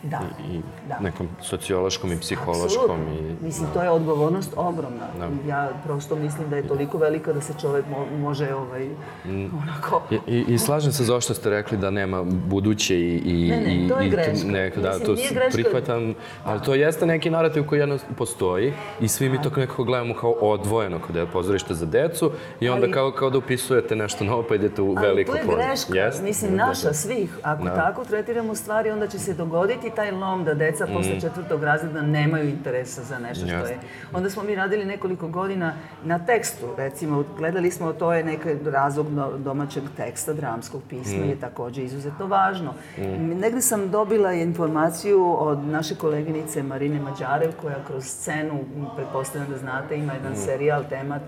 da. 0.04 0.22
i, 0.52 0.56
i 0.56 0.62
da. 0.88 1.00
nekom 1.00 1.28
sociološkom 1.42 2.12
i 2.12 2.20
psihološkom. 2.20 3.02
I, 3.02 3.46
mislim, 3.46 3.68
da. 3.68 3.74
to 3.74 3.84
je 3.84 3.90
odgovornost 3.90 4.54
ogromna. 4.56 5.08
Da. 5.20 5.50
Ja 5.50 5.70
prosto 5.84 6.16
mislim 6.16 6.50
da 6.50 6.56
je 6.56 6.68
toliko 6.68 6.98
velika 6.98 7.34
da 7.34 7.42
se 7.42 7.54
čovek 7.62 7.86
mo 7.90 8.06
može 8.20 8.54
ovaj, 8.54 8.86
mm. 9.26 9.52
onako... 9.64 10.02
I, 10.12 10.20
i, 10.28 10.46
I 10.48 10.58
slažem 10.58 10.92
se 10.92 11.04
zašto 11.04 11.34
ste 11.34 11.50
rekli 11.50 11.78
da 11.78 11.90
nema 11.90 12.24
buduće 12.24 13.00
i... 13.00 13.22
i 13.26 13.50
ne, 13.50 13.62
ne, 13.62 13.90
to 13.90 14.00
je 14.00 14.10
greška. 14.10 14.48
Ne, 14.48 14.70
da, 14.70 14.90
mislim, 14.90 15.06
to 15.06 15.14
greška. 15.14 15.50
prihvatam, 15.52 16.14
ali 16.44 16.62
to 16.62 16.74
jeste 16.74 17.06
neki 17.06 17.30
narativ 17.30 17.66
koji 17.66 17.80
jedno 17.80 17.98
postoji 18.18 18.74
i 19.00 19.08
svi 19.08 19.30
mi 19.30 19.42
to 19.42 19.50
nekako 19.50 19.84
gledamo 19.84 20.14
kao 20.14 20.32
odvojeno 20.32 21.00
kada 21.08 21.20
je 21.20 21.26
pozorište 21.26 21.74
za 21.74 21.86
decu 21.86 22.32
i 22.60 22.70
onda 22.70 22.86
ali, 22.86 22.94
kao, 22.94 23.12
kao 23.12 23.30
da 23.30 23.38
upisujete 23.38 23.96
nešto 23.96 24.24
novo 24.24 24.44
pa 24.50 24.56
idete 24.56 24.82
u 24.82 24.94
veliko 24.94 25.32
pozorište. 25.32 25.52
Ali 25.52 25.58
to 25.58 25.62
je 25.62 25.68
greška, 25.68 25.94
yes? 25.94 26.24
mislim, 26.24 26.56
naša 26.56 26.94
svih. 26.94 27.38
Ako 27.44 27.64
da. 27.64 27.76
tako 27.76 28.06
tretiramo 28.06 28.56
stvari, 28.56 28.92
onda 28.92 29.08
će 29.08 29.20
se 29.20 29.34
dogoditi 29.34 29.89
neki 29.90 29.96
taj 29.96 30.12
lom 30.12 30.44
da 30.44 30.54
deca 30.54 30.86
mm. 30.86 30.94
posle 30.94 31.22
četvrtog 31.22 31.64
razreda 31.64 32.02
nemaju 32.02 32.50
interesa 32.50 33.04
za 33.04 33.20
nešto 33.20 33.48
što 33.48 33.56
je. 33.56 33.78
Onda 34.14 34.30
smo 34.30 34.44
mi 34.44 34.56
radili 34.56 34.86
nekoliko 34.86 35.28
godina 35.28 35.74
na 36.04 36.20
tekstu, 36.26 36.76
recimo, 36.78 37.24
gledali 37.38 37.72
smo, 37.72 37.94
to 37.94 38.14
je 38.14 38.24
neki 38.24 38.50
razlog 38.66 39.08
domaćeg 39.38 39.84
teksta, 39.98 40.34
dramskog 40.34 40.82
pisma 40.90 41.26
mm. 41.26 41.30
je 41.30 41.40
takođe 41.40 41.84
izuzetno 41.84 42.28
važno. 42.28 42.74
Mm. 42.98 43.40
Negde 43.40 43.62
sam 43.62 43.90
dobila 43.90 44.34
informaciju 44.34 45.36
od 45.40 45.60
naše 45.64 45.96
koleginice 45.96 46.64
Marine 46.64 47.00
Mađarev, 47.00 47.52
koja 47.62 47.84
kroz 47.88 48.06
scenu, 48.06 48.60
pretpostavljam 48.96 49.52
da 49.52 49.58
znate, 49.58 49.98
ima 49.98 50.14
jedan 50.14 50.32
mm. 50.32 50.46
serijal 50.46 50.84
temat 50.90 51.22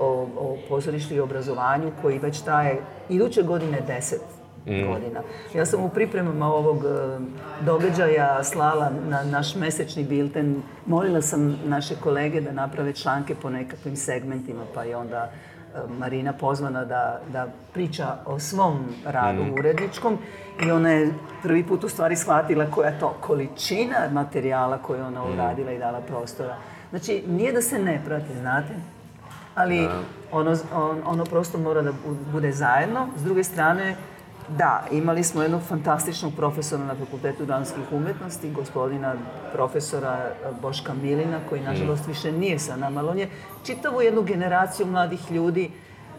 o, 0.00 0.28
o 0.38 0.56
pozorištu 0.68 1.14
i 1.14 1.20
obrazovanju 1.20 1.92
koji 2.02 2.18
već 2.18 2.40
traje 2.40 2.80
iduće 3.08 3.42
godine 3.42 3.80
deset 3.86 4.33
mm. 4.66 4.86
godina. 4.86 5.20
Ja 5.54 5.66
sam 5.66 5.84
u 5.84 5.88
pripremama 5.88 6.46
ovog 6.46 6.84
e, 6.84 7.18
događaja 7.64 8.44
slala 8.44 8.90
na 9.08 9.24
naš 9.24 9.54
mesečni 9.54 10.04
bilten, 10.04 10.62
molila 10.86 11.22
sam 11.22 11.58
naše 11.64 11.94
kolege 11.96 12.40
da 12.40 12.52
naprave 12.52 12.92
članke 12.92 13.34
po 13.34 13.50
nekakvim 13.50 13.96
segmentima, 13.96 14.62
pa 14.74 14.82
je 14.82 14.96
onda 14.96 15.30
e, 15.30 15.78
Marina 15.98 16.32
pozvana 16.32 16.84
da, 16.84 17.20
da 17.32 17.46
priča 17.72 18.16
o 18.26 18.38
svom 18.38 18.84
radu 19.04 19.44
mm. 19.44 19.52
uredničkom 19.58 20.18
i 20.66 20.70
ona 20.70 20.90
je 20.90 21.14
prvi 21.42 21.66
put 21.66 21.84
u 21.84 21.88
stvari 21.88 22.16
shvatila 22.16 22.70
koja 22.70 22.88
je 22.88 22.98
to 22.98 23.16
količina 23.20 23.96
materijala 24.12 24.78
koju 24.78 25.04
ona 25.04 25.24
mm. 25.24 25.32
uradila 25.32 25.72
i 25.72 25.78
dala 25.78 26.00
prostora. 26.00 26.56
Znači, 26.90 27.22
nije 27.28 27.52
da 27.52 27.62
se 27.62 27.78
ne 27.78 28.02
prati, 28.04 28.38
znate, 28.40 28.74
ali 29.54 29.80
da. 29.80 30.00
ono, 30.32 30.56
on, 30.74 31.02
ono 31.06 31.24
prosto 31.24 31.58
mora 31.58 31.82
da 31.82 31.92
bude 32.32 32.52
zajedno. 32.52 33.08
S 33.16 33.22
druge 33.22 33.44
strane, 33.44 33.96
Da, 34.48 34.84
imali 34.90 35.24
smo 35.24 35.42
jednog 35.42 35.62
fantastičnog 35.62 36.32
profesora 36.36 36.84
na 36.84 36.94
Fakultetu 36.94 37.44
dramskih 37.44 37.92
umetnosti, 37.92 38.50
gospodina 38.50 39.14
profesora 39.52 40.18
eh, 40.18 40.48
Boška 40.62 40.94
Milina, 40.94 41.40
koji 41.48 41.60
mm. 41.60 41.64
nažalost 41.64 42.06
više 42.06 42.32
nije 42.32 42.58
sa 42.58 42.76
nama, 42.76 43.00
ali 43.00 43.08
on 43.08 43.18
je 43.18 43.30
čitavu 43.66 44.02
jednu 44.02 44.22
generaciju 44.22 44.86
mladih 44.86 45.30
ljudi 45.30 45.70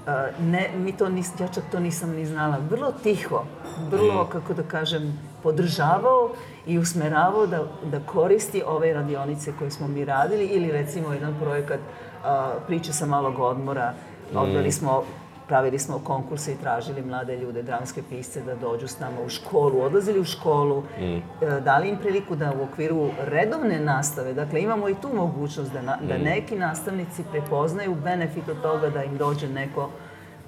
eh, 0.08 0.12
ne, 0.42 0.70
mi 0.78 0.92
to 0.92 1.10
nis, 1.10 1.32
ja 1.40 1.48
čak 1.48 1.64
to 1.72 1.80
nisam 1.80 2.10
ni 2.10 2.26
znala, 2.26 2.58
vrlo 2.70 2.92
tiho, 2.92 3.44
vrlo, 3.92 4.24
mm. 4.24 4.30
kako 4.32 4.54
da 4.54 4.64
kažem, 4.64 5.20
podržavao 5.44 6.30
i 6.66 6.78
usmeravao 6.78 7.48
da, 7.48 7.64
da 7.92 8.00
koristi 8.00 8.64
ove 8.66 8.94
radionice 8.94 9.54
koje 9.60 9.72
smo 9.72 9.88
mi 9.88 10.06
radili 10.06 10.46
ili 10.46 10.72
recimo 10.72 11.14
jedan 11.14 11.36
projekat 11.42 11.80
a, 12.24 12.54
eh, 12.56 12.60
priče 12.68 12.94
sa 12.94 13.06
malog 13.06 13.40
odmora. 13.40 13.94
Odveli 14.34 14.68
mm. 14.68 14.72
smo 14.72 15.04
pravili 15.48 15.80
smo 15.80 16.00
konkurse 16.00 16.52
i 16.52 16.58
tražili 16.58 17.02
mlade 17.02 17.38
ljude, 17.38 17.64
dramske 17.64 18.02
pisce 18.10 18.42
da 18.42 18.56
dođu 18.56 18.88
s 18.88 19.00
nama 19.00 19.22
u 19.26 19.30
školu, 19.30 19.82
odlazili 19.82 20.20
u 20.20 20.24
školu, 20.24 20.84
mm. 21.00 21.04
E, 21.04 21.22
dali 21.62 21.90
im 21.90 21.98
priliku 21.98 22.36
da 22.36 22.54
u 22.60 22.64
okviru 22.64 23.10
redovne 23.20 23.80
nastave, 23.80 24.34
dakle 24.34 24.62
imamo 24.62 24.90
i 24.90 24.96
tu 25.02 25.10
mogućnost 25.14 25.74
da, 25.74 25.82
na, 25.82 25.98
da 26.08 26.18
mm. 26.18 26.22
neki 26.22 26.56
nastavnici 26.56 27.24
prepoznaju 27.32 27.96
benefit 27.96 28.50
od 28.50 28.62
toga 28.62 28.90
da 28.90 29.04
im 29.04 29.18
dođe 29.18 29.48
neko 29.48 29.90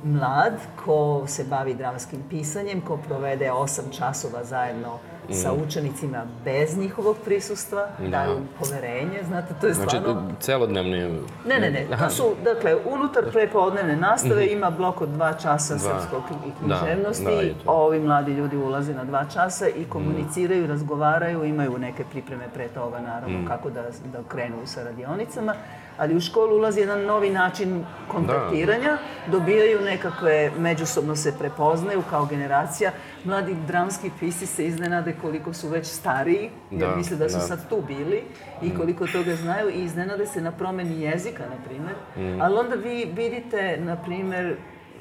mlad 0.03 0.53
ko 0.85 1.23
se 1.27 1.43
bavi 1.43 1.73
dramskim 1.73 2.23
pisanjem, 2.29 2.81
ko 2.81 2.97
provede 2.97 3.51
8 3.51 3.97
časova 3.97 4.43
zajedno 4.43 4.99
mm. 5.29 5.33
sa 5.33 5.53
učenicima 5.53 6.25
bez 6.45 6.77
njihovog 6.77 7.17
prisustva, 7.25 7.87
da. 7.99 8.07
daju 8.07 8.37
poverenje, 8.59 9.19
znate, 9.27 9.53
to 9.61 9.67
je 9.67 9.73
znači, 9.73 9.97
stvarno... 9.97 10.21
Znači, 10.21 10.35
celodnevni... 10.39 10.99
Ne, 11.45 11.59
ne, 11.59 11.71
ne, 11.71 11.87
to 11.99 12.09
su, 12.09 12.23
dakle, 12.43 12.75
unutar 12.85 13.31
prepodnevne 13.31 13.95
nastave 13.95 14.45
mm 14.45 14.47
-hmm. 14.49 14.53
ima 14.53 14.69
blok 14.69 15.01
od 15.01 15.09
dva 15.09 15.33
časa 15.33 15.75
dva. 15.75 15.99
srpskog 15.99 16.23
i 16.47 16.51
književnosti, 16.59 17.25
da, 17.25 17.63
da, 17.65 17.71
ovi 17.71 17.99
mladi 17.99 18.31
ljudi 18.31 18.57
ulaze 18.57 18.93
na 18.93 19.03
dva 19.03 19.25
časa 19.33 19.67
i 19.67 19.85
komuniciraju, 19.89 20.63
mm. 20.63 20.69
razgovaraju, 20.69 21.43
imaju 21.43 21.77
neke 21.77 22.03
pripreme 22.11 22.43
pre 22.53 22.67
toga, 22.67 22.99
naravno, 22.99 23.39
mm. 23.39 23.45
kako 23.45 23.69
da, 23.69 23.81
da 23.81 24.19
krenu 24.29 24.57
sa 24.65 24.83
radionicama 24.83 25.53
ali 25.97 26.15
u 26.15 26.19
školu 26.19 26.55
ulazi 26.55 26.79
jedan 26.79 27.05
novi 27.05 27.29
način 27.29 27.85
kontaktiranja, 28.07 28.97
da. 29.25 29.31
dobijaju 29.31 29.81
nekakve, 29.81 30.51
međusobno 30.57 31.15
se 31.15 31.37
prepoznaju 31.39 32.03
kao 32.09 32.25
generacija. 32.25 32.91
Mladi 33.23 33.55
dramski 33.67 34.11
pisci 34.19 34.45
se 34.45 34.67
iznenade 34.67 35.15
koliko 35.21 35.53
su 35.53 35.69
već 35.69 35.87
stariji, 35.87 36.49
jer 36.71 36.89
da, 36.89 36.95
misle 36.95 37.17
da 37.17 37.29
su 37.29 37.37
da. 37.37 37.43
sad 37.43 37.69
tu 37.69 37.81
bili 37.87 38.23
i 38.61 38.67
mm. 38.67 38.77
koliko 38.77 39.07
toga 39.07 39.35
znaju 39.35 39.69
i 39.69 39.83
iznenade 39.83 40.25
se 40.25 40.41
na 40.41 40.51
promeni 40.51 41.01
jezika, 41.01 41.43
na 41.43 41.65
primer. 41.65 41.95
Mm. 42.17 42.41
Ali 42.41 42.57
onda 42.57 42.75
vi 42.75 43.11
vidite, 43.15 43.77
na 43.79 43.95
primer, 43.95 44.55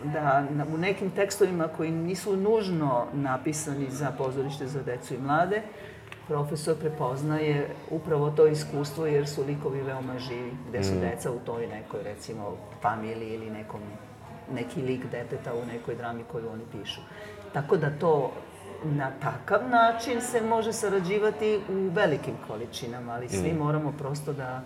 da 0.04 0.44
u 0.74 0.78
nekim 0.78 1.10
tekstovima 1.10 1.68
koji 1.68 1.90
nisu 1.90 2.36
nužno 2.36 3.06
napisani 3.12 3.86
za 3.90 4.10
pozorište 4.18 4.66
za 4.66 4.82
decu 4.82 5.14
i 5.14 5.18
mlade, 5.18 5.62
profesor 6.28 6.76
prepoznaje 6.78 7.68
upravo 7.90 8.30
to 8.30 8.46
iskustvo 8.46 9.06
jer 9.06 9.28
su 9.28 9.44
likovi 9.44 9.82
veoma 9.82 10.18
živi, 10.18 10.52
gde 10.68 10.84
su 10.84 10.94
mm. 10.94 11.00
deca 11.00 11.30
u 11.30 11.38
toj 11.38 11.66
nekoj, 11.66 12.02
recimo, 12.02 12.56
familiji 12.82 13.34
ili 13.34 13.50
nekom, 13.50 13.80
neki 14.52 14.82
lik 14.82 15.06
deteta 15.10 15.54
u 15.54 15.66
nekoj 15.66 15.94
drami 15.94 16.22
koju 16.32 16.48
oni 16.52 16.64
pišu. 16.72 17.00
Tako 17.52 17.76
da 17.76 17.98
to 17.98 18.32
na 18.84 19.10
takav 19.22 19.68
način 19.68 20.20
se 20.20 20.40
može 20.40 20.72
sarađivati 20.72 21.60
u 21.68 21.90
velikim 21.94 22.34
količinama, 22.48 23.12
ali 23.12 23.28
svi 23.28 23.52
mm. 23.52 23.58
moramo 23.58 23.92
prosto 23.98 24.32
da 24.32 24.62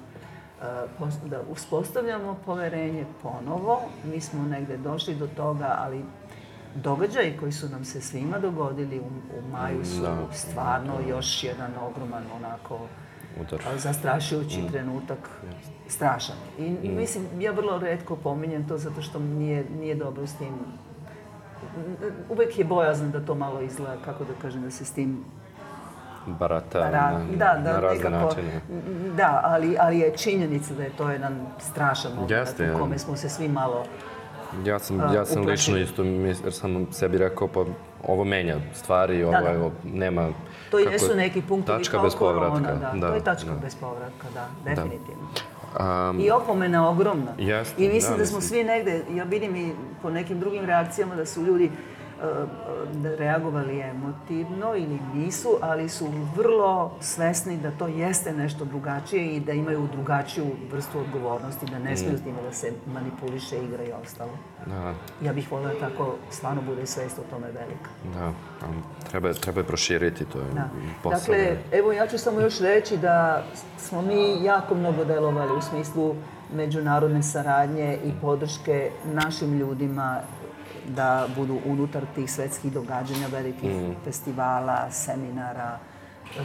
da 1.24 1.40
uspostavljamo 1.50 2.36
poverenje 2.46 3.04
ponovo. 3.22 3.80
Mi 4.04 4.20
smo 4.20 4.44
negde 4.44 4.76
došli 4.76 5.14
do 5.14 5.26
toga, 5.36 5.76
ali 5.78 6.04
događaji 6.74 7.36
koji 7.40 7.52
su 7.52 7.68
nam 7.68 7.84
se 7.84 8.00
svima 8.00 8.38
dogodili 8.38 9.00
u, 9.00 9.04
u 9.38 9.50
maju 9.52 9.84
su 9.84 10.02
da. 10.02 10.16
stvarno 10.32 10.94
još 11.08 11.44
jedan 11.44 11.70
ogroman 11.80 12.22
onako 12.36 12.78
Udar. 13.40 13.60
zastrašujući 13.78 14.62
mm. 14.62 14.68
trenutak. 14.68 15.18
Strašan. 15.88 16.36
I 16.58 16.70
mm. 16.70 16.96
mislim, 16.96 17.24
ja 17.40 17.52
vrlo 17.52 17.78
redko 17.78 18.16
pominjem 18.16 18.68
to 18.68 18.78
zato 18.78 19.02
što 19.02 19.18
nije, 19.18 19.64
nije 19.80 19.94
dobro 19.94 20.26
s 20.26 20.34
tim 20.34 20.54
uvek 22.28 22.58
je 22.58 22.64
bojazno 22.64 23.08
da 23.08 23.20
to 23.20 23.34
malo 23.34 23.60
izgleda, 23.60 23.96
kako 24.04 24.24
da 24.24 24.32
kažem, 24.42 24.62
da 24.62 24.70
se 24.70 24.84
s 24.84 24.92
tim 24.92 25.24
barata 26.26 26.90
Ra, 26.90 27.12
na, 27.12 27.24
da, 27.36 27.60
da, 27.64 27.72
na 27.72 27.80
razne 27.80 28.10
nekako, 28.10 28.24
načine. 28.24 28.60
Da, 29.16 29.40
ali, 29.44 29.76
ali 29.80 29.98
je 29.98 30.16
činjenica 30.16 30.74
da 30.74 30.82
je 30.82 30.90
to 30.90 31.10
jedan 31.10 31.46
strašan 31.58 32.12
moment 32.12 32.60
u 32.74 32.78
kome 32.78 32.98
smo 32.98 33.16
se 33.16 33.28
svi 33.28 33.48
malo 33.48 33.84
Ja 34.64 34.78
sam, 34.78 35.14
ja 35.14 35.24
sam 35.24 35.42
lično 35.42 35.78
isto, 35.78 36.02
jer 36.44 36.52
sam 36.52 36.86
sebi 36.92 37.18
rekao, 37.18 37.48
pa 37.48 37.64
ovo 38.04 38.24
menja 38.24 38.56
stvari, 38.74 39.24
ovo, 39.24 39.32
Da, 39.32 39.40
da. 39.40 39.50
evo, 39.50 39.72
nema... 39.84 40.28
To 40.70 40.76
kako- 40.76 40.90
jesu 40.90 41.14
neki 41.16 41.42
punktovi 41.42 41.78
tačka 41.78 41.92
kao 41.92 42.02
bez 42.02 42.14
povratka. 42.14 42.48
korona, 42.50 42.90
da. 42.92 42.98
Da, 42.98 43.08
To 43.08 43.14
je 43.14 43.24
tačka 43.24 43.50
da. 43.50 43.56
bez 43.56 43.74
povratka, 43.76 44.26
da, 44.34 44.48
definitivno. 44.64 45.28
Um, 46.10 46.20
I 46.20 46.30
opomena 46.30 46.88
ogromna. 46.90 47.32
Jeste, 47.38 47.84
I 47.84 47.88
mislim 47.88 48.12
da, 48.12 48.18
da, 48.18 48.26
smo 48.26 48.38
mislim. 48.38 48.40
svi 48.50 48.64
negde, 48.64 49.02
ja 49.10 49.24
vidim 49.24 49.56
i 49.56 49.72
po 50.02 50.10
nekim 50.10 50.40
drugim 50.40 50.64
reakcijama 50.64 51.14
da 51.14 51.26
su 51.26 51.42
ljudi 51.42 51.70
reagovali 53.18 53.80
emotivno 53.80 54.74
ili 54.76 54.98
nisu, 55.14 55.48
ali 55.60 55.88
su 55.88 56.06
vrlo 56.36 56.90
svesni 57.00 57.56
da 57.56 57.70
to 57.70 57.86
jeste 57.86 58.32
nešto 58.32 58.64
drugačije 58.64 59.26
i 59.26 59.40
da 59.40 59.52
imaju 59.52 59.88
drugačiju 59.92 60.46
vrstu 60.72 60.98
odgovornosti, 60.98 61.66
da 61.66 61.78
ne 61.78 61.96
smiju 61.96 62.18
s 62.18 62.22
time 62.22 62.42
da 62.42 62.52
se 62.52 62.72
manipuliše, 62.86 63.56
igra 63.58 63.84
i 63.84 63.92
ostalo. 64.02 64.30
da, 64.66 64.94
Ja 65.22 65.32
bih 65.32 65.52
voljela 65.52 65.72
da 65.74 65.80
tako 65.80 66.14
stvarno 66.30 66.62
bude 66.62 66.86
svest 66.86 67.18
o 67.18 67.22
tome 67.30 67.46
velika. 67.46 67.90
da, 68.14 68.32
treba, 69.10 69.32
treba 69.32 69.62
proširiti, 69.62 70.24
to 70.24 70.38
Da. 70.54 70.68
posao. 71.02 71.18
Dakle, 71.18 71.56
evo 71.72 71.92
ja 71.92 72.06
ću 72.06 72.18
samo 72.18 72.40
još 72.40 72.60
reći 72.60 72.96
da 72.96 73.44
smo 73.78 74.02
mi 74.02 74.44
jako 74.44 74.74
mnogo 74.74 75.04
delovali 75.04 75.56
u 75.58 75.62
smislu 75.62 76.14
međunarodne 76.54 77.22
saradnje 77.22 77.98
i 78.04 78.12
podrške 78.20 78.90
našim 79.04 79.58
ljudima 79.58 80.20
da 80.94 81.26
budu 81.36 81.58
unutar 81.66 82.02
tih 82.14 82.32
svetskih 82.32 82.72
događanja, 82.72 83.26
velikih 83.32 83.72
festivala, 84.04 84.90
seminara, 84.90 85.78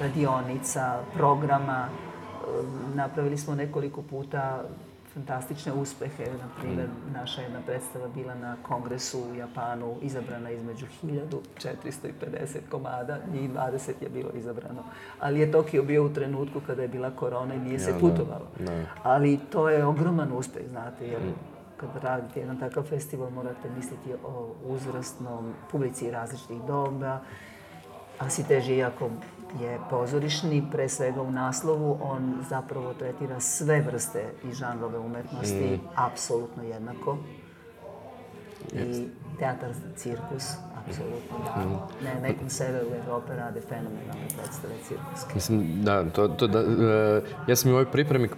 radionica, 0.01 0.99
programa. 1.13 1.87
E, 1.87 2.95
Napravili 2.95 3.37
smo 3.37 3.55
nekoliko 3.55 4.01
puta 4.01 4.63
fantastične 5.13 5.73
uspehe. 5.73 6.23
Na 6.23 6.47
primjer, 6.59 6.87
naša 7.13 7.41
jedna 7.41 7.59
predstava 7.65 8.07
bila 8.15 8.35
na 8.35 8.55
kongresu 8.61 9.19
u 9.31 9.35
Japanu, 9.35 9.95
izabrana 10.01 10.51
između 10.51 10.85
1450 11.03 12.57
komada, 12.71 13.17
njih 13.33 13.51
20 13.51 13.91
je 14.01 14.09
bilo 14.09 14.29
izabrano. 14.33 14.83
Ali 15.19 15.39
je 15.39 15.51
Tokio 15.51 15.83
bio 15.83 16.05
u 16.05 16.13
trenutku 16.13 16.61
kada 16.67 16.81
je 16.81 16.87
bila 16.87 17.11
korona 17.11 17.53
i 17.55 17.59
nije 17.59 17.79
se 17.79 17.91
da, 17.93 17.99
putovalo. 17.99 18.47
da. 18.59 18.83
Ali 19.03 19.39
to 19.51 19.69
je 19.69 19.85
ogroman 19.85 20.31
uspeh, 20.33 20.67
znate, 20.69 21.07
jer 21.07 21.21
kad 21.77 21.89
radite 22.03 22.39
jedan 22.39 22.59
takav 22.59 22.83
festival 22.83 23.29
morate 23.29 23.69
misliti 23.75 24.13
o 24.23 24.55
uzrastnom 24.65 25.53
publici 25.71 26.11
različitih 26.11 26.61
doba. 26.67 27.19
Asitež, 28.19 28.69
iako 28.69 29.09
je 29.59 29.79
pozorišni, 29.89 30.63
pre 30.71 30.89
svega 30.89 31.21
u 31.21 31.31
naslovu, 31.31 31.97
on 32.01 32.43
zapravo 32.49 32.93
tretira 32.93 33.39
sve 33.39 33.81
vrste 33.81 34.23
i 34.43 34.53
žanrove 34.53 34.99
umetnosti 34.99 35.79
apsolutno 35.95 36.63
jednako. 36.63 37.17
I 38.73 39.07
teatar, 39.39 39.69
cirkus, 39.95 40.43
apsolutno 40.87 41.37
da. 41.45 41.61
Ne, 42.03 42.13
na 42.15 42.27
nekom 42.27 42.49
severu 42.49 42.85
Evrope 43.05 43.35
rade 43.35 43.61
fenomenalne 43.61 44.27
predstave 44.37 44.73
cirkuske. 44.87 45.31
Mislim, 45.35 45.83
da, 45.83 46.03
to, 46.09 46.27
to 46.27 46.47
da, 46.47 46.59
e, 46.59 47.21
ja 47.47 47.55
sam 47.55 47.69
i 47.69 47.73
u 47.73 47.75
ovoj 47.75 47.91
pripremi 47.91 48.29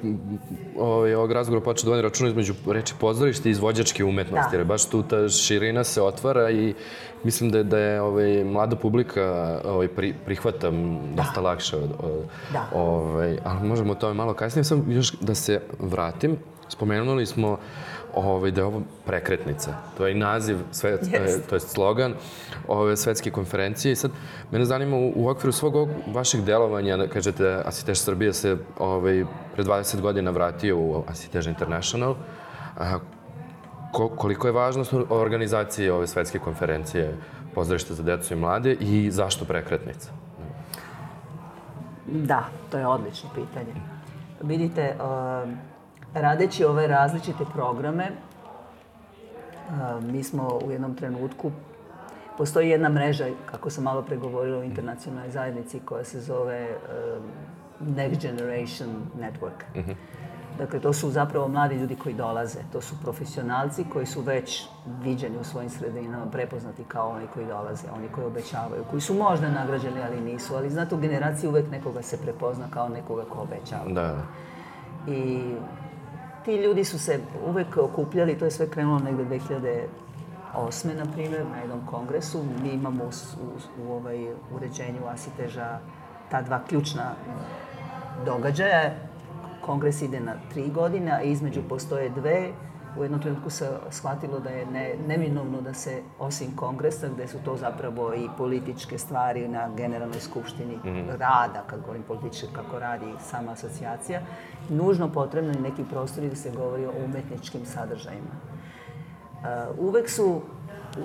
ovaj, 0.77 1.13
ovog 1.15 1.31
razgovora 1.31 1.63
počeo 1.63 1.85
da 1.85 1.89
vodim 1.89 2.03
računa 2.03 2.29
između 2.29 2.53
reči 2.67 2.93
pozorište 2.99 3.49
i 3.49 3.51
izvođačke 3.51 4.03
umetnosti, 4.03 4.51
Da. 4.51 4.57
jer 4.57 4.65
baš 4.65 4.85
tu 4.85 5.03
ta 5.03 5.29
širina 5.29 5.83
se 5.83 6.01
otvara 6.01 6.49
i 6.51 6.73
mislim 7.23 7.49
da 7.51 7.63
da 7.63 7.77
je 7.79 8.01
ovaj, 8.01 8.43
mlada 8.43 8.75
publika 8.75 9.59
ovaj, 9.65 9.87
pri, 9.87 10.13
prihvata 10.25 10.71
dosta 11.15 11.41
lakše. 11.41 11.75
Od, 11.77 11.91
od, 11.99 12.23
Da. 12.53 12.69
ovaj, 12.73 13.37
ali 13.43 13.67
možemo 13.67 13.91
o 13.91 13.95
tome 13.95 14.13
malo 14.13 14.33
kasnije. 14.33 14.63
Sam 14.63 14.91
još 14.91 15.11
da 15.11 15.35
se 15.35 15.61
vratim. 15.79 16.37
Spomenuli 16.69 17.25
smo 17.25 17.57
ovaj, 18.19 18.51
da 18.51 18.61
je 18.61 18.65
ovo 18.65 18.81
prekretnica. 19.05 19.73
To 19.97 20.07
je 20.07 20.15
naziv, 20.15 20.57
sve, 20.71 20.91
Jeste. 20.91 21.41
to 21.49 21.55
je 21.55 21.59
slogan 21.59 22.13
ove 22.67 22.97
svetske 22.97 23.31
konferencije. 23.31 23.91
I 23.91 23.95
sad, 23.95 24.11
mene 24.51 24.65
zanima 24.65 24.97
u, 24.97 25.11
u 25.15 25.29
okviru 25.29 25.51
svog 25.51 25.89
vašeg 26.07 26.41
delovanja, 26.41 26.97
da 26.97 27.07
kažete, 27.07 27.61
Asitež 27.65 27.99
Srbija 27.99 28.33
se 28.33 28.57
ovaj, 28.79 29.25
pre 29.53 29.63
20 29.63 30.01
godina 30.01 30.31
vratio 30.31 30.77
u 30.77 31.03
Asitež 31.07 31.47
International. 31.47 32.15
A, 32.77 32.99
ko, 33.91 34.09
koliko 34.09 34.47
je 34.47 34.53
važnost 34.53 34.93
organizacije 35.09 35.93
ove 35.93 36.07
svetske 36.07 36.39
konferencije 36.39 37.15
pozdravište 37.55 37.93
za 37.93 38.03
decu 38.03 38.33
i 38.33 38.37
mlade 38.37 38.73
i 38.73 39.11
zašto 39.11 39.45
prekretnica? 39.45 40.11
Da, 42.07 42.45
to 42.71 42.77
je 42.77 42.87
odlično 42.87 43.29
pitanje. 43.35 43.73
Vidite, 44.41 44.95
uh, 44.95 45.49
radeći 46.21 46.65
ove 46.65 46.87
različite 46.87 47.45
programe, 47.53 48.11
mi 50.01 50.23
smo 50.23 50.59
u 50.65 50.71
jednom 50.71 50.95
trenutku, 50.95 51.51
postoji 52.37 52.69
jedna 52.69 52.89
mreža, 52.89 53.25
kako 53.45 53.69
sam 53.69 53.83
malo 53.83 54.01
pregovorila 54.01 54.59
o 54.59 54.63
internacionalnoj 54.63 55.29
zajednici, 55.29 55.79
koja 55.79 56.03
se 56.03 56.21
zove 56.21 56.69
uh, 56.69 57.23
Next 57.87 58.21
Generation 58.21 58.89
Network. 59.19 59.85
Dakle, 60.57 60.79
to 60.79 60.93
su 60.93 61.09
zapravo 61.09 61.47
mladi 61.47 61.75
ljudi 61.75 61.95
koji 61.95 62.15
dolaze. 62.15 62.59
To 62.71 62.81
su 62.81 62.95
profesionalci 63.03 63.85
koji 63.93 64.05
su 64.05 64.21
već 64.21 64.67
viđeni 65.03 65.37
u 65.37 65.43
svojim 65.43 65.69
sredinama, 65.69 66.25
prepoznati 66.31 66.83
kao 66.87 67.09
oni 67.09 67.25
koji 67.33 67.45
dolaze, 67.45 67.87
oni 67.95 68.07
koji 68.15 68.27
obećavaju, 68.27 68.83
koji 68.89 69.01
su 69.01 69.13
možda 69.13 69.49
nagrađeni, 69.49 70.01
ali 70.07 70.21
nisu. 70.21 70.55
Ali 70.55 70.69
znate, 70.69 70.95
u 70.95 70.97
generaciji 70.97 71.49
uvek 71.49 71.71
nekoga 71.71 72.01
se 72.01 72.17
prepozna 72.17 72.65
kao 72.73 72.89
nekoga 72.89 73.23
ko 73.23 73.41
obećava. 73.41 73.91
Da, 73.91 74.15
I 75.07 75.41
ti 76.47 76.55
ljudi 76.55 76.83
su 76.83 76.99
se 76.99 77.19
uvek 77.47 77.77
okupljali, 77.77 78.37
to 78.37 78.45
je 78.45 78.51
sve 78.51 78.69
krenulo 78.69 78.99
negde 78.99 79.23
2008. 80.55 80.97
na 80.97 81.05
primjer, 81.13 81.45
na 81.51 81.57
jednom 81.57 81.85
kongresu. 81.85 82.43
Mi 82.63 82.69
imamo 82.69 83.03
u, 83.03 83.07
u, 83.07 83.87
u 83.87 83.93
ovaj 83.93 84.27
uređenju 84.55 85.07
Asiteža 85.09 85.79
ta 86.31 86.41
dva 86.41 86.59
ključna 86.69 87.15
događaja. 88.25 88.91
Kongres 89.61 90.01
ide 90.01 90.19
na 90.19 90.33
tri 90.53 90.69
godine, 90.69 91.11
a 91.11 91.21
između 91.21 91.61
postoje 91.69 92.09
dve. 92.09 92.51
U 92.99 93.03
jednom 93.03 93.21
trenutku 93.21 93.49
se 93.49 93.69
shvatilo 93.89 94.39
da 94.39 94.49
je 94.49 94.65
ne, 94.65 94.95
neminovno 95.07 95.61
da 95.61 95.73
se, 95.73 96.01
osim 96.19 96.55
kongresa, 96.55 97.07
gde 97.07 97.27
su 97.27 97.37
to 97.45 97.57
zapravo 97.57 98.13
i 98.13 98.29
političke 98.37 98.97
stvari 98.97 99.47
na 99.47 99.69
generalnoj 99.75 100.19
skupštini 100.19 100.79
rada, 101.07 101.63
kad 101.67 101.81
govorim 101.81 102.03
političke, 102.03 102.47
kako 102.53 102.79
radi 102.79 103.13
sama 103.19 103.51
asocijacija, 103.51 104.21
nužno 104.69 105.11
potrebno 105.13 105.53
i 105.53 105.61
neki 105.61 105.83
prostori 105.89 106.29
da 106.29 106.35
se 106.35 106.51
govori 106.51 106.85
o 106.85 106.91
umetničkim 107.05 107.65
sadržajima. 107.65 108.35
Uh, 109.37 109.87
uvek 109.87 110.09
su 110.09 110.41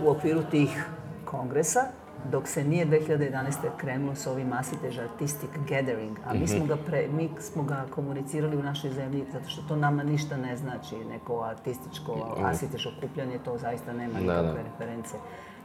u 0.04 0.10
okviru 0.10 0.42
tih 0.50 0.86
kongresa, 1.24 1.80
dok 2.30 2.48
se 2.48 2.64
nije 2.64 2.86
2011. 2.86 3.52
krenulo 3.76 4.14
sa 4.14 4.30
ovim 4.30 4.52
Asitež 4.52 4.98
Artistic 4.98 5.50
Gathering, 5.68 6.18
a 6.26 6.34
mi 6.34 6.48
smo, 6.48 6.66
ga 6.66 6.76
pre, 6.76 7.08
mi 7.12 7.30
smo 7.40 7.62
ga 7.62 7.84
komunicirali 7.90 8.56
u 8.56 8.62
našoj 8.62 8.90
zemlji 8.90 9.24
zato 9.32 9.48
što 9.48 9.62
to 9.62 9.76
nama 9.76 10.02
ništa 10.02 10.36
ne 10.36 10.56
znači, 10.56 10.96
neko 10.96 11.42
artističko 11.42 12.36
Asitež 12.44 12.86
okupljanje, 12.86 13.38
to 13.44 13.58
zaista 13.58 13.92
nema 13.92 14.18
nikakve 14.18 14.62
reference. 14.62 15.16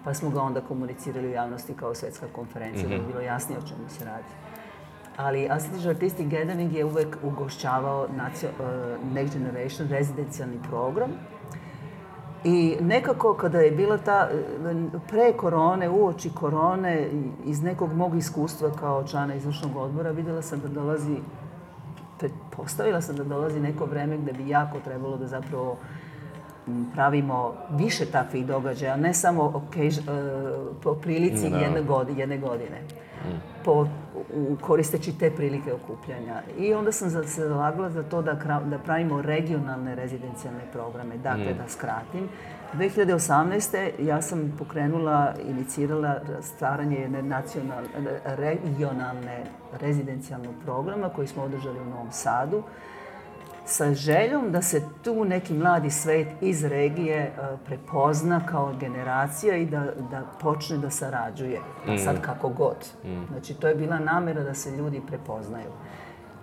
Pa 0.03 0.13
smo 0.13 0.29
ga 0.29 0.41
onda 0.41 0.61
komunicirali 0.61 1.27
u 1.27 1.31
javnosti 1.31 1.73
kao 1.73 1.95
svetska 1.95 2.25
konferencija, 2.35 2.89
da 2.89 2.95
bi 2.95 3.07
bilo 3.07 3.21
jasnije 3.21 3.59
o 3.59 3.67
čemu 3.67 3.89
se 3.89 4.05
radi. 4.05 4.33
Ali 5.17 5.49
Asitež 5.49 5.85
Artistic 5.85 6.27
Gathering 6.27 6.73
je 6.75 6.85
uvek 6.85 7.17
ugošćavao 7.23 8.07
nacio, 8.15 8.49
uh, 8.49 8.65
Next 9.13 9.33
Generation 9.33 9.89
rezidencijalni 9.89 10.59
program 10.69 11.09
I 12.43 12.77
nekako 12.81 13.33
kada 13.33 13.59
je 13.59 13.71
bila 13.71 13.97
ta, 13.97 14.29
e, 14.31 14.73
pre 15.09 15.33
korone, 15.33 15.89
uoči 15.89 16.29
korone, 16.29 17.09
iz 17.45 17.61
nekog 17.61 17.93
mog 17.93 18.15
iskustva 18.15 18.71
kao 18.79 19.03
člana 19.03 19.35
izvršnog 19.35 19.75
odbora, 19.75 20.11
videla 20.11 20.41
sam 20.41 20.59
da 20.59 20.67
dolazi, 20.67 21.17
pretpostavila 22.19 23.01
sam 23.01 23.15
da 23.15 23.23
dolazi 23.23 23.59
neko 23.59 23.85
vreme 23.85 24.17
gde 24.17 24.33
bi 24.33 24.49
jako 24.49 24.79
trebalo 24.79 25.17
da 25.17 25.27
zapravo 25.27 25.77
pravimo 26.93 27.53
više 27.71 28.05
takvih 28.05 28.45
događaja, 28.45 28.95
ne 28.97 29.13
samo 29.13 29.43
occasion, 29.43 30.05
e, 30.09 30.31
po 30.83 30.93
prilici 30.93 31.45
jedne, 31.45 31.81
godine, 31.81 32.19
jedne 32.19 32.37
godine. 32.37 32.81
Po, 33.65 33.87
u, 34.33 34.57
koristeći 34.61 35.19
te 35.19 35.31
prilike 35.31 35.73
okupljanja. 35.73 36.41
I 36.57 36.73
onda 36.73 36.91
sam 36.91 37.09
se 37.09 37.47
zalagala 37.47 37.89
za 37.89 38.03
to 38.03 38.21
da, 38.21 38.61
da 38.65 38.77
pravimo 38.79 39.21
regionalne 39.21 39.95
rezidencijalne 39.95 40.63
programe. 40.73 41.17
Dakle, 41.17 41.53
da 41.53 41.67
skratim, 41.67 42.29
2018. 42.73 43.89
ja 43.99 44.21
sam 44.21 44.53
pokrenula, 44.57 45.33
inicirala 45.49 46.19
stvaranje 46.41 46.97
jedne 46.97 47.21
nacionalne, 47.21 47.87
regionalne 48.25 49.43
rezidencijalnog 49.79 50.53
programa 50.65 51.09
koji 51.09 51.27
smo 51.27 51.43
održali 51.43 51.79
u 51.79 51.85
Novom 51.85 52.11
Sadu 52.11 52.63
sa 53.67 53.93
željom 53.93 54.51
da 54.51 54.61
se 54.61 54.81
tu 55.03 55.25
neki 55.25 55.53
mladi 55.53 55.89
svet 55.89 56.27
iz 56.41 56.63
regije 56.63 57.17
e, 57.17 57.31
prepozna 57.65 58.41
kao 58.45 58.73
generacija 58.79 59.55
i 59.55 59.65
da, 59.65 59.83
da 60.11 60.21
počne 60.41 60.77
da 60.77 60.89
sarađuje. 60.89 61.59
A 61.87 61.97
sad 61.97 62.21
kako 62.21 62.49
god. 62.49 62.77
Znači, 63.31 63.53
to 63.53 63.67
je 63.67 63.75
bila 63.75 63.99
namera 63.99 64.43
da 64.43 64.53
se 64.53 64.71
ljudi 64.71 65.01
prepoznaju. 65.07 65.71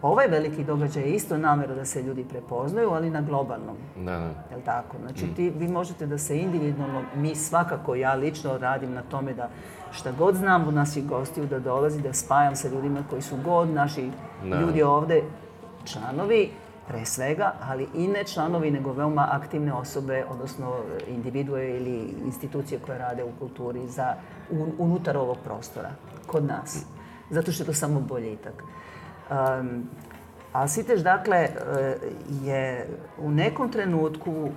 ovaj 0.03 0.27
veliki 0.29 0.65
događaj 0.65 1.03
je 1.03 1.15
isto 1.15 1.39
namjera 1.39 1.75
da 1.75 1.85
se 1.85 2.03
ljudi 2.03 2.25
prepoznaju, 2.25 2.91
ali 2.91 3.11
na 3.11 3.21
globalnom. 3.21 3.77
Da, 3.97 4.03
da. 4.19 4.31
Jel 4.51 4.61
tako? 4.65 4.97
Znači, 5.01 5.35
ti, 5.37 5.51
vi 5.51 5.69
možete 5.69 6.07
da 6.07 6.19
se 6.19 6.39
individualno, 6.39 7.03
mi 7.17 7.35
svakako, 7.35 7.95
ja 7.95 8.15
lično 8.15 8.59
radim 8.59 8.93
na 8.93 9.03
tome 9.03 9.35
da 9.35 9.49
šta 9.93 10.13
god 10.13 10.35
znam 10.35 10.69
od 10.69 10.75
naših 10.75 11.07
gostiju 11.07 11.47
da 11.47 11.59
dolazi, 11.59 12.03
da 12.03 12.13
spajam 12.13 12.57
sa 12.57 12.69
ljudima 12.69 13.01
koji 13.11 13.23
su 13.23 13.37
god 13.45 13.69
naši 13.69 14.11
Da. 14.51 14.61
ljudi 14.61 14.83
ovde 14.83 15.23
članovi, 15.85 16.51
pre 16.89 17.05
svega, 17.05 17.53
ali 17.61 17.89
i 17.95 18.09
ne 18.09 18.25
članovi, 18.25 18.71
nego 18.71 18.93
veoma 18.93 19.29
aktivne 19.31 19.73
osobe, 19.73 20.25
odnosno 20.31 20.77
individue 21.09 21.77
ili 21.77 22.15
institucije 22.25 22.81
koje 22.81 22.99
rade 22.99 23.25
u 23.25 23.33
kulturi 23.39 23.87
za, 23.89 24.15
un- 24.51 24.73
unutar 24.79 25.17
ovog 25.17 25.39
prostora, 25.45 25.91
kod 26.27 26.45
nas. 26.45 26.85
Zato 27.31 27.53
što 27.53 27.63
je 27.63 27.67
to 27.67 27.75
samo 27.75 28.01
boljitak. 28.01 28.63
Um, 29.31 29.89
a 30.53 30.69
Siteš, 30.69 31.01
dakle, 31.01 31.37
e, 31.37 31.51
je 32.43 32.89
u 33.19 33.31
nekom 33.31 33.73
trenutku 33.73 34.49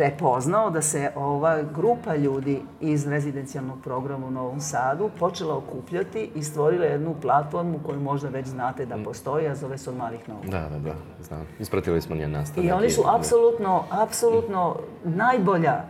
prepoznao 0.00 0.70
da 0.70 0.82
se 0.82 1.10
ova 1.16 1.62
grupa 1.74 2.16
ljudi 2.16 2.60
iz 2.80 3.06
rezidencijalnog 3.06 3.78
programa 3.82 4.26
u 4.26 4.30
Novom 4.30 4.60
Sadu 4.60 5.10
počela 5.18 5.56
okupljati 5.56 6.30
i 6.34 6.42
stvorila 6.42 6.84
jednu 6.84 7.14
platformu 7.22 7.80
koju 7.86 8.00
možda 8.00 8.28
već 8.28 8.46
znate 8.46 8.86
da 8.86 8.96
postoji, 9.04 9.46
a 9.46 9.54
zove 9.54 9.78
se 9.78 9.90
Od 9.90 9.96
malih 9.96 10.28
nogu. 10.28 10.42
Da, 10.44 10.68
da, 10.68 10.78
da, 10.78 10.94
znam. 11.22 11.46
Ispratili 11.58 12.00
smo 12.00 12.16
njen 12.16 12.30
nastavak. 12.30 12.68
I 12.68 12.72
oni 12.72 12.90
su 12.90 13.02
apsolutno, 13.06 13.84
apsolutno 13.90 14.76
najbolja, 15.04 15.84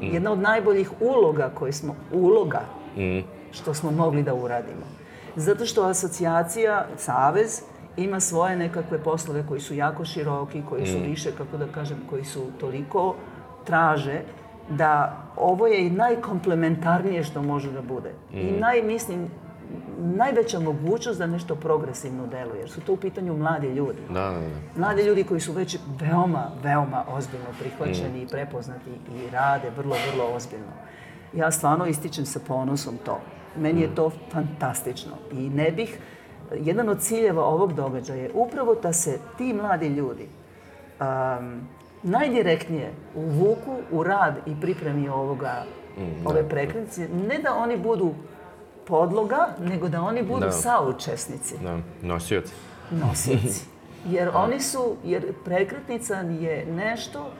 jedna 0.00 0.32
od 0.32 0.38
najboljih 0.38 0.90
uloga 1.00 1.50
koje 1.54 1.72
smo, 1.72 1.94
uloga 2.12 2.60
Mm, 2.96 3.20
što 3.52 3.74
smo 3.74 3.90
mogli 3.90 4.22
da 4.22 4.34
uradimo. 4.34 4.86
Zato 5.36 5.66
što 5.66 5.84
asocijacija, 5.84 6.86
savez, 6.96 7.62
ima 7.96 8.20
svoje 8.20 8.56
nekakve 8.56 8.98
poslove 9.02 9.44
koji 9.48 9.60
su 9.60 9.74
jako 9.74 10.04
široki, 10.04 10.62
koji 10.68 10.86
su 10.86 10.98
više, 11.06 11.32
kako 11.38 11.56
da 11.56 11.66
kažem, 11.66 11.98
koji 12.10 12.24
su 12.24 12.40
toliko 12.60 13.14
traže 13.70 14.20
da 14.68 15.16
ovo 15.36 15.66
je 15.66 15.86
i 15.86 15.90
najkomplementarnije 15.90 17.22
što 17.24 17.42
može 17.42 17.72
da 17.72 17.82
bude. 17.82 18.12
I 18.32 18.50
naj, 18.60 18.82
mislim, 18.82 19.28
najveća 19.98 20.60
mogućnost 20.60 21.18
da 21.18 21.26
nešto 21.26 21.56
progresivno 21.56 22.26
deluje, 22.26 22.58
jer 22.60 22.70
su 22.70 22.80
to 22.80 22.92
u 22.92 22.96
pitanju 22.96 23.36
mladi 23.36 23.68
ljudi. 23.68 23.98
Da, 24.08 24.20
da, 24.20 24.30
da. 24.30 24.80
Mladi 24.80 25.02
ljudi 25.02 25.24
koji 25.24 25.40
su 25.40 25.52
već 25.52 25.78
veoma, 26.00 26.50
veoma 26.62 27.04
ozbiljno 27.08 27.46
prihvaćeni 27.60 28.22
i 28.22 28.26
prepoznati 28.26 28.90
i 28.90 29.30
rade 29.30 29.70
vrlo, 29.76 29.96
vrlo 30.12 30.34
ozbiljno. 30.34 30.72
Ja 31.32 31.50
stvarno 31.50 31.86
ističem 31.86 32.26
sa 32.26 32.40
ponosom 32.48 32.98
to. 33.04 33.20
Meni 33.56 33.80
je 33.80 33.94
to 33.94 34.10
fantastično 34.32 35.12
i 35.32 35.50
ne 35.50 35.70
bih, 35.70 35.98
jedan 36.56 36.88
od 36.88 37.00
ciljeva 37.00 37.44
ovog 37.44 37.72
događaja 37.72 38.22
je 38.22 38.30
upravo 38.34 38.74
da 38.74 38.92
se 38.92 39.18
ti 39.38 39.52
mladi 39.52 39.88
ljudi 39.88 40.28
um, 41.00 41.60
najdirektnije 42.02 42.92
uvuku 43.14 43.76
u 43.90 44.02
rad 44.02 44.34
i 44.46 44.60
pripremi 44.60 45.08
ovoga, 45.08 45.64
ove 46.24 46.48
prekretnice. 46.48 47.08
Ne 47.28 47.38
da 47.38 47.54
oni 47.54 47.76
budu 47.76 48.14
podloga, 48.86 49.48
nego 49.60 49.88
da 49.88 50.02
oni 50.02 50.22
budu 50.22 50.40
Da. 50.40 50.52
saučesnici 50.52 51.54
da. 51.62 51.78
Nosioci. 52.02 52.52
nosioci. 52.90 53.64
Jer 54.14 54.30
oni 54.34 54.60
su, 54.60 54.96
jer 55.04 55.32
prekretnica 55.44 56.14
je 56.16 56.66
nešto 56.66 57.30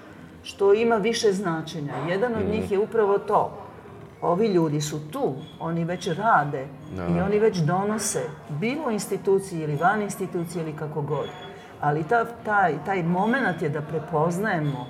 što 0.42 0.74
ima 0.74 0.96
više 0.96 1.32
značenja. 1.32 1.94
Jedan 2.08 2.34
od 2.34 2.48
njih 2.50 2.70
je 2.70 2.78
upravo 2.78 3.18
to. 3.18 3.58
Ovi 4.22 4.46
ljudi 4.48 4.80
su 4.80 5.10
tu, 5.10 5.34
oni 5.60 5.84
već 5.84 6.08
rade 6.08 6.66
i 7.16 7.20
oni 7.20 7.38
već 7.38 7.56
donose, 7.58 8.22
bilo 8.48 8.90
instituciji 8.90 9.60
ili 9.60 9.76
van 9.76 10.02
institucije 10.02 10.62
ili 10.64 10.72
kako 10.76 11.02
god. 11.02 11.26
Ali 11.80 12.04
ta, 12.04 12.24
taj, 12.44 12.74
taj 12.84 13.02
moment 13.02 13.62
je 13.62 13.68
da 13.68 13.80
prepoznajemo 13.80 14.86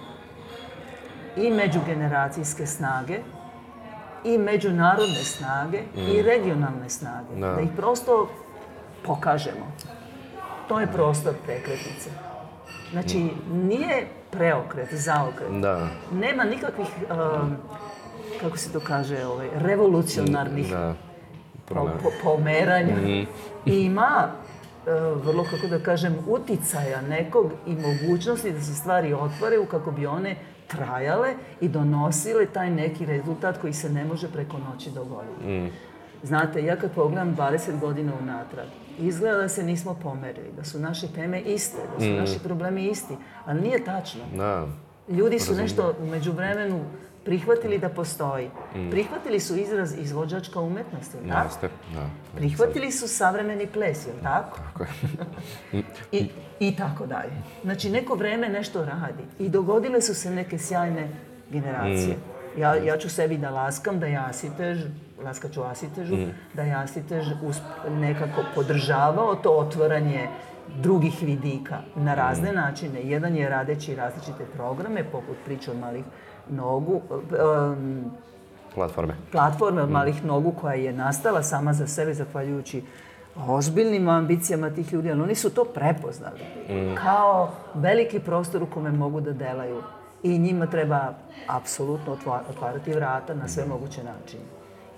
i 1.37 1.51
međugeneracijske 1.51 2.67
snage, 2.67 3.19
i 4.25 4.39
međunarodne 4.39 5.25
snage, 5.25 5.83
i 5.97 6.23
regionalne 6.23 6.89
snage. 6.89 7.35
Da. 7.37 7.53
da 7.53 7.61
ih 7.61 7.69
prosto 7.77 8.29
pokažemo. 9.07 9.73
To 10.69 10.81
je 10.81 10.87
prostor 10.87 11.35
prekretnice. 11.45 12.11
Znači, 12.91 13.31
nije 13.53 14.07
preokret, 14.31 14.89
zaokret. 14.95 15.51
Da, 15.61 15.89
Nema 16.13 16.45
nikakvih, 16.45 16.89
um, 17.11 17.57
kako 18.41 18.57
se 18.57 18.73
to 18.73 18.81
kaže, 18.81 19.27
ovaj, 19.27 19.49
revolucionarnih 19.55 20.71
da. 20.71 20.95
po, 21.69 21.75
po, 21.75 22.11
pomeranja. 22.23 22.95
Ima 23.67 24.29
e, 24.29 24.50
vrlo, 25.25 25.45
kako 25.51 25.67
da 25.67 25.79
kažem, 25.79 26.17
uticaja 26.29 27.01
nekog 27.03 27.53
i 27.67 27.77
mogućnosti 27.77 28.53
da 28.53 28.61
se 28.61 28.75
stvari 28.75 29.13
otvore 29.13 29.59
u 29.59 29.67
kako 29.67 29.91
bi 29.91 30.07
one 30.07 30.37
trajale 30.67 31.35
i 31.61 31.69
donosile 31.69 32.47
taj 32.47 32.71
neki 32.71 33.07
rezultat 33.07 33.61
koji 33.61 33.73
se 33.73 33.91
ne 33.91 34.05
može 34.05 34.29
preko 34.29 34.57
noći 34.59 34.91
dogoditi. 34.91 35.73
Znate, 36.23 36.65
ja 36.65 36.77
kad 36.77 36.93
pogledam 36.93 37.37
20 37.37 37.81
godina 37.81 38.13
unatrag, 38.23 38.67
izgleda 38.99 39.39
da 39.39 39.49
se 39.49 39.63
nismo 39.63 39.97
pomerili, 40.03 40.53
da 40.57 40.65
su 40.65 40.79
naše 40.79 41.09
teme 41.09 41.41
iste, 41.41 41.79
da 41.95 42.05
su 42.05 42.11
naši 42.11 42.39
problemi 42.45 42.87
isti, 42.87 43.17
ali 43.45 43.61
nije 43.61 43.85
tačno. 43.85 44.23
Da. 44.37 44.67
Ljudi 45.09 45.39
su 45.39 45.55
nešto 45.55 45.95
u 46.03 46.07
međuvremenu 46.07 46.81
prihvatili 47.25 47.79
da 47.79 47.89
postoji. 47.89 48.51
Prihvatili 48.91 49.41
su 49.41 49.57
izraz 49.57 49.99
izvođačka 49.99 50.61
umetnost, 50.61 51.15
jel 51.15 51.23
tako? 51.29 51.47
Jeste, 51.47 51.69
da. 51.95 52.07
Prihvatili 52.37 52.91
su 52.91 53.09
savremeni 53.09 53.67
ples, 53.67 54.07
jel 54.07 54.17
tako? 54.23 54.59
Tako 54.59 54.83
je. 54.83 54.91
I, 56.13 56.29
I 56.61 56.77
tako 56.77 57.07
dalje. 57.07 57.33
Znači, 57.65 57.91
neko 57.91 58.15
vreme 58.15 58.49
nešto 58.49 58.85
radi. 58.85 59.23
I 59.39 59.49
dogodile 59.49 60.03
su 60.03 60.15
se 60.15 60.31
neke 60.31 60.59
sjajne 60.59 61.09
generacije. 61.51 62.17
Ja, 62.59 62.75
ja 62.75 62.97
ću 62.99 63.09
sebi 63.09 63.39
da 63.39 63.51
laskam 63.51 64.01
da 64.01 64.07
je 64.07 64.17
Asitež, 64.19 64.79
laskat 65.23 65.53
ću 65.53 65.63
Asitežu, 65.63 66.17
da 66.55 66.63
je 66.63 66.75
Asitež 66.75 67.27
usp- 67.43 67.61
nekako 67.91 68.45
podržavao 68.55 69.35
to 69.35 69.51
otvaranje 69.51 70.29
drugih 70.77 71.23
vidika 71.23 71.79
na 71.97 72.15
razne 72.15 72.53
načine. 72.53 73.03
Jedan 73.03 73.37
je 73.37 73.49
radeći 73.49 73.95
različite 73.95 74.45
programe, 74.55 75.05
poput 75.05 75.37
priče 75.45 75.71
od 75.71 75.79
malih 75.79 76.05
nogu, 76.51 77.01
em, 77.73 78.05
Platforme. 78.75 79.15
platforme 79.33 79.83
od 79.83 79.91
malih 79.91 80.25
nogu 80.25 80.53
koja 80.53 80.75
je 80.75 80.93
nastala 80.93 81.43
sama 81.43 81.73
za 81.73 81.87
sebe 81.87 82.15
zahvaljujući 82.15 82.83
ozbiljnim 83.39 84.09
ambicijama 84.09 84.71
tih 84.71 84.93
ljudi, 84.93 85.11
ali 85.11 85.21
oni 85.23 85.35
su 85.35 85.51
to 85.51 85.65
prepoznali 85.65 86.41
kao 86.97 87.51
veliki 87.75 88.21
prostor 88.21 88.63
u 88.63 88.67
kome 88.67 88.91
mogu 88.91 89.21
da 89.21 89.33
delaju 89.33 89.83
i 90.23 90.39
njima 90.39 90.67
treba 90.67 91.13
apsolutno 91.49 92.13
otva- 92.15 92.43
otvarati 92.51 92.93
vrata 92.93 93.35
na 93.35 93.49
sve 93.49 93.65
moguće 93.67 94.05
načine. 94.05 94.43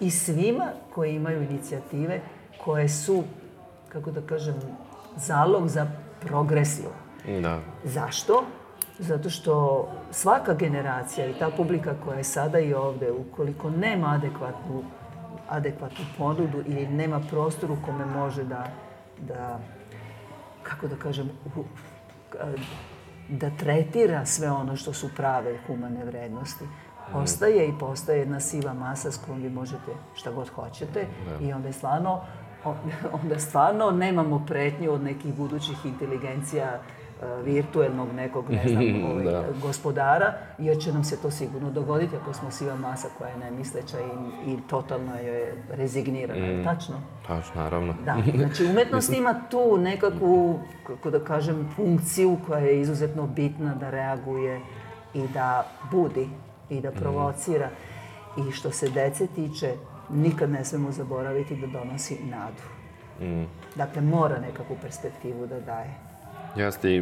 I 0.00 0.10
svima 0.10 0.64
koji 0.94 1.14
imaju 1.14 1.42
inicijative 1.42 2.20
koje 2.58 2.88
su, 2.88 3.22
kako 3.88 4.10
da 4.10 4.20
kažem, 4.20 4.54
zalog 5.16 5.68
za 5.68 5.86
progresiju. 6.20 6.88
Da. 7.42 7.58
Zašto? 7.84 8.44
Zato 8.98 9.30
što 9.30 9.86
svaka 10.10 10.54
generacija 10.54 11.26
i 11.26 11.34
ta 11.34 11.50
publika 11.50 11.94
koja 12.04 12.18
je 12.18 12.24
sada 12.24 12.58
i 12.58 12.74
ovde, 12.74 13.12
ukoliko 13.12 13.70
nema 13.70 14.06
adekvatnu, 14.08 14.82
adekvatnu 15.48 16.04
ponudu 16.18 16.58
ili 16.66 16.86
nema 16.86 17.20
prostor 17.20 17.70
u 17.70 17.76
kome 17.86 18.06
može 18.06 18.44
da, 18.44 18.66
da 19.18 19.58
kako 20.62 20.88
da 20.88 20.96
kažem, 20.96 21.30
u- 21.56 21.64
da 23.28 23.50
tretira 23.50 24.26
sve 24.26 24.50
ono 24.50 24.76
što 24.76 24.92
su 24.92 25.08
prave 25.16 25.58
humane 25.66 26.04
vrednosti, 26.04 26.64
ostaje 27.14 27.68
i 27.68 27.78
postaje 27.80 28.18
jedna 28.18 28.40
siva 28.40 28.74
masa 28.74 29.10
s 29.10 29.16
kojom 29.16 29.42
vi 29.42 29.50
možete 29.50 29.92
šta 30.14 30.30
god 30.32 30.48
hoćete 30.48 31.06
i 31.40 31.52
onda 31.52 31.68
je 31.68 31.72
stvarno 31.72 32.20
onda 33.22 33.38
stvarno 33.38 33.90
nemamo 33.90 34.44
pretnju 34.46 34.92
od 34.92 35.02
nekih 35.02 35.34
budućih 35.34 35.86
inteligencija 35.86 36.80
virtuelnog 37.44 38.12
nekog, 38.12 38.50
ne 38.50 38.62
znam, 38.68 38.84
ovaj, 39.10 39.24
Da. 39.24 39.44
gospodara, 39.62 40.32
jer 40.58 40.78
će 40.78 40.92
nam 40.92 41.04
se 41.04 41.22
to 41.22 41.30
sigurno 41.30 41.70
dogoditi 41.70 42.16
ako 42.16 42.32
smo 42.32 42.50
siva 42.50 42.76
masa 42.76 43.08
koja 43.18 43.30
je 43.30 43.36
nemisleća 43.36 43.96
i, 44.00 44.50
i 44.52 44.58
totalno 44.66 45.14
je 45.14 45.54
rezignirana. 45.70 46.64
Tačno? 46.64 46.94
Tačno, 47.26 47.62
naravno. 47.62 47.94
Da, 48.04 48.16
znači 48.36 48.64
umetnost 48.64 49.12
ima 49.18 49.34
tu 49.50 49.78
nekakvu, 49.78 50.60
kako 50.86 51.10
da 51.10 51.24
kažem, 51.24 51.68
funkciju 51.76 52.36
koja 52.46 52.60
je 52.60 52.80
izuzetno 52.80 53.26
bitna 53.26 53.74
da 53.74 53.90
reaguje 53.90 54.60
i 55.14 55.28
da 55.28 55.66
budi 55.90 56.28
i 56.70 56.80
da 56.80 56.90
provocira. 56.90 57.68
I 58.48 58.52
što 58.52 58.70
se 58.70 58.88
dece 58.88 59.26
tiče, 59.26 59.74
nikad 60.10 60.50
ne 60.50 60.64
smemo 60.64 60.92
zaboraviti 60.92 61.56
da 61.56 61.66
donosi 61.66 62.18
nadu. 62.24 62.62
Dakle, 63.76 64.02
mora 64.02 64.38
nekakvu 64.40 64.76
perspektivu 64.82 65.46
da 65.46 65.60
daje. 65.60 65.94
Jeste 66.56 66.96
i 66.96 67.00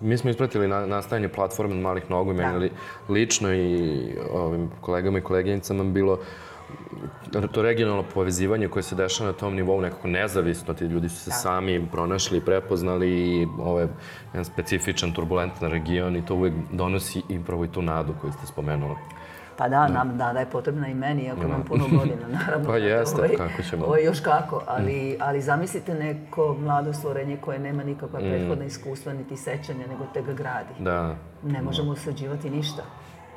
mi 0.00 0.16
smo 0.16 0.30
ispratili 0.30 0.68
na, 0.68 0.86
nastajanje 0.86 1.28
platforme 1.28 1.74
malih 1.74 2.10
nogu 2.10 2.30
i 2.30 2.34
meni 2.34 2.52
Da. 2.52 2.58
li, 2.58 2.70
lično 3.08 3.54
i 3.54 4.00
ovim 4.32 4.70
kolegama 4.80 5.18
i 5.18 5.22
koleginicama 5.22 5.84
bilo 5.84 6.18
to 7.52 7.62
regionalno 7.62 8.04
povezivanje 8.14 8.68
koje 8.68 8.82
se 8.82 8.94
dešava 8.94 9.30
na 9.30 9.36
tom 9.36 9.54
nivou 9.54 9.80
nekako 9.80 10.08
nezavisno, 10.08 10.74
ti 10.74 10.84
ljudi 10.84 11.08
su 11.08 11.16
se 11.16 11.30
da. 11.30 11.36
sami 11.36 11.86
pronašli 11.92 12.38
i 12.38 12.40
prepoznali 12.40 13.10
i 13.10 13.46
ovo 13.58 13.80
je 13.80 13.88
jedan 14.32 14.44
specifičan, 14.44 15.12
turbulentan 15.12 15.70
region 15.70 16.16
i 16.16 16.26
to 16.26 16.34
uvek 16.34 16.52
donosi 16.72 17.22
upravo 17.40 17.64
i 17.64 17.68
tu 17.68 17.82
nadu 17.82 18.14
koju 18.20 18.32
ste 18.32 18.46
spomenuli. 18.46 18.94
Pa 19.60 19.68
da, 19.68 19.86
da. 19.86 19.88
nam 19.88 20.18
da, 20.18 20.32
da 20.32 20.40
je 20.40 20.46
potrebna 20.46 20.88
i 20.88 20.94
meni, 20.94 21.22
iako 21.22 21.42
imam 21.42 21.64
puno 21.64 21.84
godina, 21.98 22.28
naravno. 22.38 22.68
pa 22.68 22.76
jeste, 22.76 23.20
ovaj, 23.20 23.36
kako 23.36 23.62
ćemo. 23.62 23.84
Ovo 23.84 23.96
još 23.96 24.20
kako, 24.20 24.62
ali, 24.66 25.16
mm. 25.18 25.22
ali 25.22 25.42
zamislite 25.42 25.94
neko 25.94 26.56
mlado 26.60 26.92
stvorenje 26.92 27.36
koje 27.36 27.58
nema 27.58 27.84
nikakva 27.84 28.20
mm. 28.20 28.22
prethodna 28.22 28.64
iskustva, 28.64 29.12
niti 29.12 29.36
sećanja, 29.36 29.86
nego 29.86 30.04
te 30.14 30.22
ga 30.22 30.32
gradi. 30.32 30.74
Da. 30.78 31.14
Ne 31.42 31.62
možemo 31.62 31.92
usađivati 31.92 32.50
ništa. 32.50 32.82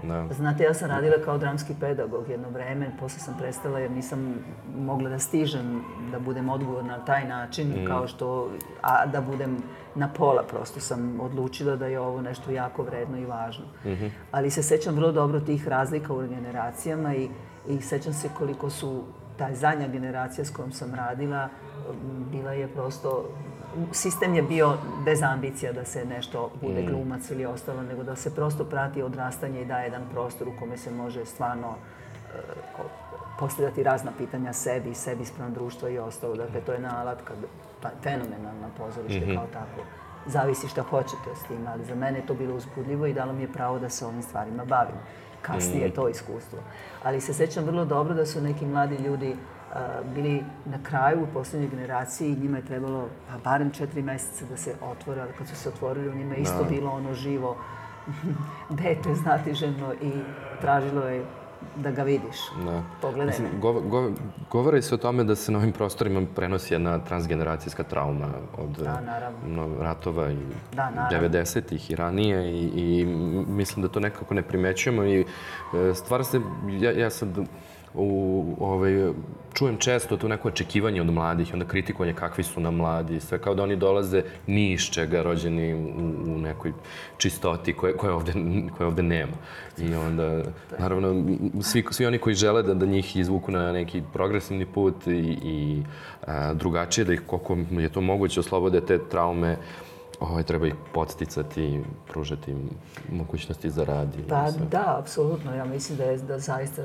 Da. 0.03 0.27
Znate, 0.33 0.63
ja 0.63 0.73
sam 0.73 0.89
radila 0.89 1.15
kao 1.25 1.37
dramski 1.37 1.73
pedagog 1.79 2.29
jedno 2.29 2.49
vreme, 2.49 2.91
posle 2.99 3.19
sam 3.19 3.35
prestala 3.39 3.79
jer 3.79 3.91
nisam 3.91 4.35
mogla 4.77 5.09
da 5.09 5.19
stižem 5.19 5.81
da 6.11 6.19
budem 6.19 6.49
odgovorna 6.49 6.97
na 6.97 7.05
taj 7.05 7.27
način, 7.27 7.67
mm. 7.67 7.87
kao 7.87 8.07
što, 8.07 8.49
a 8.81 9.05
da 9.05 9.21
budem 9.21 9.57
na 9.95 10.09
pola, 10.17 10.43
prosto 10.43 10.79
sam 10.79 11.19
odlučila 11.21 11.75
da 11.75 11.87
je 11.87 11.99
ovo 11.99 12.21
nešto 12.21 12.51
jako 12.51 12.83
vredno 12.83 13.17
i 13.17 13.25
važno. 13.25 13.65
Mm 13.85 13.89
-hmm. 13.89 14.09
Ali 14.31 14.51
se 14.51 14.63
sećam 14.63 14.95
vrlo 14.95 15.11
dobro 15.11 15.39
tih 15.39 15.67
razlika 15.67 16.13
u 16.13 16.27
generacijama 16.27 17.15
i, 17.15 17.29
i 17.67 17.81
sećam 17.81 18.13
se 18.13 18.29
koliko 18.37 18.69
su 18.69 19.03
ta 19.37 19.53
zadnja 19.53 19.87
generacija 19.87 20.45
s 20.45 20.49
kojom 20.49 20.71
sam 20.71 20.95
radila, 20.95 21.49
bila 22.31 22.51
je 22.51 22.67
prosto 22.67 23.25
sistem 23.91 24.35
je 24.35 24.41
bio 24.41 24.77
bez 25.05 25.23
ambicija 25.23 25.73
da 25.73 25.85
se 25.85 26.05
nešto 26.05 26.51
bude 26.61 26.81
mm. 26.81 26.85
glumac 26.85 27.31
ili 27.31 27.45
ostalo, 27.45 27.81
nego 27.81 28.03
da 28.03 28.15
se 28.15 28.35
prosto 28.35 28.63
prati 28.63 29.01
odrastanje 29.01 29.61
i 29.61 29.65
daje 29.65 29.83
jedan 29.83 30.01
prostor 30.11 30.47
u 30.47 30.59
kome 30.59 30.77
se 30.77 30.91
može 30.91 31.25
stvarno 31.25 31.67
uh, 31.67 32.85
postavljati 33.43 33.83
razna 33.83 34.11
pitanja 34.17 34.53
sebi, 34.53 34.93
sebi 34.93 35.25
sprem 35.25 35.53
društva 35.53 35.89
i 35.89 35.97
ostalo. 35.97 36.35
Dakle, 36.35 36.61
to 36.61 36.73
je 36.73 36.79
na 36.79 37.01
alat 37.01 37.21
kad, 37.23 37.37
pa, 37.81 37.89
fenomenalna 38.03 38.69
pozorište 38.77 39.25
mm 39.25 39.29
-hmm. 39.29 39.35
kao 39.35 39.47
tako. 39.53 39.81
Zavisi 40.25 40.67
šta 40.67 40.81
hoćete 40.81 41.35
s 41.35 41.47
tim, 41.47 41.67
ali 41.67 41.85
za 41.85 41.95
mene 41.95 42.19
je 42.19 42.25
to 42.25 42.33
bilo 42.33 42.55
uzbudljivo 42.55 43.05
i 43.05 43.13
dalo 43.13 43.33
mi 43.33 43.41
je 43.41 43.51
pravo 43.53 43.79
da 43.79 43.89
se 43.89 44.05
ovim 44.05 44.23
stvarima 44.23 44.65
bavim. 44.65 44.95
Kasnije 45.41 45.87
mm. 45.87 45.91
to 45.91 46.09
iskustvo. 46.09 46.59
Ali 47.03 47.21
se 47.21 47.33
sećam 47.33 47.63
vrlo 47.65 47.85
dobro 47.85 48.13
da 48.13 48.25
su 48.25 48.41
neki 48.41 48.65
mladi 48.65 48.95
ljudi 48.95 49.35
bili 50.15 50.43
na 50.65 50.77
kraju 50.83 51.23
u 51.23 51.33
poslednjoj 51.33 51.69
generaciji 51.69 52.31
i 52.31 52.35
njima 52.35 52.57
je 52.57 52.65
trebalo 52.65 53.09
pa 53.29 53.37
barem 53.49 53.71
četiri 53.71 54.01
meseca 54.01 54.45
da 54.45 54.57
se 54.57 54.75
otvore, 54.81 55.21
ali 55.21 55.33
kad 55.37 55.47
su 55.47 55.55
se 55.55 55.69
otvorili 55.69 56.09
u 56.09 56.15
njima 56.15 56.35
isto. 56.35 56.63
Da. 56.63 56.69
bilo 56.69 56.91
ono 56.91 57.13
živo 57.13 57.57
dete, 58.83 59.15
znatiženo 59.15 59.93
i 60.01 60.11
tražilo 60.61 61.01
je 61.01 61.25
da 61.75 61.91
ga 61.91 62.03
vidiš. 62.03 62.37
Da. 62.65 62.83
Pogledaj 63.01 63.25
Mislim, 63.25 63.47
me. 63.53 63.59
Go, 63.59 63.73
go, 63.73 64.11
govore 64.51 64.81
se 64.81 64.95
o 64.95 64.97
tome 64.97 65.23
da 65.23 65.35
se 65.35 65.51
na 65.51 65.57
ovim 65.57 65.71
prostorima 65.71 66.21
prenosi 66.35 66.73
jedna 66.73 66.99
transgeneracijska 66.99 67.83
trauma 67.83 68.29
od 68.57 68.69
da, 68.69 69.21
no, 69.47 69.69
ratova 69.79 70.31
i 70.31 70.37
da, 70.73 71.09
90-ih 71.11 71.91
i 71.91 71.95
ranije 71.95 72.51
i, 72.51 72.71
i 72.75 73.05
mislim 73.47 73.81
da 73.81 73.91
to 73.91 73.99
nekako 73.99 74.33
ne 74.33 74.41
primećujemo 74.41 75.03
i 75.03 75.21
e, 75.21 75.25
stvar 75.93 76.25
se, 76.25 76.41
ja, 76.79 76.91
ja 76.91 77.09
sad 77.09 77.39
u, 77.93 78.45
ovaj, 78.59 79.11
čujem 79.53 79.77
često 79.77 80.17
to 80.17 80.27
neko 80.27 80.47
očekivanje 80.47 81.01
od 81.01 81.13
mladih, 81.13 81.49
onda 81.53 81.65
kritikovanje 81.65 82.13
kakvi 82.13 82.43
su 82.43 82.61
nam 82.61 82.75
mladi, 82.75 83.19
sve 83.19 83.37
kao 83.39 83.55
da 83.55 83.63
oni 83.63 83.75
dolaze 83.75 84.23
ni 84.47 84.71
iz 84.71 84.81
čega, 84.81 85.21
rođeni 85.21 85.73
u, 85.73 85.77
u 86.35 86.37
nekoj 86.37 86.73
čistoti 87.17 87.73
koje, 87.73 87.97
koje, 87.97 88.13
ovde, 88.13 88.33
koje 88.77 88.87
ovde 88.87 89.03
nema. 89.03 89.33
I 89.77 89.95
onda, 89.95 90.41
naravno, 90.79 91.23
svi, 91.61 91.83
svi 91.91 92.05
oni 92.05 92.17
koji 92.17 92.35
žele 92.35 92.63
da, 92.63 92.73
da 92.73 92.85
njih 92.85 93.15
izvuku 93.15 93.51
na 93.51 93.71
neki 93.71 94.01
progresivni 94.13 94.65
put 94.65 95.07
i, 95.07 95.37
i 95.43 95.83
a, 96.27 96.53
drugačije, 96.53 97.05
da 97.05 97.13
ih 97.13 97.21
koliko 97.27 97.57
je 97.71 97.89
to 97.89 98.01
moguće 98.01 98.39
oslobode 98.39 98.81
te 98.81 98.99
traume, 99.09 99.57
ovaj, 100.19 100.43
treba 100.43 100.67
ih 100.67 100.73
podsticati, 100.93 101.81
pružati 102.07 102.51
im 102.51 102.69
mogućnosti 103.11 103.69
za 103.69 103.83
rad. 103.83 104.17
Pa 104.29 104.51
da, 104.71 104.97
apsolutno. 104.99 105.55
Ja 105.55 105.65
mislim 105.65 105.97
da 105.97 106.03
je 106.03 106.17
da 106.17 106.39
zaista 106.39 106.81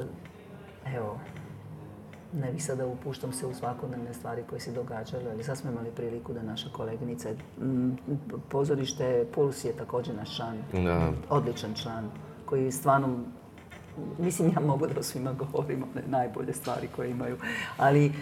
evo, 0.97 1.19
ne 2.33 2.53
bih 2.53 2.65
sada 2.65 2.87
upuštam 2.87 3.33
se 3.33 3.47
u 3.47 3.55
svakodnevne 3.55 4.15
stvari 4.15 4.43
koje 4.51 4.61
se 4.61 4.73
događale, 4.73 5.31
ali 5.31 5.45
sad 5.45 5.59
smo 5.59 5.71
imali 5.71 5.91
priliku 5.91 6.33
da 6.33 6.43
naša 6.43 6.69
koleginica, 6.73 7.29
pozorište 8.49 9.27
Puls 9.35 9.65
je 9.65 9.73
također 9.73 10.15
naš 10.15 10.37
član, 10.37 10.57
da. 10.73 11.13
odličan 11.31 11.75
član, 11.75 12.11
koji 12.45 12.73
stvarno 12.73 13.09
mislim 14.19 14.53
ja 14.57 14.61
mogu 14.61 14.87
da 14.87 15.01
o 15.01 15.03
svima 15.03 15.33
govorim 15.33 15.83
one 15.83 16.03
najbolje 16.07 16.53
stvari 16.53 16.89
koje 16.97 17.11
imaju, 17.11 17.37
ali 17.77 18.13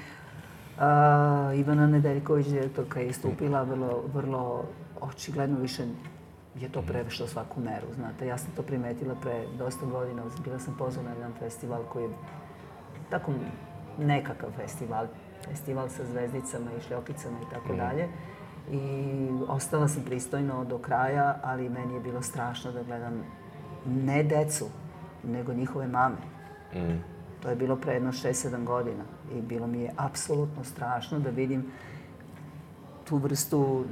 a, 0.79 1.53
Ivana 1.57 1.87
Nedeljković 1.87 2.47
direktorka 2.47 3.01
je 3.01 3.09
istupila 3.09 3.63
vrlo, 3.63 4.05
vrlo 4.15 4.65
očigledno 5.01 5.59
više 5.59 5.83
je 6.55 6.69
to 6.69 6.83
prevešlo 6.83 7.27
svaku 7.27 7.61
meru, 7.61 7.87
znate. 7.95 8.27
Ja 8.27 8.39
sam 8.39 8.51
to 8.57 8.63
primetila 8.63 9.15
pre 9.15 9.45
dosta 9.59 9.87
godina, 9.87 10.23
bila 10.45 10.59
sam 10.59 10.75
pozvana 10.79 11.09
na 11.09 11.15
jedan 11.15 11.33
festival 11.39 11.83
koji 11.93 12.03
je 12.03 12.11
tako 13.11 13.33
nekakav 13.99 14.51
festival, 14.57 15.07
festival 15.49 15.89
sa 15.89 16.05
zvezdicama 16.05 16.71
i 16.79 16.81
šljokicama 16.81 17.39
i 17.39 17.55
tako 17.55 17.73
mm. 17.73 17.77
dalje. 17.77 18.09
I 18.71 19.29
ostala 19.49 19.89
sam 19.89 20.03
pristojno 20.03 20.65
do 20.65 20.79
kraja, 20.79 21.39
ali 21.43 21.69
meni 21.69 21.95
je 21.95 22.01
bilo 22.01 22.23
strašno 22.23 22.73
da 22.73 22.83
gledam 22.83 23.23
ne 23.87 24.23
decu, 24.23 24.67
nego 25.25 25.53
njihove 25.53 25.87
mame. 25.87 26.17
Mm. 26.75 27.03
To 27.43 27.49
je 27.49 27.57
bilo 27.57 27.77
pre 27.77 27.93
jedno 27.93 28.13
6-7 28.13 28.65
godina 28.65 29.05
i 29.35 29.41
bilo 29.41 29.67
mi 29.67 29.81
je 29.81 29.93
apsolutno 29.97 30.65
strašno 30.65 31.19
da 31.19 31.31
vidim 31.31 31.73
tu 33.09 33.17
vrstu 33.17 33.85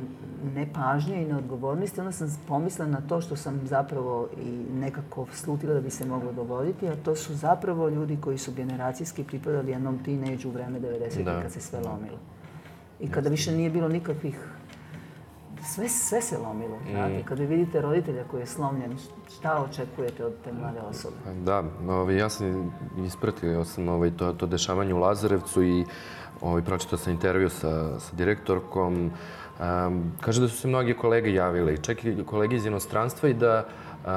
nepažnje 0.55 1.23
i 1.23 1.27
neodgovornosti, 1.27 2.01
onda 2.01 2.13
sam 2.13 2.37
pomislila 2.49 2.91
na 2.91 3.01
to 3.01 3.21
što 3.21 3.37
sam 3.37 3.61
zapravo 3.65 4.29
i 4.45 4.51
nekako 4.75 5.27
slutila 5.33 5.75
da 5.75 5.81
bi 5.81 5.91
se 5.91 6.07
moglo 6.07 6.33
dogoditi, 6.33 6.89
a 6.89 6.97
to 7.05 7.17
su 7.17 7.35
zapravo 7.35 7.89
ljudi 7.89 8.19
koji 8.21 8.39
su 8.39 8.53
generacijski 8.53 9.25
pripadali 9.25 9.73
jednom 9.73 10.05
tinejdžu 10.05 10.49
u 10.49 10.53
vreme 10.53 10.81
90. 10.81 11.25
Da. 11.25 11.43
kad 11.43 11.53
se 11.53 11.61
sve 11.61 11.81
lomilo. 11.81 12.19
I 13.01 13.11
kada 13.11 13.29
više 13.29 13.53
nije 13.53 13.71
bilo 13.71 13.89
nikakvih 13.89 14.54
sve, 15.63 15.89
sve 15.89 16.21
se 16.21 16.39
lomilo, 16.39 16.79
znate. 16.91 17.19
Mm. 17.19 17.25
Kada 17.25 17.45
vidite 17.45 17.81
roditelja 17.81 18.25
koji 18.25 18.41
je 18.41 18.47
slomljen, 18.47 18.97
šta 19.37 19.65
očekujete 19.71 20.25
od 20.25 20.33
te 20.45 20.53
mlade 20.53 20.81
osobe? 20.81 21.17
Da, 21.45 21.63
ovaj, 21.89 22.17
ja 22.17 22.29
sam 22.29 22.73
ispratio 23.07 23.65
sam 23.65 23.89
ovaj, 23.89 24.11
to, 24.11 24.33
to 24.33 24.47
dešavanje 24.47 24.95
u 24.95 24.99
Lazarevcu 24.99 25.63
i 25.63 25.85
ovaj, 26.41 26.63
pročitao 26.63 26.99
sam 26.99 27.13
intervju 27.13 27.51
sa, 27.51 28.01
sa 28.01 28.17
direktorkom. 28.17 29.11
Um, 29.61 30.13
kaže 30.21 30.41
da 30.41 30.49
su 30.49 30.57
se 30.57 30.69
mnogi 30.69 30.95
kolege 30.95 31.33
javile, 31.35 31.77
čak 31.77 32.05
i 32.05 32.25
kolege 32.27 32.57
iz 32.57 32.67
inostranstva 32.67 33.29
i 33.29 33.35
da 33.35 33.65
Uh, 34.05 34.11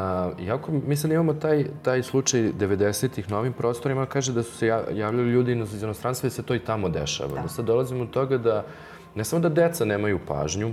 iako 0.45 0.71
mislim 0.71 1.09
da 1.09 1.13
imamo 1.13 1.33
taj, 1.33 1.65
taj 1.81 2.03
slučaj 2.03 2.41
90-ih 2.41 3.31
na 3.31 3.39
ovim 3.39 3.53
prostorima, 3.53 4.05
kaže 4.05 4.33
da 4.33 4.43
su 4.43 4.57
se 4.57 4.67
javljali 4.93 5.29
ljudi 5.31 5.59
iz 5.59 5.83
inostranstva 5.83 6.27
i 6.27 6.29
se 6.29 6.43
to 6.43 6.55
i 6.55 6.59
tamo 6.59 6.89
dešava. 6.89 7.35
Da. 7.35 7.41
da 7.41 7.47
sad 7.47 7.65
dolazimo 7.65 8.05
do 8.05 8.11
toga 8.11 8.37
da 8.37 8.65
ne 9.17 9.23
samo 9.23 9.39
da 9.41 9.49
deca 9.49 9.85
nemaju 9.85 10.19
pažnju, 10.27 10.71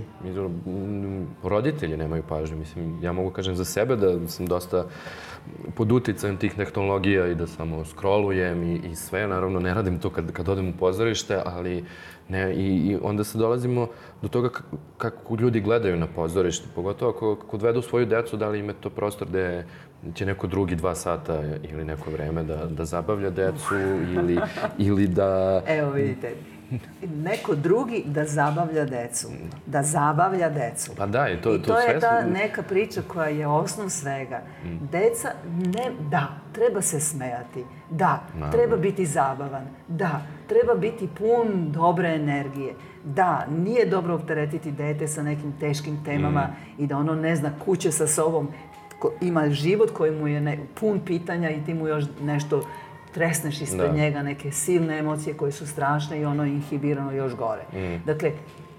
roditelji 1.43 1.97
nemaju 1.97 2.23
pažnju. 2.29 2.57
Mislim, 2.57 3.03
ja 3.03 3.11
mogu 3.11 3.31
kažem 3.31 3.55
za 3.55 3.65
sebe 3.65 3.95
da 3.95 4.27
sam 4.27 4.45
dosta 4.45 4.85
pod 5.75 5.91
uticajem 5.91 6.37
tih 6.37 6.53
tehnologija 6.53 7.27
i 7.27 7.35
da 7.35 7.47
samo 7.47 7.85
scrollujem 7.85 8.63
i, 8.63 8.75
i 8.91 8.95
sve. 8.95 9.27
Naravno, 9.27 9.59
ne 9.59 9.73
radim 9.73 9.99
to 9.99 10.09
kad, 10.09 10.31
kad 10.31 10.49
odem 10.49 10.69
u 10.69 10.73
pozorište, 10.79 11.41
ali 11.45 11.85
ne, 12.29 12.53
i, 12.55 12.65
i 12.65 12.97
onda 13.01 13.23
se 13.23 13.37
dolazimo 13.37 13.87
do 14.21 14.27
toga 14.27 14.49
kako 14.97 15.35
ljudi 15.35 15.61
gledaju 15.61 15.97
na 15.97 16.07
pozorište. 16.07 16.67
Pogotovo 16.75 17.11
ako, 17.11 17.31
ako 17.31 17.55
odvedu 17.55 17.81
svoju 17.81 18.05
decu, 18.05 18.37
da 18.37 18.49
li 18.49 18.59
im 18.59 18.69
je 18.69 18.73
to 18.73 18.89
prostor 18.89 19.27
gde 19.27 19.65
će 20.13 20.25
neko 20.25 20.47
drugi 20.47 20.75
dva 20.75 20.95
sata 20.95 21.41
ili 21.63 21.85
neko 21.85 22.11
vreme 22.11 22.43
da, 22.43 22.65
da 22.65 22.85
zabavlja 22.85 23.29
decu 23.29 23.75
ili, 24.13 24.37
ili 24.77 25.07
da... 25.07 25.61
Evo 25.67 25.91
vidite, 25.91 26.33
neko 27.01 27.55
drugi 27.55 28.03
da 28.05 28.25
zabavlja 28.25 28.85
decu. 28.85 29.27
Da 29.65 29.83
zabavlja 29.83 30.49
decu. 30.49 30.91
Pa 30.97 31.05
da, 31.05 31.29
i 31.29 31.41
to, 31.41 31.55
I 31.55 31.61
to, 31.61 31.73
to 31.73 31.79
je 31.79 31.99
ta 31.99 32.21
neka 32.21 32.63
priča 32.63 33.01
koja 33.07 33.29
je 33.29 33.47
osnov 33.47 33.89
svega. 33.89 34.41
Mm. 34.65 34.87
Deca, 34.91 35.31
ne, 35.57 35.91
da, 36.09 36.27
treba 36.53 36.81
se 36.81 36.99
smejati. 36.99 37.63
Da, 37.89 38.23
Naravno. 38.33 38.57
treba 38.57 38.77
biti 38.77 39.05
zabavan. 39.05 39.67
Da, 39.87 40.21
treba 40.47 40.75
biti 40.75 41.07
pun 41.17 41.71
dobre 41.71 42.15
energije. 42.15 42.73
Da, 43.03 43.45
nije 43.57 43.85
dobro 43.85 44.15
opteretiti 44.15 44.71
dete 44.71 45.07
sa 45.07 45.23
nekim 45.23 45.53
teškim 45.59 46.03
temama 46.05 46.41
mm. 46.41 46.83
i 46.83 46.87
da 46.87 46.97
ono 46.97 47.15
ne 47.15 47.35
zna 47.35 47.51
kuće 47.65 47.91
sa 47.91 48.07
sobom 48.07 48.49
ima 49.21 49.49
život 49.49 49.91
koji 49.91 50.11
mu 50.11 50.27
je 50.27 50.41
ne, 50.41 50.59
pun 50.79 50.99
pitanja 51.05 51.49
i 51.49 51.63
ti 51.65 51.73
mu 51.73 51.87
još 51.87 52.03
nešto 52.21 52.61
tresneš 53.15 53.61
ispred 53.61 53.91
da. 53.91 53.97
njega 53.97 54.21
neke 54.21 54.51
silne 54.51 54.99
emocije 54.99 55.37
koje 55.37 55.51
su 55.51 55.67
strašne 55.67 56.21
i 56.21 56.25
ono 56.25 56.45
inhibirano 56.45 57.11
još 57.11 57.35
gore. 57.35 57.63
Mm. 57.73 58.05
Dakle, 58.05 58.31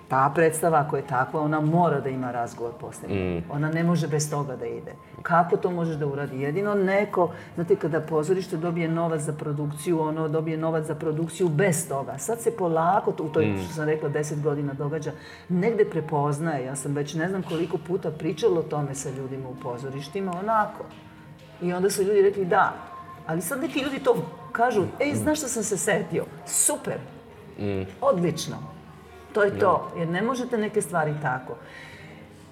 ta 0.08 0.32
predstava, 0.34 0.78
ako 0.78 0.96
je 0.96 1.02
takva, 1.02 1.40
ona 1.40 1.60
mora 1.60 2.00
da 2.00 2.08
ima 2.08 2.32
razgovor 2.32 2.72
poslije. 2.80 3.42
Ona 3.50 3.70
ne 3.70 3.84
može 3.84 4.08
bez 4.08 4.30
toga 4.30 4.56
da 4.56 4.66
ide. 4.66 4.92
Kako 5.22 5.56
to 5.56 5.70
možeš 5.70 5.96
da 5.96 6.06
uradi? 6.06 6.40
Jedino 6.40 6.74
neko, 6.74 7.30
znate, 7.54 7.76
kada 7.76 8.00
pozorište 8.00 8.56
dobije 8.56 8.88
novac 8.88 9.20
za 9.20 9.32
produkciju, 9.32 10.00
ono 10.00 10.28
dobije 10.28 10.56
novac 10.56 10.86
za 10.86 10.94
produkciju 10.94 11.48
bez 11.48 11.88
toga. 11.88 12.18
Sad 12.18 12.40
se 12.40 12.56
polako, 12.56 13.12
to, 13.12 13.24
u 13.24 13.28
toj, 13.28 13.54
što 13.64 13.74
sam 13.74 13.84
rekla, 13.84 14.08
deset 14.08 14.42
godina 14.42 14.74
događa, 14.74 15.12
negde 15.48 15.84
prepoznaje. 15.84 16.66
Ja 16.66 16.76
sam 16.76 16.94
već 16.94 17.14
ne 17.14 17.28
znam 17.28 17.42
koliko 17.42 17.78
puta 17.78 18.10
pričala 18.10 18.60
o 18.60 18.62
tome 18.62 18.94
sa 18.94 19.10
ljudima 19.10 19.48
u 19.48 19.56
pozorištima, 19.62 20.32
onako. 20.40 20.84
I 21.62 21.72
onda 21.72 21.90
su 21.90 22.02
ljudi 22.02 22.22
rekli 22.22 22.44
da. 22.44 22.95
Ali 23.26 23.40
sad 23.42 23.60
neki 23.60 23.80
ljudi 23.80 23.98
to 23.98 24.16
kažu, 24.52 24.84
ej, 25.00 25.14
znaš 25.14 25.38
što 25.38 25.48
sam 25.48 25.62
se 25.62 25.76
setio? 25.76 26.24
Super, 26.46 26.98
odlično. 28.00 28.56
To 29.32 29.42
je 29.42 29.58
to, 29.58 29.92
jer 29.98 30.08
ne 30.08 30.22
možete 30.22 30.58
neke 30.58 30.82
stvari 30.82 31.14
tako. 31.22 31.56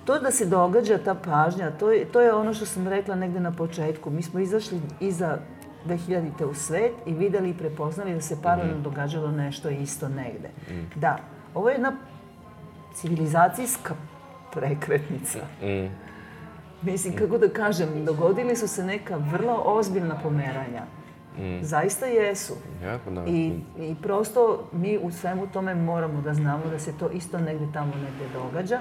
To 0.04 0.18
da 0.18 0.30
se 0.30 0.46
događa 0.46 0.98
ta 0.98 1.14
pažnja, 1.14 1.70
to 1.70 1.90
je, 1.90 2.04
to 2.04 2.20
je 2.20 2.34
ono 2.34 2.54
što 2.54 2.66
sam 2.66 2.88
rekla 2.88 3.14
negde 3.14 3.40
na 3.40 3.52
početku. 3.52 4.10
Mi 4.10 4.22
smo 4.22 4.40
izašli 4.40 4.80
iza 5.00 5.38
2000-te 5.86 6.46
u 6.46 6.54
svet 6.54 6.92
i 7.06 7.12
videli 7.12 7.50
i 7.50 7.58
prepoznali 7.58 8.14
da 8.14 8.20
se 8.20 8.42
paralelno 8.42 8.80
događalo 8.80 9.30
nešto 9.30 9.68
isto 9.68 10.08
negde. 10.08 10.50
Da, 10.94 11.18
ovo 11.54 11.68
je 11.68 11.74
jedna 11.74 11.92
civilizacijska 12.94 13.94
prekretnica. 14.52 15.38
Mislim, 16.84 17.16
kako 17.16 17.38
da 17.38 17.48
kažem, 17.48 18.04
dogodili 18.04 18.56
su 18.56 18.68
se 18.68 18.84
neka 18.84 19.16
vrlo 19.32 19.62
ozbiljna 19.66 20.14
pomeranja. 20.22 20.82
Zaista 21.62 22.06
jesu. 22.06 22.54
Jako, 22.84 23.10
da. 23.10 23.24
I, 23.26 23.52
I 23.78 23.94
prosto 24.02 24.64
mi 24.72 24.98
u 24.98 25.10
svemu 25.10 25.46
tome 25.46 25.74
moramo 25.74 26.20
da 26.20 26.34
znamo 26.34 26.62
da 26.70 26.78
se 26.78 26.92
to 26.92 27.10
isto 27.10 27.38
negde 27.38 27.66
tamo 27.72 27.92
negde 27.94 28.34
događa. 28.34 28.78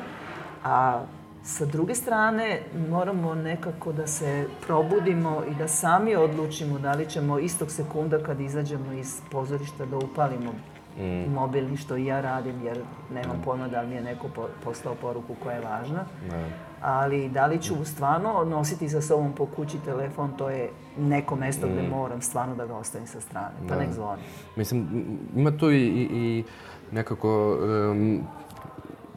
A 0.64 1.01
sa 1.43 1.66
druge 1.66 1.95
strane 1.95 2.60
moramo 2.89 3.36
nekako 3.36 3.91
da 3.91 4.08
se 4.08 4.45
probudimo 4.68 5.43
i 5.51 5.56
da 5.56 5.68
sami 5.68 6.16
odlučimo 6.16 6.80
da 6.80 6.91
li 6.91 7.06
ćemo 7.06 7.39
istog 7.39 7.72
sekunda 7.72 8.20
kad 8.20 8.39
izađemo 8.39 8.93
iz 8.93 9.22
pozorišta 9.32 9.86
da 9.86 9.97
upalimo 9.97 10.51
mobilni 11.28 11.78
što 11.78 11.97
i 11.97 12.06
ja 12.06 12.22
radim 12.22 12.66
jer 12.66 12.80
nemam 13.14 13.41
pojma 13.45 13.68
da 13.68 13.82
mi 13.84 13.95
je 13.95 14.01
neko 14.01 14.28
po- 14.36 14.49
poslao 14.64 14.95
poruku 14.95 15.36
koja 15.43 15.56
je 15.56 15.62
važna. 15.62 16.06
Ali 16.84 17.29
da 17.29 17.45
li 17.45 17.61
ću 17.61 17.86
stvarno 17.86 18.43
nositi 18.43 18.89
sa 18.89 19.01
sobom 19.01 19.34
po 19.34 19.45
kući 19.45 19.77
telefon, 19.86 20.31
to 20.38 20.49
je 20.49 20.69
neko 20.97 21.36
mesto 21.36 21.67
gde 21.67 21.88
moram 21.89 22.21
stvarno 22.21 22.55
da 22.55 22.65
ga 22.65 22.75
ostavim 22.75 23.07
sa 23.07 23.21
strane. 23.21 23.55
Pa 23.69 23.75
nek 23.75 23.93
zvoni. 23.93 24.21
Mislim, 24.55 24.88
ima 25.36 25.57
tu 25.57 25.71
i, 25.71 25.81
i, 25.81 26.07
i 26.11 26.43
nekako... 26.91 27.57
Um, 27.91 28.21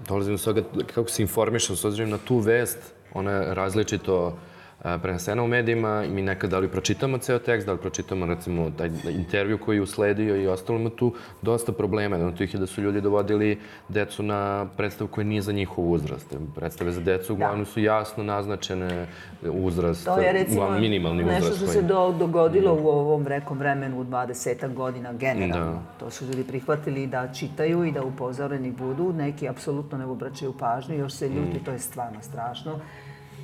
dolazim 0.08 0.36
do 0.36 0.42
toga 0.42 0.62
kako 0.94 1.08
se 1.08 1.22
informišem 1.22 1.76
s 1.76 1.84
obzirom 1.84 2.10
na 2.10 2.18
tu 2.18 2.38
vest, 2.38 2.78
ona 3.14 3.30
je 3.30 3.54
različito 3.54 4.38
prenesena 4.82 5.42
u 5.42 5.46
medijima 5.46 6.04
i 6.04 6.10
mi 6.10 6.22
nekad 6.22 6.50
da 6.50 6.58
li 6.58 6.68
pročitamo 6.68 7.18
ceo 7.18 7.38
tekst, 7.38 7.66
da 7.66 7.72
li 7.72 7.78
pročitamo 7.78 8.26
recimo 8.26 8.70
taj 8.70 8.90
intervju 9.10 9.58
koji 9.58 9.76
je 9.76 9.82
usledio 9.82 10.36
i 10.36 10.46
ostalo 10.46 10.78
ima 10.78 10.90
tu 10.90 11.14
dosta 11.42 11.72
problema. 11.72 12.16
Jedan 12.16 12.28
od 12.28 12.38
tih 12.38 12.54
je 12.54 12.60
da 12.60 12.66
su 12.66 12.82
ljudi 12.82 13.00
dovodili 13.00 13.58
decu 13.88 14.22
na 14.22 14.66
predstavu 14.76 15.08
koja 15.08 15.24
nije 15.24 15.42
za 15.42 15.52
njihov 15.52 15.90
uzrast. 15.90 16.34
Predstave 16.54 16.92
za 16.92 17.00
decu 17.00 17.32
uglavnom 17.32 17.66
su 17.66 17.80
jasno 17.80 18.24
naznačene 18.24 19.06
uzrast, 19.42 20.04
To 20.04 20.18
je 20.18 20.32
recimo 20.32 20.70
minimalni 20.70 21.24
uzrast. 21.24 21.40
nešto 21.44 21.56
što 21.56 21.66
se 21.66 21.82
do, 21.82 22.14
dogodilo 22.18 22.74
u 22.74 22.88
ovom 22.88 23.26
rekom 23.26 23.58
vremenu 23.58 24.00
u 24.00 24.04
20 24.04 24.74
godina 24.74 25.12
generalno. 25.12 25.72
Da. 25.72 25.82
To 26.04 26.10
su 26.10 26.26
ljudi 26.26 26.44
prihvatili 26.44 27.06
da 27.06 27.32
čitaju 27.32 27.84
i 27.84 27.92
da 27.92 28.04
upozoreni 28.04 28.70
budu. 28.70 29.12
Neki 29.12 29.48
apsolutno 29.48 29.98
ne 29.98 30.04
obraćaju 30.04 30.52
pažnju, 30.52 30.98
još 30.98 31.12
se 31.12 31.28
ljuti, 31.28 31.64
to 31.64 31.70
je 31.70 31.78
stvarno 31.78 32.22
strašno. 32.22 32.80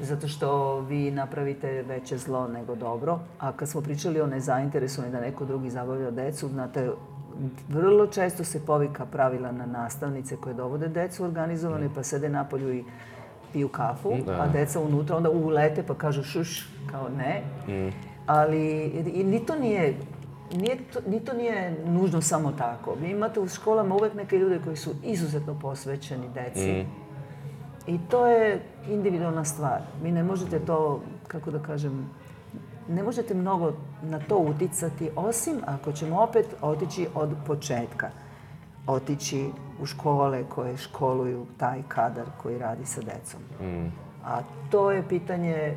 Zato 0.01 0.29
što 0.29 0.81
vi 0.81 1.11
napravite 1.11 1.83
veće 1.83 2.19
zlo 2.19 2.49
nego 2.49 2.75
dobro. 2.75 3.19
A 3.39 3.53
kad 3.53 3.69
smo 3.69 3.81
pričali 3.81 4.21
o 4.21 4.27
nezainteresovanju 4.27 5.13
da 5.13 5.21
neko 5.21 5.45
drugi 5.45 5.71
zabavlja 5.71 6.11
decu, 6.11 6.49
znate, 6.49 6.91
vrlo 7.69 8.07
često 8.07 8.45
se 8.45 8.67
povika 8.67 9.07
pravila 9.07 9.53
na 9.53 9.67
nastavnice 9.67 10.37
koje 10.37 10.55
dovode 10.55 10.89
decu 10.89 11.25
organizovane, 11.25 11.89
pa 11.95 12.03
sede 12.03 12.29
napolju 12.29 12.75
i 12.75 12.85
piju 13.53 13.69
kafu, 13.69 14.13
a 14.41 14.49
deca 14.49 14.81
unutra 14.81 15.17
onda 15.17 15.31
ulete 15.31 15.83
pa 15.83 15.95
kažu 15.95 16.23
šuš, 16.23 16.69
kao 16.91 17.09
ne. 17.09 17.43
Ali 18.27 18.85
i 19.15 19.25
ni 19.25 19.47
to 19.47 19.57
nije 19.57 19.95
Nije 20.53 20.77
to, 20.93 21.01
ni 21.09 21.21
to 21.21 21.33
nije 21.33 21.85
nužno 21.87 22.21
samo 22.21 22.53
tako. 22.53 22.95
Vi 23.01 23.11
imate 23.11 23.41
u 23.41 23.49
školama 23.49 23.95
uvek 23.95 24.15
neke 24.15 24.37
ljude 24.37 24.59
koji 24.65 24.77
su 24.77 24.91
izuzetno 25.05 25.55
posvećeni 25.61 26.29
deci. 26.35 26.85
I 27.87 27.99
to 28.11 28.27
je 28.27 28.63
individualna 28.89 29.45
stvar. 29.45 29.81
Vi 30.03 30.13
ne 30.13 30.23
možete 30.23 30.59
to, 30.59 31.01
kako 31.29 31.51
da 31.51 31.59
kažem, 31.59 32.11
ne 32.89 33.03
možete 33.03 33.35
mnogo 33.35 33.73
na 34.03 34.19
to 34.19 34.37
uticati, 34.37 35.11
osim 35.17 35.57
ako 35.67 35.93
ćemo 35.93 36.21
opet 36.21 36.47
otići 36.61 37.09
od 37.15 37.31
početka. 37.47 38.11
Otići 38.87 39.51
u 39.83 39.87
škole 39.87 40.45
koje 40.49 40.77
školuju 40.77 41.47
taj 41.57 41.83
kadar 41.89 42.27
koji 42.43 42.59
radi 42.59 42.87
sa 42.87 43.01
decom. 43.01 43.41
A 44.25 44.41
to 44.71 44.91
je 44.91 45.09
pitanje 45.09 45.77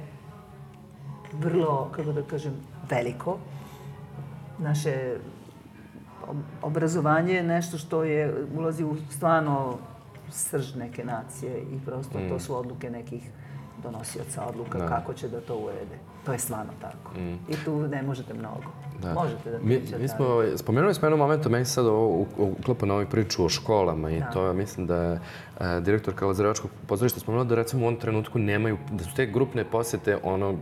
vrlo, 1.33 1.89
kako 1.91 2.11
da 2.11 2.21
kažem, 2.23 2.53
veliko. 2.89 3.37
Naše 4.59 5.17
ob- 6.27 6.43
obrazovanje 6.61 7.33
je 7.33 7.43
nešto 7.43 7.77
što 7.77 8.03
je, 8.03 8.45
ulazi 8.57 8.83
u 8.83 8.95
stvarno 9.11 9.77
srž 10.29 10.75
neke 10.75 11.05
nacije 11.05 11.61
i 11.61 11.79
prosto 11.85 12.19
to 12.29 12.39
su 12.39 12.57
odluke 12.57 12.89
nekih 12.89 13.31
donosioca 13.83 14.45
odluka 14.45 14.87
kako 14.87 15.13
će 15.13 15.27
da 15.27 15.41
to 15.41 15.57
urede. 15.57 15.97
To 16.25 16.33
je 16.33 16.39
stvarno 16.39 16.73
tako. 16.81 17.11
I 17.49 17.55
tu 17.65 17.87
ne 17.87 18.03
možete 18.03 18.33
mnogo. 18.33 18.84
Možete 19.13 19.51
da 19.51 19.57
Mi, 19.63 19.81
mi 19.99 20.07
smo, 20.07 20.25
ali- 20.25 20.57
spomenuli 20.57 20.93
smo 20.93 21.05
jednom 21.05 21.19
momentu, 21.19 21.49
meni 21.49 21.65
se 21.65 21.71
sad 21.71 21.85
ovo 21.85 22.25
uklapa 22.37 22.85
na 22.85 22.93
ovu 22.93 23.05
priču 23.05 23.45
o 23.45 23.49
školama 23.49 24.11
i 24.11 24.21
to 24.33 24.53
mislim 24.53 24.87
da 24.87 24.95
je 24.95 25.19
direktorka 25.81 26.25
Lazarevačkog 26.25 26.71
pozorišta 26.87 27.19
spomenula 27.19 27.43
da 27.43 27.55
recimo 27.55 27.81
u 27.81 27.87
ovom 27.87 27.99
trenutku 27.99 28.39
nemaju, 28.39 28.77
da 28.91 29.03
su 29.03 29.15
te 29.15 29.25
grupne 29.25 29.63
posete 29.63 30.17
ono 30.23 30.55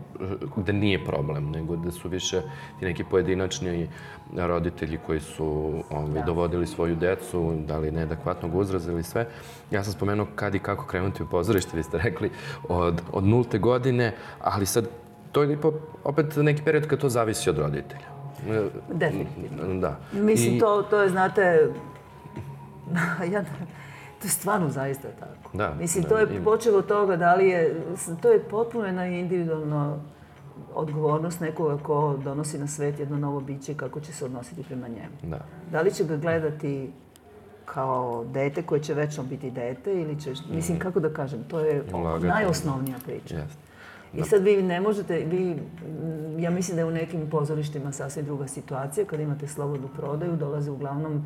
da 0.55 0.71
nije 0.71 1.05
problem, 1.05 1.51
nego 1.51 1.75
da 1.75 1.91
su 1.91 2.09
više 2.09 2.41
ti 2.79 2.85
neki 2.85 3.03
pojedinačni 3.03 3.87
roditelji 4.35 4.99
koji 5.05 5.19
su 5.19 5.73
ovaj, 5.89 6.23
dovodili 6.25 6.67
svoju 6.67 6.95
decu, 6.95 7.53
da 7.67 7.77
li 7.77 7.91
neadekvatnog 7.91 8.55
uzraza 8.55 8.91
ili 8.91 9.03
sve. 9.03 9.27
Ja 9.71 9.83
sam 9.83 9.93
spomenuo 9.93 10.27
kad 10.35 10.55
i 10.55 10.59
kako 10.59 10.85
krenuti 10.85 11.23
u 11.23 11.27
pozorište, 11.27 11.77
vi 11.77 11.83
ste 11.83 11.97
rekli 11.97 12.31
od, 12.69 13.01
od 13.11 13.23
nulte 13.23 13.59
godine, 13.59 14.15
ali 14.41 14.65
sad 14.65 14.87
to 15.31 15.43
je 15.43 15.53
ipak 15.53 15.73
opet 16.03 16.35
neki 16.35 16.63
period 16.63 16.87
kad 16.87 16.99
to 16.99 17.09
zavisi 17.09 17.49
od 17.49 17.57
roditelja. 17.57 18.12
Definitivno. 18.93 19.79
Da. 19.79 19.99
Mislim, 20.13 20.55
I- 20.55 20.59
to, 20.59 20.81
to 20.83 21.01
je, 21.01 21.09
znate, 21.09 21.41
ja, 23.33 23.43
to 24.19 24.23
je 24.23 24.29
stvarno 24.29 24.69
zaista 24.69 25.07
tako. 25.19 25.57
Da, 25.57 25.73
Mislim, 25.79 26.03
da, 26.03 26.09
to 26.09 26.17
je 26.17 26.43
počelo 26.43 26.77
od 26.77 26.87
toga 26.87 27.15
da 27.15 27.35
li 27.35 27.47
je, 27.47 27.81
to 28.21 28.29
je 28.29 28.39
potpuno 28.39 28.85
jedna 28.85 29.05
individualna 29.07 29.97
odgovornost 30.73 31.39
nekoga 31.39 31.77
ko 31.77 32.19
donosi 32.23 32.57
na 32.57 32.67
svet 32.67 32.99
jedno 32.99 33.17
novo 33.17 33.39
biće 33.39 33.73
kako 33.73 33.99
će 33.99 34.13
se 34.13 34.25
odnositi 34.25 34.63
prema 34.63 34.87
njemu. 34.87 35.15
Da. 35.23 35.39
Da 35.71 35.81
li 35.81 35.91
će 35.93 36.03
ga 36.03 36.17
gledati 36.17 36.91
kao 37.65 38.25
dete 38.25 38.61
koje 38.61 38.83
će 38.83 38.93
večno 38.93 39.23
biti 39.23 39.51
dete 39.51 40.01
ili 40.01 40.21
će, 40.21 40.33
mislim, 40.49 40.79
kako 40.79 40.99
da 40.99 41.09
kažem, 41.09 41.43
to 41.43 41.59
je 41.59 41.83
Ulagati. 41.93 42.25
najosnovnija 42.27 42.97
priča. 43.05 43.35
Jeste. 43.35 43.57
I 44.13 44.23
sad 44.23 44.43
vi 44.43 44.61
ne 44.61 44.81
možete, 44.81 45.17
vi, 45.17 45.55
mm, 45.55 46.39
ja 46.39 46.49
mislim 46.49 46.75
da 46.75 46.81
je 46.81 46.85
u 46.85 46.91
nekim 46.91 47.29
pozorištima 47.29 47.91
sasvim 47.91 48.25
druga 48.25 48.47
situacija, 48.47 49.05
kad 49.05 49.19
imate 49.19 49.47
slobodnu 49.47 49.87
prodaju, 49.95 50.35
dolaze 50.35 50.71
uglavnom 50.71 51.25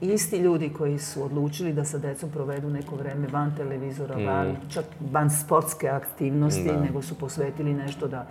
isti 0.00 0.38
ljudi 0.38 0.68
koji 0.78 0.98
su 0.98 1.24
odlučili 1.24 1.72
da 1.72 1.84
sa 1.84 1.98
decom 1.98 2.30
provedu 2.30 2.70
neko 2.70 2.96
vreme 2.96 3.26
van 3.32 3.56
televizora, 3.56 4.14
van, 4.26 4.56
čak 4.68 4.84
van 5.12 5.30
sportske 5.30 5.88
aktivnosti, 5.88 6.64
Da. 6.64 6.80
nego 6.80 7.02
su 7.02 7.18
posvetili 7.18 7.74
nešto 7.74 8.08
da, 8.08 8.26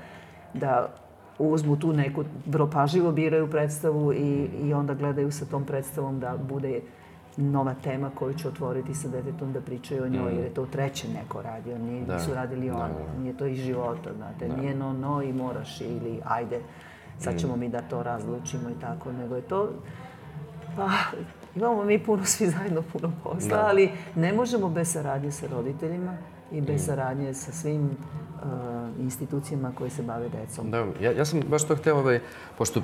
da 0.54 0.90
uzmu 1.40 1.80
tu 1.80 1.94
neku, 1.94 2.24
vrlo 2.46 2.70
pažljivo 2.70 3.12
biraju 3.12 3.50
predstavu 3.50 4.14
i, 4.14 4.50
i 4.64 4.74
onda 4.74 4.94
gledaju 4.94 5.32
sa 5.32 5.46
tom 5.46 5.66
predstavom 5.66 6.20
da 6.20 6.38
bude 6.50 6.82
nova 7.38 7.74
tema 7.74 8.10
koju 8.10 8.34
će 8.34 8.48
otvoriti 8.48 8.94
sa 8.94 9.08
detetom 9.08 9.54
da 9.54 9.62
pričaju 9.62 10.04
o 10.04 10.10
njoj, 10.10 10.34
jer 10.34 10.44
je 10.44 10.54
to 10.54 10.66
treće 10.66 11.08
neko 11.10 11.42
radio, 11.42 11.78
nije, 11.78 12.06
Da. 12.06 12.14
nisu 12.16 12.34
radili 12.34 12.68
Da, 12.70 12.76
ono, 12.76 12.88
da. 12.88 13.22
nije 13.22 13.38
to 13.38 13.46
iz 13.46 13.60
života, 13.60 14.10
znate, 14.16 14.50
nije 14.50 14.76
no, 14.76 14.94
no 14.94 15.22
i 15.22 15.34
moraš 15.34 15.82
ili 15.82 16.20
ajde, 16.26 16.60
sad 17.20 17.40
ćemo 17.40 17.56
mi 17.56 17.70
da 17.70 17.82
to 17.82 18.04
razlučimo 18.04 18.70
i 18.70 18.82
tako, 18.82 19.12
nego 19.12 19.36
je 19.36 19.42
to, 19.42 19.70
pa 20.76 20.90
imamo 21.56 21.84
mi 21.84 22.00
puno, 22.00 22.26
svi 22.26 22.48
zajedno 22.48 22.82
puno 22.82 23.12
posla, 23.24 23.58
Da. 23.58 23.68
ali 23.68 23.90
ne 24.16 24.34
možemo 24.34 24.70
bez 24.70 24.92
saradnje 24.92 25.32
sa 25.32 25.48
roditeljima 25.48 26.18
i 26.52 26.62
bez 26.62 26.86
saradnje 26.86 27.34
sa 27.34 27.52
svim 27.52 27.86
uh, 27.86 28.50
institucijama 29.00 29.72
koje 29.78 29.90
se 29.90 30.04
bave 30.04 30.30
decom. 30.30 30.72
Da, 30.72 30.86
ja, 31.02 31.12
ja 31.12 31.26
sam 31.26 31.40
baš 31.50 31.64
to 31.64 31.76
hteo, 31.76 31.98
ovaj, 31.98 32.20
pošto 32.58 32.82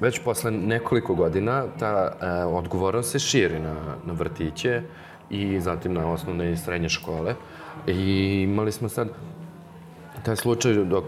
već 0.00 0.20
posle 0.24 0.50
nekoliko 0.50 1.14
godina 1.14 1.64
ta 1.78 2.12
e, 2.20 2.44
odgovornost 2.44 3.10
se 3.10 3.18
širi 3.18 3.58
na, 3.60 3.74
na 4.04 4.12
vrtiće, 4.12 4.82
i 5.30 5.60
zatim 5.60 5.94
na 5.94 6.10
osnovne 6.10 6.52
i 6.52 6.56
srednje 6.56 6.88
škole. 6.88 7.34
I 7.86 8.40
imali 8.42 8.72
smo 8.72 8.88
sad 8.88 9.08
taj 10.22 10.36
slučaj 10.36 10.74
dok 10.74 11.04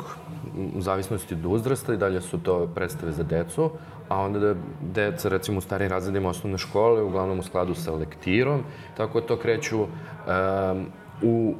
u 0.76 0.80
zavisnosti 0.80 1.34
od 1.34 1.46
uzrasta 1.46 1.94
i 1.94 1.96
dalje 1.96 2.20
su 2.20 2.38
to 2.38 2.66
predstave 2.74 3.12
za 3.12 3.22
decu, 3.22 3.70
a 4.08 4.20
onda 4.20 4.38
da 4.38 4.54
deca, 4.80 5.28
recimo 5.28 5.58
u 5.58 5.60
starijim 5.60 5.90
razredima 5.90 6.28
osnovne 6.28 6.58
škole, 6.58 7.02
uglavnom 7.02 7.38
u 7.38 7.42
skladu 7.42 7.74
sa 7.74 7.92
lektirom, 7.92 8.62
tako 8.96 9.20
to 9.20 9.36
kreću 9.36 9.80
um, 9.82 9.88
u 11.22 11.54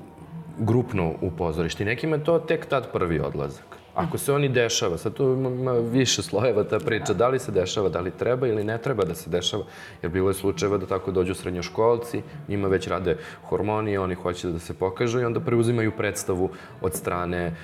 grupno 0.58 1.12
u 1.20 1.30
pozorište. 1.30 1.82
I 1.82 1.86
nekima 1.86 2.18
to 2.18 2.38
tek 2.38 2.66
tad 2.66 2.92
prvi 2.92 3.20
odlazak. 3.20 3.69
Ako 4.00 4.18
se 4.18 4.32
oni 4.32 4.48
dešava, 4.48 4.98
sad 4.98 5.14
tu 5.14 5.24
ima 5.32 5.72
više 5.72 6.22
slojeva 6.22 6.64
ta 6.64 6.78
priča, 6.78 7.14
da 7.14 7.28
li 7.28 7.38
se 7.38 7.52
dešava, 7.52 7.88
da 7.88 8.00
li 8.00 8.10
treba 8.10 8.46
ili 8.46 8.64
ne 8.64 8.78
treba 8.78 9.04
da 9.04 9.14
se 9.14 9.30
dešava, 9.30 9.64
jer 10.02 10.12
bilo 10.12 10.30
je 10.30 10.34
slučajeva 10.34 10.78
da 10.78 10.86
tako 10.86 11.10
dođu 11.10 11.34
srednjoškolci, 11.34 12.22
njima 12.48 12.68
već 12.68 12.88
rade 12.88 13.16
hormonije, 13.48 14.00
oni 14.00 14.14
hoće 14.14 14.48
da 14.48 14.58
se 14.58 14.74
pokažu 14.74 15.20
i 15.20 15.24
onda 15.24 15.40
preuzimaju 15.40 15.92
predstavu 15.96 16.50
od 16.80 16.94
strane 16.94 17.56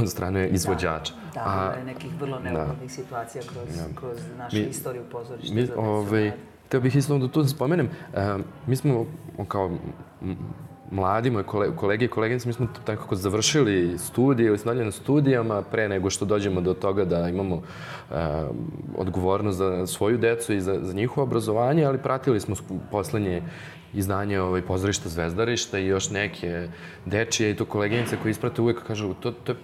od 0.00 0.10
strane 0.10 0.48
izvođača. 0.48 1.14
Da, 1.34 1.40
da, 1.40 1.72
A, 1.74 1.78
je 1.78 1.84
nekih 1.84 2.10
vrlo 2.20 2.38
neugodnih 2.38 2.88
da. 2.88 2.94
situacija 2.94 3.42
kroz, 3.42 3.76
da. 3.76 4.00
kroz 4.00 4.18
našu 4.38 4.56
mi, 4.56 4.62
istoriju 4.62 5.02
pozorišta. 5.12 5.54
Mi, 5.54 5.68
ovaj, 5.76 6.32
Teo 6.68 6.80
bih 6.80 6.96
isto 6.96 7.18
da 7.18 7.28
tu 7.28 7.44
spomenem, 7.44 7.88
uh, 8.12 8.44
mi 8.66 8.76
smo 8.76 9.06
kao 9.48 9.70
mladi, 10.92 11.30
moji 11.30 11.44
kolege 11.76 12.04
i 12.04 12.08
koleginice, 12.08 12.48
mi 12.48 12.52
smo 12.52 12.66
tako 12.84 13.16
završili 13.16 13.98
studije 13.98 14.46
ili 14.46 14.58
smo 14.58 14.74
na 14.74 14.90
studijama 14.90 15.62
pre 15.62 15.88
nego 15.88 16.10
što 16.10 16.24
dođemo 16.24 16.60
do 16.60 16.74
toga 16.74 17.04
da 17.04 17.28
imamo 17.28 17.54
uh, 17.54 18.16
odgovornost 18.96 19.58
za 19.58 19.86
svoju 19.86 20.18
decu 20.18 20.52
i 20.52 20.60
za, 20.60 20.78
za 20.82 20.92
njihovo 20.92 21.22
obrazovanje, 21.22 21.84
ali 21.84 21.98
pratili 21.98 22.40
smo 22.40 22.54
poslednje 22.90 23.42
izdanje 23.94 24.40
ovaj, 24.40 24.62
pozorišta 24.62 25.08
Zvezdarišta 25.08 25.78
i 25.78 25.86
još 25.86 26.10
neke 26.10 26.68
dečije 27.06 27.50
i 27.50 27.56
to 27.56 27.64
koleginice 27.64 28.16
koje 28.22 28.30
isprate 28.30 28.62
uvek 28.62 28.82
kažu 28.86 29.14
to, 29.14 29.30
to 29.30 29.52
je 29.52 29.58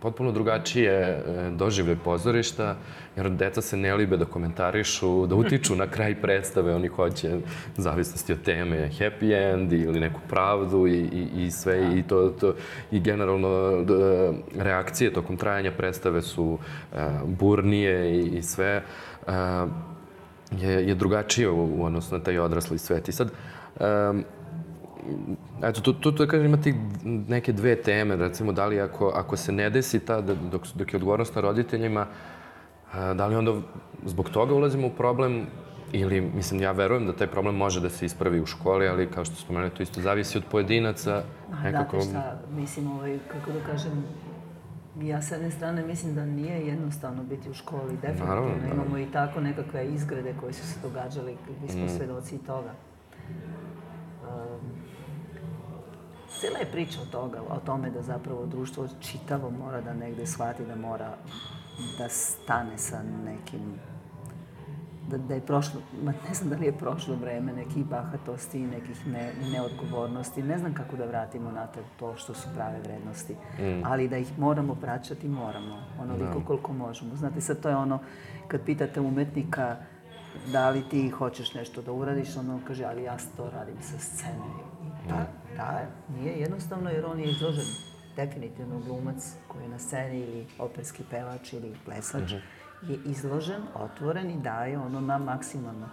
potpuno 0.00 0.32
drugačije 0.32 0.92
e, 0.92 1.22
doživljaj 1.50 1.96
pozorišta, 2.04 2.76
jer 3.16 3.30
deca 3.30 3.62
se 3.62 3.76
ne 3.76 3.94
libe 3.94 4.16
da 4.16 4.24
komentarišu, 4.24 5.26
da 5.26 5.34
utiču 5.42 5.76
na 5.76 5.86
kraj 5.86 6.14
predstave, 6.20 6.74
oni 6.74 6.88
hoće, 6.88 7.38
zavisnosti 7.76 8.32
od 8.32 8.42
teme, 8.42 8.90
happy 8.98 9.52
end 9.52 9.72
ili 9.72 10.00
neku 10.00 10.20
pravdu 10.28 10.86
i, 10.86 10.98
i, 10.98 11.44
i 11.46 11.50
sve 11.50 11.98
i 11.98 12.02
to, 12.02 12.28
to 12.40 12.54
i 12.90 13.00
generalno 13.00 13.82
da, 13.84 14.32
reakcije 14.58 15.12
tokom 15.12 15.36
trajanja 15.36 15.72
predstave 15.72 16.22
su 16.22 16.44
uh, 16.44 16.98
burnije 17.24 18.20
i, 18.20 18.38
i 18.38 18.42
sve. 18.42 18.82
Uh, 19.26 19.32
je, 20.50 20.88
je 20.88 20.94
drugačije 20.94 21.50
u, 21.50 21.80
u 21.80 21.84
odnosu 21.84 22.14
na 22.14 22.24
taj 22.24 22.38
odrasli 22.38 22.78
svet. 22.78 23.08
I 23.08 23.12
sad, 23.12 23.30
um, 23.80 24.24
eto, 25.62 25.80
tu, 25.80 25.92
tu, 25.92 26.12
tu 26.12 26.24
da 26.24 26.30
kažem, 26.30 26.46
imate 26.46 26.74
neke 27.04 27.52
dve 27.52 27.76
teme, 27.76 28.16
recimo, 28.16 28.52
da 28.52 28.66
li 28.66 28.80
ako, 28.80 29.08
ako 29.08 29.36
se 29.36 29.52
ne 29.52 29.70
desi 29.70 30.00
ta, 30.00 30.20
da, 30.20 30.34
dok, 30.34 30.62
dok 30.74 30.92
je 30.92 30.96
odgovornost 30.96 31.34
na 31.34 31.40
roditeljima, 31.40 32.06
da 33.14 33.26
li 33.26 33.36
onda 33.36 33.52
zbog 34.04 34.30
toga 34.30 34.54
ulazimo 34.54 34.86
u 34.86 34.90
problem 34.90 35.46
ili, 35.92 36.20
mislim, 36.20 36.60
ja 36.60 36.72
verujem 36.72 37.06
da 37.06 37.12
taj 37.12 37.26
problem 37.26 37.54
može 37.54 37.80
da 37.80 37.90
se 37.90 38.06
ispravi 38.06 38.40
u 38.40 38.46
školi, 38.46 38.88
ali 38.88 39.10
kao 39.10 39.24
što 39.24 39.34
spomenuli, 39.34 39.70
to 39.70 39.82
isto 39.82 40.00
zavisi 40.00 40.38
od 40.38 40.44
pojedinaca. 40.50 41.22
Nekako... 41.62 42.00
Znate 42.00 42.28
šta, 42.28 42.38
mislim, 42.50 42.90
ovaj, 42.90 43.18
kako 43.32 43.50
da 43.52 43.60
kažem, 43.66 44.04
ja 45.02 45.22
sa 45.22 45.34
jedne 45.34 45.50
strane 45.50 45.84
mislim 45.84 46.14
da 46.14 46.24
nije 46.24 46.66
jednostavno 46.66 47.22
biti 47.22 47.50
u 47.50 47.54
školi, 47.54 47.96
definitivno. 47.96 48.26
Naravno, 48.26 48.48
naravno. 48.48 48.74
Imamo 48.74 48.98
i 48.98 49.12
tako 49.12 49.40
nekakve 49.40 49.86
izgrede 49.86 50.34
koje 50.40 50.52
su 50.52 50.66
se 50.66 50.80
događali, 50.82 51.36
mi 51.62 51.68
smo 51.68 51.84
mm. 51.84 51.88
svedoci 51.88 52.38
toga. 52.38 52.72
Um, 54.22 54.60
cijela 56.40 56.58
je 56.58 56.72
priča 56.72 57.00
o 57.02 57.10
toga, 57.12 57.42
o 57.48 57.58
tome 57.66 57.90
da 57.90 58.02
zapravo 58.02 58.46
društvo 58.46 58.88
čitavo 59.00 59.50
mora 59.50 59.80
da 59.80 59.94
negde 59.94 60.26
shvati 60.26 60.66
da 60.66 60.76
mora 60.76 61.16
da 61.98 62.08
stane 62.08 62.78
sa 62.78 63.02
nekim 63.24 63.74
da, 65.10 65.18
da 65.18 65.34
je 65.34 65.40
prošlo, 65.40 65.80
ma 66.02 66.12
ne 66.28 66.34
znam 66.34 66.50
da 66.50 66.56
li 66.56 66.66
je 66.66 66.72
prošlo 66.72 67.16
vreme 67.16 67.52
nekih 67.52 67.84
bahatosti, 67.84 68.66
nekih 68.66 69.06
ne, 69.06 69.32
neodgovornosti, 69.52 70.42
ne 70.42 70.58
znam 70.58 70.74
kako 70.74 70.96
da 70.96 71.04
vratimo 71.04 71.50
na 71.50 71.66
to, 71.66 71.80
to 71.98 72.16
što 72.16 72.34
su 72.34 72.48
prave 72.54 72.80
vrednosti, 72.80 73.32
mm. 73.32 73.82
ali 73.84 74.08
da 74.08 74.18
ih 74.18 74.38
moramo 74.38 74.74
praćati, 74.74 75.28
moramo, 75.28 75.82
onoliko 76.00 76.38
da. 76.38 76.44
koliko 76.44 76.72
možemo. 76.72 77.16
Znate, 77.16 77.40
sad 77.40 77.60
to 77.60 77.68
je 77.68 77.76
ono, 77.76 77.98
kad 78.48 78.60
pitate 78.64 79.00
umetnika 79.00 79.76
da 80.52 80.70
li 80.70 80.82
ti 80.88 81.10
hoćeš 81.10 81.54
nešto 81.54 81.82
da 81.82 81.92
uradiš, 81.92 82.36
ono 82.36 82.60
kaže, 82.66 82.84
ali 82.84 83.02
ja 83.02 83.16
to 83.36 83.50
radim 83.50 83.76
sa 83.80 83.98
scene. 83.98 84.46
Da, 85.08 85.26
da, 85.56 85.86
nije 86.18 86.32
jednostavno 86.32 86.90
jer 86.90 87.06
on 87.06 87.20
je 87.20 87.30
izložen 87.30 87.64
definitivno 88.16 88.80
glumac 88.86 89.34
koji 89.48 89.62
je 89.62 89.68
na 89.68 89.78
sceni 89.78 90.20
ili 90.20 90.46
operski 90.58 91.02
pevač 91.10 91.52
ili 91.52 91.74
plesač. 91.84 92.32
Mm 92.32 92.34
-hmm 92.34 92.55
je 92.82 92.98
izložen, 93.04 93.62
otvoren 93.74 94.30
i 94.30 94.40
daje 94.40 94.78
ono 94.78 95.00
na 95.00 95.18
maksimalno. 95.18 95.86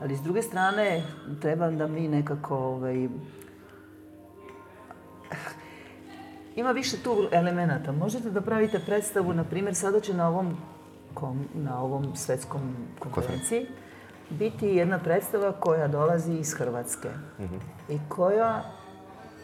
Ali 0.00 0.16
s 0.16 0.22
druge 0.22 0.42
strane, 0.42 1.02
treba 1.40 1.70
da 1.70 1.86
mi 1.86 2.08
nekako 2.08 2.56
ovaj, 2.56 2.96
ima 6.56 6.72
više 6.72 6.96
tu 7.02 7.28
elemenata. 7.32 7.92
Možete 7.92 8.30
da 8.30 8.40
pravite 8.40 8.78
predstavu, 8.78 9.32
na 9.32 9.44
primjer, 9.44 9.74
sada 9.74 10.00
će 10.00 10.14
na 10.14 10.28
ovom, 10.28 10.56
kom, 11.14 11.48
na 11.54 11.82
ovom 11.82 12.16
svetskom 12.16 12.76
konferenciji 12.98 13.66
biti 14.30 14.66
jedna 14.66 14.98
predstava 14.98 15.52
koja 15.52 15.88
dolazi 15.88 16.32
iz 16.32 16.54
Hrvatske 16.54 17.08
mm 17.38 17.42
-hmm. 17.42 17.60
i 17.94 17.98
koja, 18.08 18.62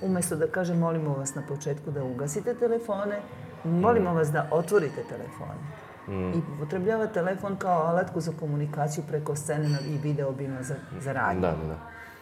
umesto 0.03 0.37
da 0.37 0.47
kaže 0.47 0.75
molimo 0.75 1.15
vas 1.15 1.35
na 1.35 1.43
početku 1.49 1.91
da 1.91 2.05
ugasite 2.05 2.55
telefone, 2.55 3.21
molimo 3.65 4.15
vas 4.15 4.33
da 4.33 4.49
otvorite 4.51 5.03
telefone 5.09 5.61
mm. 6.09 6.33
i 6.33 6.43
upotrebljava 6.55 7.07
telefon 7.07 7.57
kao 7.57 7.83
alatku 7.83 8.21
za 8.21 8.33
komunikaciju 8.41 9.05
preko 9.09 9.37
scene 9.37 9.79
i 9.89 9.99
video 9.99 10.33
bima 10.33 10.63
za, 10.63 10.75
za 11.01 11.13
radnju. 11.13 11.41
Da, 11.41 11.51
da, 11.51 11.69
da. 11.69 11.79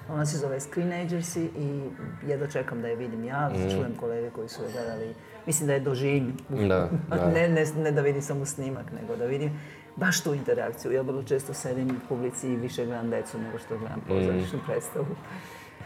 Ona 0.08 0.26
se 0.26 0.38
zove 0.38 0.60
Screenagers 0.60 1.36
i 1.36 1.90
jedva 2.26 2.46
čekam 2.46 2.82
da 2.82 2.88
je 2.88 2.96
vidim 2.96 3.24
ja, 3.24 3.48
mm. 3.48 3.70
čujem 3.70 3.94
kolege 4.00 4.30
koji 4.30 4.48
su 4.48 4.62
je 4.62 4.72
gledali. 4.72 5.14
Mislim 5.46 5.66
da 5.66 5.72
je 5.72 5.80
doživim. 5.80 6.36
Da, 6.48 6.88
da. 7.16 7.30
ne, 7.30 7.48
ne, 7.48 7.64
ne 7.76 7.90
da 7.90 8.00
vidim 8.00 8.22
samo 8.22 8.46
snimak, 8.46 8.92
nego 9.00 9.16
da 9.16 9.24
vidim 9.24 9.60
baš 9.96 10.22
tu 10.22 10.34
interakciju. 10.34 10.92
Ja 10.92 11.02
vrlo 11.02 11.22
često 11.22 11.54
sedim 11.54 11.90
u 11.90 12.08
publici 12.08 12.48
i 12.48 12.56
više 12.56 12.86
gledam 12.86 13.10
decu 13.10 13.38
nego 13.38 13.58
što 13.58 13.78
gledam 13.78 13.98
mm. 13.98 14.08
pozorišnu 14.08 14.58
mm. 14.58 14.62
predstavu. 14.66 15.06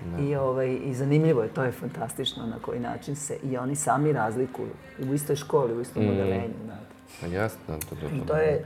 Da. 0.04 0.22
I, 0.22 0.36
ovaj, 0.36 0.78
I 0.84 0.94
zanimljivo 0.94 1.42
je, 1.42 1.48
to 1.48 1.64
je 1.64 1.72
fantastično 1.72 2.46
na 2.46 2.56
koji 2.62 2.80
način 2.80 3.16
se 3.16 3.38
i 3.42 3.56
oni 3.56 3.76
sami 3.76 4.12
razlikuju 4.12 4.70
u 5.10 5.14
istoj 5.14 5.36
školi, 5.36 5.74
u 5.74 5.80
istom 5.80 6.04
mm. 6.04 6.08
odelenju. 6.08 6.54
Znate. 6.64 6.86
Pa 7.20 7.26
jasno, 7.26 7.78
to, 7.88 7.94
to, 7.94 8.08
to, 8.08 8.26
to, 8.26 8.36
je, 8.36 8.64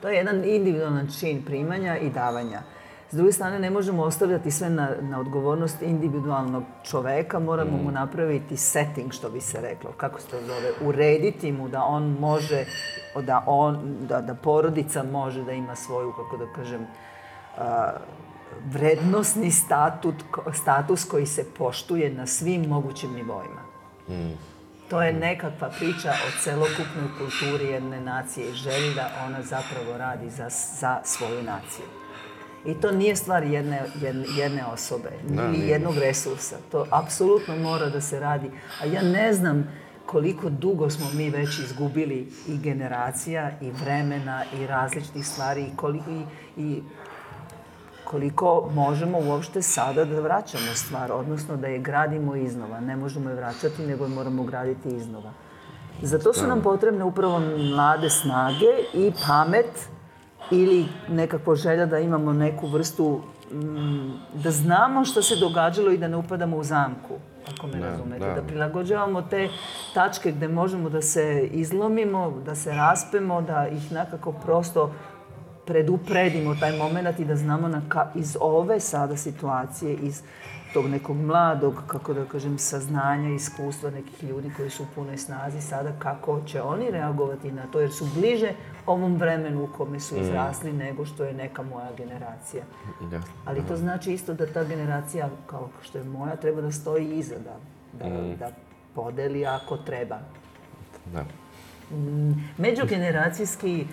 to 0.00 0.08
je 0.08 0.16
jedan 0.16 0.44
individualan 0.44 1.08
čin 1.20 1.42
primanja 1.44 1.98
i 1.98 2.10
davanja. 2.10 2.62
S 3.10 3.16
druge 3.16 3.32
strane, 3.32 3.58
ne 3.58 3.70
možemo 3.70 4.02
ostavljati 4.02 4.50
sve 4.50 4.70
na, 4.70 4.90
na 5.00 5.20
odgovornost 5.20 5.82
individualnog 5.82 6.64
čoveka, 6.82 7.38
moramo 7.38 7.76
mm. 7.76 7.84
mu 7.84 7.90
napraviti 7.90 8.56
setting, 8.56 9.12
što 9.12 9.30
bi 9.30 9.40
se 9.40 9.60
reklo, 9.60 9.92
kako 9.96 10.20
se 10.20 10.26
to 10.26 10.36
zove, 10.46 10.72
urediti 10.82 11.52
mu 11.52 11.68
da 11.68 11.82
on 11.82 12.16
može, 12.20 12.64
da, 13.22 13.44
on, 13.46 13.96
da, 14.08 14.20
da 14.20 14.34
porodica 14.34 15.02
može 15.02 15.44
da 15.44 15.52
ima 15.52 15.76
svoju, 15.76 16.12
kako 16.12 16.36
da 16.36 16.52
kažem, 16.52 16.80
uh, 16.82 17.62
vrednostni 18.64 19.50
statut, 19.50 20.14
status 20.54 21.04
koji 21.04 21.26
se 21.26 21.44
poštuje 21.58 22.10
na 22.10 22.26
svim 22.26 22.62
mogućim 22.62 23.12
nivoima. 23.12 23.62
Mm. 24.08 24.32
To 24.90 25.02
je 25.02 25.12
nekakva 25.12 25.70
priča 25.78 26.10
o 26.10 26.40
celokupnoj 26.42 27.08
kulturi 27.18 27.64
jedne 27.64 28.00
nacije 28.00 28.50
i 28.50 28.54
želi 28.54 28.94
da 28.94 29.10
ona 29.26 29.42
zapravo 29.42 29.98
radi 29.98 30.30
za, 30.30 30.48
za 30.80 31.00
svoju 31.04 31.42
naciju. 31.42 31.86
I 32.66 32.74
to 32.74 32.92
nije 32.92 33.16
stvar 33.16 33.44
jedne, 33.44 33.82
jedne, 34.00 34.24
jedne 34.36 34.66
osobe, 34.66 35.10
da, 35.28 35.42
ili 35.42 35.68
jednog 35.68 35.98
resursa. 35.98 36.56
To 36.70 36.86
apsolutno 36.90 37.56
mora 37.56 37.88
da 37.88 38.00
se 38.00 38.20
radi. 38.20 38.50
A 38.82 38.86
ja 38.86 39.02
ne 39.02 39.32
znam 39.32 39.68
koliko 40.06 40.50
dugo 40.50 40.90
smo 40.90 41.06
mi 41.14 41.30
već 41.30 41.58
izgubili 41.58 42.28
i 42.48 42.58
generacija, 42.58 43.50
i 43.60 43.70
vremena, 43.70 44.44
i 44.60 44.66
različitih 44.66 45.26
stvari, 45.26 45.62
i, 45.62 45.76
koliko, 45.76 46.10
i, 46.10 46.22
i 46.56 46.82
koliko 48.10 48.70
možemo 48.74 49.18
uopšte 49.18 49.62
sada 49.62 50.04
da 50.04 50.20
vraćamo 50.20 50.74
stvar, 50.74 51.12
odnosno 51.12 51.56
da 51.56 51.66
je 51.66 51.78
gradimo 51.78 52.36
iznova. 52.36 52.80
Ne 52.80 52.96
možemo 52.96 53.30
je 53.30 53.36
vraćati, 53.36 53.86
nego 53.86 54.04
je 54.04 54.10
moramo 54.10 54.42
graditi 54.42 54.88
iznova. 54.88 55.32
Zato 56.02 56.32
su 56.32 56.46
nam 56.46 56.62
potrebne 56.62 57.04
upravo 57.04 57.40
mlade 57.74 58.10
snage 58.10 58.72
i 58.94 59.12
pamet 59.26 59.88
ili 60.50 60.86
nekakva 61.08 61.54
želja 61.54 61.86
da 61.86 61.98
imamo 61.98 62.32
neku 62.32 62.66
vrstu 62.66 63.20
mm, 63.52 64.12
da 64.34 64.50
znamo 64.50 65.04
što 65.04 65.22
se 65.22 65.36
događalo 65.36 65.90
i 65.92 65.98
da 65.98 66.08
ne 66.08 66.16
upadamo 66.16 66.56
u 66.56 66.64
zamku, 66.64 67.14
ako 67.52 67.66
me 67.66 67.78
da, 67.78 67.90
razumete. 67.90 68.26
Da. 68.26 68.34
da 68.34 68.42
prilagođavamo 68.42 69.22
te 69.22 69.48
tačke 69.94 70.32
gde 70.32 70.48
možemo 70.48 70.88
da 70.88 71.02
se 71.02 71.48
izlomimo, 71.52 72.30
da 72.46 72.54
se 72.54 72.72
raspemo, 72.72 73.42
da 73.42 73.68
ih 73.68 73.92
nekako 73.92 74.32
prosto 74.32 74.92
predupredimo 75.68 76.54
taj 76.54 76.76
moment 76.76 77.20
i 77.20 77.24
da 77.24 77.36
znamo 77.36 77.68
na 77.68 77.82
ka, 77.88 78.10
iz 78.14 78.36
ove 78.40 78.80
sada 78.80 79.16
situacije, 79.16 79.94
iz 79.94 80.22
tog 80.72 80.86
nekog 80.86 81.16
mladog, 81.16 81.82
kako 81.86 82.14
da 82.14 82.24
kažem, 82.24 82.58
saznanja, 82.58 83.34
iskustva 83.34 83.90
nekih 83.90 84.24
ljudi 84.24 84.50
koji 84.56 84.70
su 84.70 84.82
u 84.82 84.86
punoj 84.94 85.16
snazi 85.16 85.60
sada, 85.60 85.92
kako 85.98 86.40
će 86.46 86.62
oni 86.62 86.90
reagovati 86.90 87.52
na 87.52 87.62
to, 87.72 87.80
jer 87.80 87.92
su 87.92 88.06
bliže 88.14 88.52
ovom 88.86 89.16
vremenu 89.16 89.64
u 89.64 89.68
kome 89.76 90.00
su 90.00 90.16
izrasli 90.16 90.72
mm. 90.72 90.76
nego 90.76 91.06
što 91.06 91.24
je 91.24 91.34
neka 91.34 91.62
moja 91.62 91.88
generacija. 91.96 92.62
Ja. 93.12 93.20
Ali 93.44 93.66
to 93.68 93.76
znači 93.76 94.12
isto 94.12 94.34
da 94.34 94.46
ta 94.46 94.64
generacija, 94.64 95.28
kao 95.46 95.68
što 95.82 95.98
je 95.98 96.04
moja, 96.04 96.36
treba 96.36 96.60
da 96.60 96.72
stoji 96.72 97.18
iza, 97.18 97.34
da, 97.34 97.56
da, 98.04 98.14
mm. 98.14 98.36
da 98.38 98.50
podeli 98.94 99.46
ako 99.46 99.76
treba. 99.76 100.18
Da. 101.12 101.24
Mm, 101.96 102.32
međugeneracijski 102.58 103.86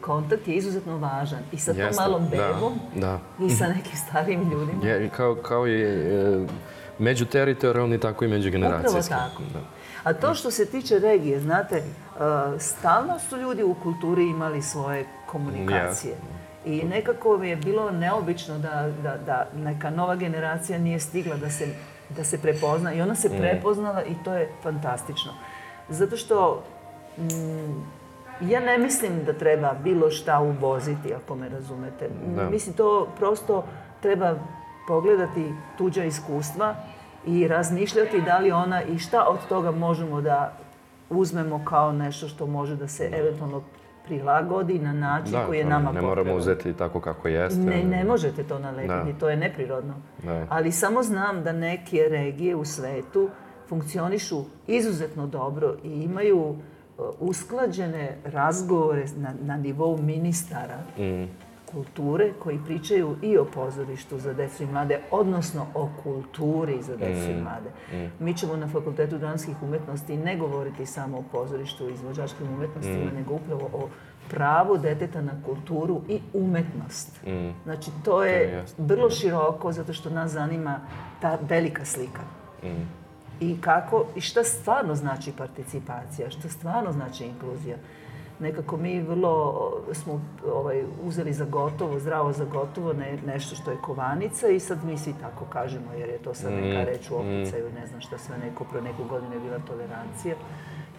kontakt 0.00 0.48
je 0.48 0.54
izuzetno 0.54 0.98
važan. 0.98 1.38
I 1.52 1.58
sa 1.58 1.74
tom 1.74 1.96
malom 1.96 2.24
da, 2.24 2.36
bebom 2.36 2.72
da, 2.94 3.18
da. 3.38 3.46
i 3.46 3.50
sa 3.50 3.66
nekim 3.66 3.96
starijim 4.08 4.50
ljudima. 4.50 4.86
Je, 4.86 5.08
kao, 5.08 5.34
kao 5.34 5.68
i 5.68 5.82
e, 5.82 6.46
međuteritorijalni, 6.98 8.00
tako 8.00 8.24
i 8.24 8.28
međugeneracijski. 8.28 9.14
Upravo 9.14 9.30
tako. 9.30 9.42
Da. 9.52 9.60
A 10.04 10.12
to 10.12 10.34
što 10.34 10.50
se 10.50 10.66
tiče 10.66 10.98
regije, 10.98 11.40
znate, 11.40 11.76
uh, 11.76 12.60
stalno 12.60 13.18
su 13.18 13.36
ljudi 13.36 13.62
u 13.62 13.74
kulturi 13.82 14.22
imali 14.22 14.62
svoje 14.62 15.06
komunikacije. 15.26 16.14
Yes. 16.14 16.40
I 16.64 16.84
nekako 16.84 17.38
mi 17.38 17.48
je 17.48 17.56
bilo 17.56 17.90
neobično 17.90 18.58
da, 18.58 18.92
da, 19.02 19.16
da 19.26 19.48
neka 19.54 19.90
nova 19.90 20.16
generacija 20.16 20.78
nije 20.78 21.00
stigla 21.00 21.36
da 21.36 21.50
se, 21.50 21.68
da 22.08 22.24
se 22.24 22.38
prepozna. 22.38 22.92
I 22.92 23.00
ona 23.00 23.14
se 23.14 23.28
mm. 23.28 23.38
prepoznala 23.38 24.04
i 24.04 24.14
to 24.24 24.34
je 24.34 24.48
fantastično. 24.62 25.32
Zato 25.88 26.16
što 26.16 26.64
mm, 27.18 27.22
ja 28.40 28.60
ne 28.60 28.78
mislim 28.78 29.24
da 29.24 29.32
treba 29.32 29.74
bilo 29.84 30.10
šta 30.10 30.40
uvoziti, 30.40 31.14
ako 31.14 31.34
me 31.34 31.48
razumete. 31.48 32.08
Da. 32.36 32.50
Mislim, 32.50 32.76
to 32.76 33.08
prosto 33.18 33.64
treba 34.00 34.34
pogledati 34.88 35.52
tuđa 35.78 36.04
iskustva 36.04 36.74
i 37.26 37.48
razmišljati 37.48 38.20
da 38.20 38.38
li 38.38 38.52
ona 38.52 38.82
i 38.82 38.98
šta 38.98 39.24
od 39.28 39.38
toga 39.48 39.70
možemo 39.70 40.20
da 40.20 40.56
uzmemo 41.10 41.64
kao 41.64 41.92
nešto 41.92 42.28
što 42.28 42.46
može 42.46 42.76
da 42.76 42.88
se 42.88 43.10
eventualno 43.12 43.62
prilagodi 44.06 44.78
na 44.78 44.92
način 44.92 45.32
da, 45.32 45.46
koji 45.46 45.58
je 45.58 45.64
nama 45.64 45.86
potreban. 45.86 46.02
ne 46.02 46.08
moramo 46.08 46.34
uzeti 46.34 46.72
tako 46.72 47.00
kako 47.00 47.28
jeste. 47.28 47.60
Ne, 47.60 47.84
ne 47.84 48.04
možete 48.04 48.42
to 48.42 48.58
nalepiti, 48.58 49.12
da. 49.12 49.18
to 49.18 49.30
je 49.30 49.36
neprirodno. 49.36 49.94
Da. 50.22 50.46
Ali 50.48 50.72
samo 50.72 51.02
znam 51.02 51.42
da 51.42 51.52
neke 51.52 52.08
regije 52.10 52.56
u 52.56 52.64
svetu 52.64 53.28
funkcionišu 53.68 54.44
izuzetno 54.66 55.26
dobro 55.26 55.74
i 55.84 56.02
imaju 56.02 56.56
usklađene 57.20 58.16
razgovore 58.24 59.06
na, 59.16 59.34
na 59.42 59.56
nivou 59.56 59.98
ministara 60.02 60.78
mm. 60.98 61.24
kulture 61.72 62.32
koji 62.38 62.58
pričaju 62.66 63.16
i 63.22 63.38
o 63.38 63.44
pozorištu 63.44 64.18
za 64.18 64.32
decu 64.32 64.62
i 64.62 64.66
mlade, 64.66 65.00
odnosno 65.10 65.66
o 65.74 65.88
kulturi 66.02 66.82
za 66.82 66.96
decu 66.96 67.28
mm. 67.28 67.30
i 67.30 67.42
mlade. 67.42 67.70
Mm. 67.92 68.24
Mi 68.24 68.34
ćemo 68.34 68.56
na 68.56 68.68
Fakultetu 68.68 69.18
dramskih 69.18 69.62
umetnosti 69.62 70.16
ne 70.16 70.36
govoriti 70.36 70.86
samo 70.86 71.18
o 71.18 71.24
pozorištu 71.32 71.88
i 71.88 71.92
izvođačkim 71.92 72.54
umetnostima, 72.54 73.10
mm. 73.12 73.14
nego 73.14 73.34
upravo 73.34 73.70
o 73.72 73.88
pravu 74.30 74.78
deteta 74.78 75.20
na 75.20 75.32
kulturu 75.44 76.00
i 76.08 76.20
umetnost. 76.32 77.26
Mm. 77.26 77.50
Znači, 77.64 77.90
to 78.04 78.24
je 78.24 78.64
vrlo 78.78 79.10
široko 79.10 79.72
zato 79.72 79.92
što 79.92 80.10
nas 80.10 80.32
zanima 80.32 80.80
ta 81.20 81.38
velika 81.48 81.84
slika. 81.84 82.22
Mm 82.62 82.99
i 83.40 83.60
kako 83.60 84.04
i 84.16 84.20
šta 84.20 84.44
stvarno 84.44 84.94
znači 84.94 85.32
participacija, 85.32 86.30
šta 86.30 86.48
stvarno 86.48 86.92
znači 86.92 87.24
inkluzija. 87.24 87.76
Nekako 88.40 88.76
mi 88.76 89.00
vrlo 89.00 89.54
smo 89.92 90.20
ovaj, 90.54 90.84
uzeli 91.02 91.32
za 91.32 91.44
gotovo, 91.44 91.98
zdravo 91.98 92.32
za 92.32 92.44
gotovo 92.44 92.92
ne, 92.92 93.18
nešto 93.26 93.56
što 93.56 93.70
je 93.70 93.76
kovanica 93.82 94.48
i 94.48 94.60
sad 94.60 94.84
mi 94.84 94.98
svi 94.98 95.14
tako 95.20 95.44
kažemo 95.44 95.92
jer 95.98 96.08
je 96.08 96.18
to 96.18 96.34
sad 96.34 96.52
neka 96.52 96.82
mm, 96.82 96.84
reč 96.84 97.10
u 97.10 97.14
mm. 97.14 97.16
opticaju, 97.16 97.72
ne 97.80 97.86
znam 97.86 98.00
šta 98.00 98.18
sve 98.18 98.38
neko, 98.38 98.64
pro 98.64 98.80
neku 98.80 99.04
godinu 99.04 99.34
je 99.34 99.40
bila 99.40 99.58
tolerancija. 99.58 100.34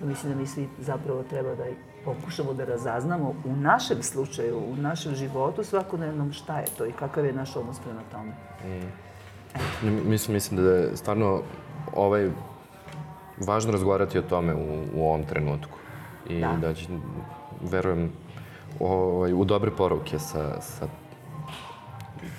Mislim 0.02 0.34
da 0.34 0.39
mi 0.39 0.48
svi 0.48 0.68
zapravo 0.80 1.24
treba 1.24 1.56
da 1.56 1.64
pokušamo 2.06 2.54
da 2.54 2.66
razaznamo 2.66 3.36
u 3.46 3.56
našem 3.56 4.04
slučaju, 4.04 4.58
u 4.58 4.76
našem 4.76 5.16
životu 5.16 5.64
svakodnevnom 5.64 6.34
šta 6.34 6.60
je 6.60 6.66
to 6.78 6.86
i 6.86 6.92
kakav 6.92 7.26
je 7.26 7.34
naš 7.34 7.56
odnos 7.56 7.80
prema 7.80 8.02
tome. 8.12 8.32
Mm. 8.66 9.02
Mislim, 10.10 10.34
mislim 10.34 10.64
da 10.64 10.72
je 10.72 10.98
stvarno 10.98 11.42
ovaj, 11.96 12.30
važno 13.38 13.72
razgovarati 13.72 14.20
o 14.20 14.22
tome 14.22 14.56
u, 14.56 14.84
u 14.96 15.06
ovom 15.08 15.24
trenutku. 15.24 15.78
I 16.30 16.42
da, 16.42 16.58
da 16.62 16.74
će, 16.74 16.88
verujem, 17.62 18.12
ovaj, 18.80 19.34
u 19.34 19.46
dobre 19.46 19.72
poruke 19.72 20.20
sa, 20.20 20.62
sa 20.62 20.88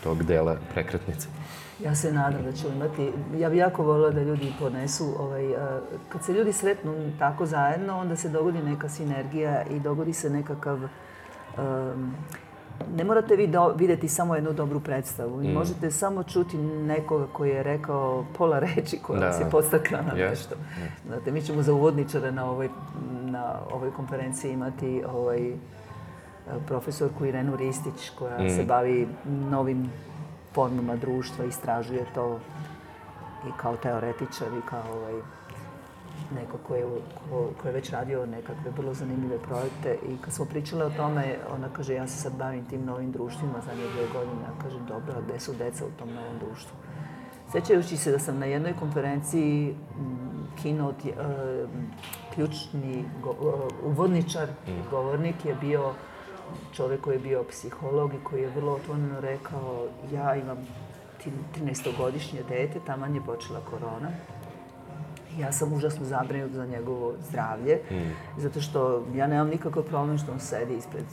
tog 0.03 0.23
dela 0.23 0.57
prekretnice. 0.73 1.29
Ja 1.85 1.95
se 1.95 2.13
nadam 2.13 2.43
da 2.43 2.53
ćemo 2.53 2.73
imati, 2.75 3.13
ja 3.37 3.51
bih 3.51 3.59
jako 3.59 3.83
volila 3.83 4.11
da 4.11 4.23
ljudi 4.23 4.53
ponesu, 4.59 5.15
ovaj, 5.19 5.45
kad 6.09 6.25
se 6.25 6.33
ljudi 6.33 6.53
sretnu 6.53 7.13
tako 7.19 7.47
zajedno, 7.47 7.99
onda 7.99 8.17
se 8.17 8.29
dogodi 8.29 8.63
neka 8.63 8.89
sinergija 8.89 9.63
i 9.63 9.81
dogodi 9.81 10.13
se 10.13 10.31
nekakav 10.31 10.79
um, 10.79 12.15
ne 12.97 13.05
morate 13.05 13.37
vi 13.37 13.47
do, 13.47 13.69
videti 13.77 14.09
samo 14.09 14.35
jednu 14.35 14.53
dobru 14.53 14.81
predstavu. 14.81 15.37
Vi 15.37 15.49
mm. 15.49 15.53
možete 15.53 15.91
samo 15.91 16.23
čuti 16.23 16.57
nekoga 16.59 17.27
koji 17.33 17.51
je 17.51 17.63
rekao 17.63 18.25
pola 18.39 18.59
reči 18.59 18.99
koja 19.03 19.21
da. 19.21 19.33
se 19.33 19.51
podstakla 19.51 20.03
na 20.03 20.13
yes. 20.13 20.31
nešto. 20.31 20.55
Yes. 20.55 21.07
Znate, 21.07 21.31
mi 21.31 21.43
ćemo 21.43 21.63
za 21.63 21.73
uvodničare 21.73 22.33
na 22.33 22.51
ovoj, 22.51 22.69
na 23.23 23.55
ovoj 23.73 23.91
konferenciji 23.91 24.53
imati 24.53 25.03
ovaj, 25.13 25.53
profesorku 26.67 27.27
Irenu 27.27 27.57
Ristić 27.57 28.11
koja 28.19 28.43
mm. 28.43 28.51
se 28.51 28.65
bavi 28.65 29.09
novim 29.51 29.91
formama 30.55 30.97
društva, 30.97 31.45
istražuje 31.45 32.05
to 32.15 32.39
i 33.49 33.51
kao 33.57 33.77
teoretičar 33.77 34.49
i 34.49 34.69
kao 34.71 34.83
ovaj, 34.95 35.15
neko 36.35 36.59
ko 36.59 36.75
je, 36.75 36.85
ko, 37.31 37.51
ko 37.63 37.69
je 37.69 37.75
već 37.75 37.91
radio 37.91 38.27
nekakve 38.27 38.71
vrlo 38.77 38.95
zanimljive 38.95 39.39
projekte 39.39 39.99
i 40.09 40.17
kad 40.21 40.35
smo 40.35 40.45
pričale 40.45 40.85
o 40.85 40.91
tome, 40.91 41.39
ona 41.55 41.69
kaže 41.69 41.95
ja 41.95 42.07
se 42.07 42.17
sad 42.17 42.33
bavim 42.37 42.65
tim 42.65 42.85
novim 42.85 43.13
društvima 43.13 43.61
za 43.67 43.75
nje 43.75 43.89
dve 43.95 44.07
godine. 44.13 44.43
Ja 44.43 44.63
kažem 44.63 44.87
dobro, 44.87 45.13
a 45.17 45.21
gde 45.21 45.41
su 45.41 45.53
deca 45.53 45.85
u 45.87 45.99
tom 45.99 46.09
novom 46.09 46.39
društvu? 46.39 46.77
Sećajući 47.53 47.97
se 47.97 48.11
da 48.11 48.19
sam 48.19 48.39
na 48.39 48.47
jednoj 48.47 48.73
konferenciji 48.81 49.77
keynote, 50.63 51.09
uh, 51.09 51.71
ključni 52.35 53.05
go, 53.23 53.31
uh, 53.31 53.91
uvodničar, 53.91 54.49
mm. 54.49 54.71
govornik 54.91 55.45
je 55.45 55.55
bio 55.61 55.93
čovek 56.73 57.01
koji 57.01 57.15
je 57.15 57.21
bio 57.21 57.45
psiholog 57.45 58.15
i 58.15 58.25
koji 58.25 58.43
je 58.43 58.51
vrlo 58.57 58.73
otvoreno 58.73 59.21
rekao 59.21 59.87
ja 60.13 60.37
imam 60.37 60.59
13-godišnje 61.57 62.43
dete, 62.49 62.81
taman 62.87 63.15
je 63.15 63.21
počela 63.21 63.61
korona 63.71 64.09
ja 65.39 65.53
sam 65.53 65.73
užasno 65.73 66.05
zabrinut 66.05 66.53
za 66.53 66.67
njegovo 66.67 67.15
zdravlje, 67.29 67.81
mm. 67.91 67.95
zato 68.37 68.61
što 68.61 69.07
ja 69.15 69.27
nemam 69.27 69.49
nikakav 69.49 69.83
problem 69.83 70.19
što 70.19 70.33
on 70.33 70.41
sedi 70.41 70.77
ispred 70.77 71.05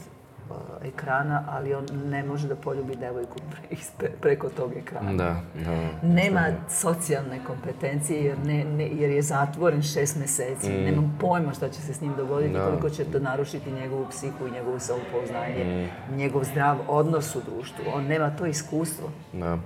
uh, 0.50 0.56
ekrana, 0.82 1.44
ali 1.48 1.74
on 1.74 1.86
ne 2.04 2.22
može 2.24 2.48
da 2.48 2.56
poljubi 2.56 2.96
devojku 2.96 3.38
pre, 3.50 3.60
ispre, 3.70 4.10
preko 4.20 4.48
tog 4.48 4.72
ekrana. 4.76 5.12
Da, 5.12 5.40
da. 5.64 6.08
Nema 6.08 6.46
socijalne 6.68 7.40
kompetencije 7.46 8.24
jer, 8.24 8.38
ne, 8.46 8.64
ne, 8.64 8.88
jer 8.92 9.10
je 9.10 9.22
zatvoren 9.22 9.82
šest 9.82 10.16
meseci. 10.16 10.70
Mm. 10.70 10.84
Nemam 10.84 11.16
pojma 11.20 11.52
šta 11.52 11.68
će 11.68 11.80
se 11.80 11.94
s 11.94 12.00
njim 12.00 12.12
dogoditi, 12.16 12.52
da. 12.52 12.64
koliko 12.64 12.90
će 12.90 13.04
to 13.04 13.18
narušiti 13.18 13.72
njegovu 13.72 14.06
psihu 14.10 14.46
i 14.46 14.50
njegovo 14.50 14.78
samopouznanje, 14.78 15.64
mm. 15.64 16.16
njegov 16.16 16.44
zdrav 16.44 16.78
odnos 16.88 17.36
u 17.36 17.40
društvu. 17.50 17.84
On 17.94 18.04
nema 18.04 18.30
to 18.30 18.46
iskustvo. 18.46 19.08
Da. 19.32 19.58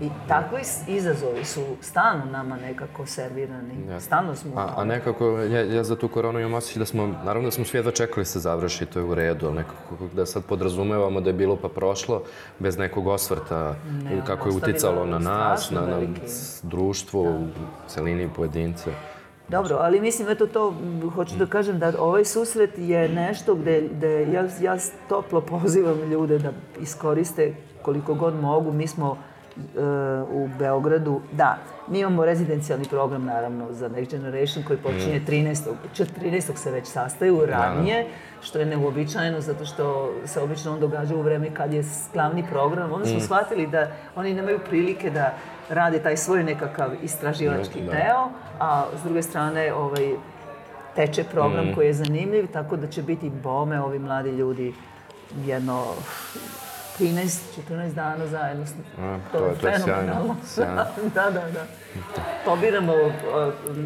I 0.00 0.08
takvi 0.28 0.60
izazovi 0.86 1.44
su 1.44 1.60
stalno 1.80 2.24
nama 2.24 2.56
nekako 2.56 3.06
servirani. 3.06 3.74
Ja. 3.88 4.00
Stalno 4.00 4.34
smo... 4.34 4.52
A, 4.56 4.74
a 4.76 4.84
nekako, 4.84 5.26
ja, 5.38 5.60
ja 5.60 5.84
za 5.84 5.96
tu 5.96 6.08
koronu 6.08 6.40
imam 6.40 6.54
osjećaj 6.54 6.80
da 6.80 6.86
smo, 6.86 7.06
naravno 7.06 7.46
da 7.46 7.50
smo 7.50 7.64
svi 7.64 7.78
jedva 7.78 7.92
čekali 7.92 8.20
da 8.20 8.24
se 8.24 8.38
završi, 8.38 8.86
to 8.86 8.98
je 8.98 9.04
u 9.04 9.14
redu, 9.14 9.46
ali 9.46 9.56
nekako 9.56 9.96
da 10.12 10.26
sad 10.26 10.44
podrazumevamo 10.44 11.20
da 11.20 11.30
je 11.30 11.34
bilo 11.34 11.56
pa 11.56 11.68
prošlo, 11.68 12.22
bez 12.58 12.78
nekog 12.78 13.06
osvrta, 13.06 13.74
ne, 14.02 14.22
kako 14.26 14.48
je 14.48 14.54
uticalo 14.54 15.06
na 15.06 15.18
nas, 15.18 15.70
na, 15.70 15.80
na 15.80 16.00
društvo, 16.62 17.22
da. 17.22 17.30
u 17.30 17.46
celini 17.88 18.28
pojedince. 18.36 18.90
Dobro, 19.48 19.76
ali 19.80 20.00
mislim, 20.00 20.28
eto 20.28 20.46
to, 20.46 20.74
hoću 21.14 21.36
da 21.36 21.46
kažem 21.46 21.78
da 21.78 21.92
ovaj 21.98 22.24
susret 22.24 22.70
je 22.76 23.08
nešto 23.08 23.54
gde, 23.54 23.88
gde 23.92 24.32
ja, 24.32 24.48
ja 24.60 24.76
toplo 25.08 25.40
pozivam 25.40 26.00
ljude 26.10 26.38
da 26.38 26.52
iskoriste 26.80 27.54
koliko 27.82 28.14
god 28.14 28.34
mogu. 28.34 28.72
Mi 28.72 28.86
smo 28.86 29.18
u 30.30 30.48
Beogradu, 30.58 31.20
da, 31.32 31.58
mi 31.88 31.98
imamo 31.98 32.24
rezidencijalni 32.24 32.84
program 32.84 33.24
naravno 33.24 33.72
za 33.72 33.88
Next 33.88 34.10
Generation 34.10 34.64
koji 34.64 34.78
počinje 34.78 35.20
13. 35.28 35.70
Mm. 35.70 36.02
13. 36.22 36.56
se 36.56 36.70
već 36.70 36.86
sastaju 36.86 37.36
da, 37.36 37.46
da. 37.46 37.52
ranije, 37.52 38.06
što 38.42 38.58
je 38.58 38.66
neuobičajeno 38.66 39.40
zato 39.40 39.64
što 39.64 40.12
se 40.24 40.40
obično 40.40 40.72
on 40.72 40.80
događa 40.80 41.16
u 41.16 41.22
vreme 41.22 41.54
kad 41.54 41.72
je 41.72 41.84
glavni 42.12 42.44
program. 42.50 42.92
Onda 42.92 43.06
smo 43.06 43.18
mm. 43.18 43.20
shvatili 43.20 43.66
da 43.66 43.88
oni 44.16 44.34
nemaju 44.34 44.58
prilike 44.68 45.10
da 45.10 45.34
rade 45.68 45.98
taj 45.98 46.16
svoj 46.16 46.44
nekakav 46.44 46.90
istraživački 47.02 47.80
da. 47.80 47.92
deo, 47.92 48.30
a 48.60 48.84
s 49.00 49.04
druge 49.04 49.22
strane 49.22 49.74
ovaj, 49.74 50.14
teče 50.94 51.24
program 51.24 51.68
mm. 51.68 51.74
koji 51.74 51.86
je 51.86 51.94
zanimljiv, 51.94 52.46
tako 52.52 52.76
da 52.76 52.86
će 52.86 53.02
biti 53.02 53.30
bome 53.30 53.80
ovi 53.80 53.98
mladi 53.98 54.30
ljudi 54.30 54.74
jedno 55.46 55.84
13, 56.98 57.40
14 57.68 57.94
dana 57.94 58.26
zajedno. 58.26 58.64
A, 59.00 59.18
to, 59.32 59.38
to 59.38 59.46
je, 59.46 59.54
to 59.54 59.68
je 59.68 59.78
sjajno. 59.78 60.36
sjajno. 60.44 60.74
da, 61.14 61.30
da, 61.30 61.50
da. 61.50 61.66
Pobiramo, 62.44 62.92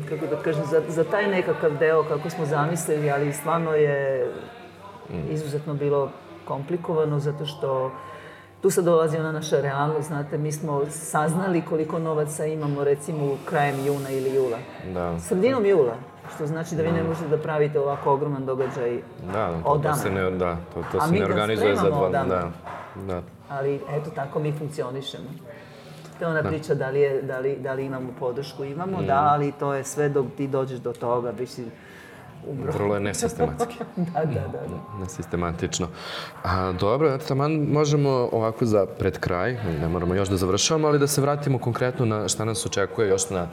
kako 0.08 0.26
da 0.26 0.42
kažem, 0.42 0.64
za, 0.66 0.82
za 0.88 1.04
taj 1.04 1.26
nekakav 1.26 1.76
deo 1.78 2.04
kako 2.04 2.30
smo 2.30 2.46
zamislili, 2.46 3.10
ali 3.10 3.32
stvarno 3.32 3.72
je 3.72 4.26
izuzetno 5.30 5.74
bilo 5.74 6.10
komplikovano 6.44 7.18
zato 7.18 7.46
što 7.46 7.92
tu 8.62 8.70
sad 8.70 8.84
dolazi 8.84 9.18
ona 9.18 9.32
naša 9.32 9.60
realnost, 9.60 10.08
znate, 10.08 10.38
mi 10.38 10.52
smo 10.52 10.82
saznali 10.90 11.62
koliko 11.62 11.98
novaca 11.98 12.46
imamo 12.46 12.84
recimo 12.84 13.36
krajem 13.44 13.86
juna 13.86 14.10
ili 14.10 14.34
jula. 14.34 14.58
Da. 14.94 15.18
Sredinom 15.20 15.66
jula, 15.66 15.94
što 16.34 16.46
znači 16.46 16.74
da 16.74 16.82
vi 16.82 16.92
ne 16.92 17.02
možete 17.02 17.28
da 17.28 17.38
pravite 17.38 17.80
ovako 17.80 18.12
ogroman 18.12 18.46
događaj 18.46 18.98
da, 19.32 19.52
to, 19.64 19.80
to 19.82 19.94
se 19.94 20.10
ne, 20.10 20.30
da, 20.30 20.56
to, 20.74 20.82
to 20.92 21.00
se 21.00 21.12
ne 21.12 21.24
organizuje 21.24 21.76
za 21.76 21.90
dva, 21.90 22.08
da, 22.08 22.50
da. 23.06 23.22
Ali 23.48 23.80
eto 23.90 24.10
tako 24.14 24.38
mi 24.38 24.52
funkcionišemo. 24.52 25.28
To 26.18 26.24
je 26.24 26.30
ona 26.30 26.42
da. 26.42 26.48
priča 26.48 26.74
da 26.74 26.88
li, 26.90 27.00
je, 27.00 27.22
da, 27.22 27.38
li, 27.38 27.56
da 27.56 27.72
li 27.72 27.84
imamo 27.84 28.08
podršku, 28.18 28.64
imamo, 28.64 29.00
mm. 29.00 29.06
da, 29.06 29.18
ali 29.18 29.52
to 29.52 29.74
je 29.74 29.84
sve 29.84 30.08
dok 30.08 30.26
ti 30.36 30.48
dođeš 30.48 30.78
do 30.78 30.92
toga, 30.92 31.32
biš 31.32 31.50
umro. 32.46 32.72
Vrlo 32.72 32.94
je 32.94 33.00
nesistematski. 33.10 33.74
da, 33.96 34.24
da, 34.24 34.40
da, 34.40 34.58
da. 34.58 35.00
Nesistematično. 35.00 35.88
A, 36.44 36.72
dobro, 36.72 37.18
taman 37.18 37.52
možemo 37.52 38.28
ovako 38.32 38.66
za 38.66 38.86
pred 38.98 39.18
kraj, 39.18 39.56
ne 39.80 39.88
moramo 39.88 40.14
još 40.14 40.28
da 40.28 40.36
završavamo, 40.36 40.88
ali 40.88 40.98
da 40.98 41.06
se 41.06 41.20
vratimo 41.20 41.58
konkretno 41.58 42.06
na 42.06 42.28
šta 42.28 42.44
nas 42.44 42.66
očekuje 42.66 43.08
još 43.08 43.30
na, 43.30 43.46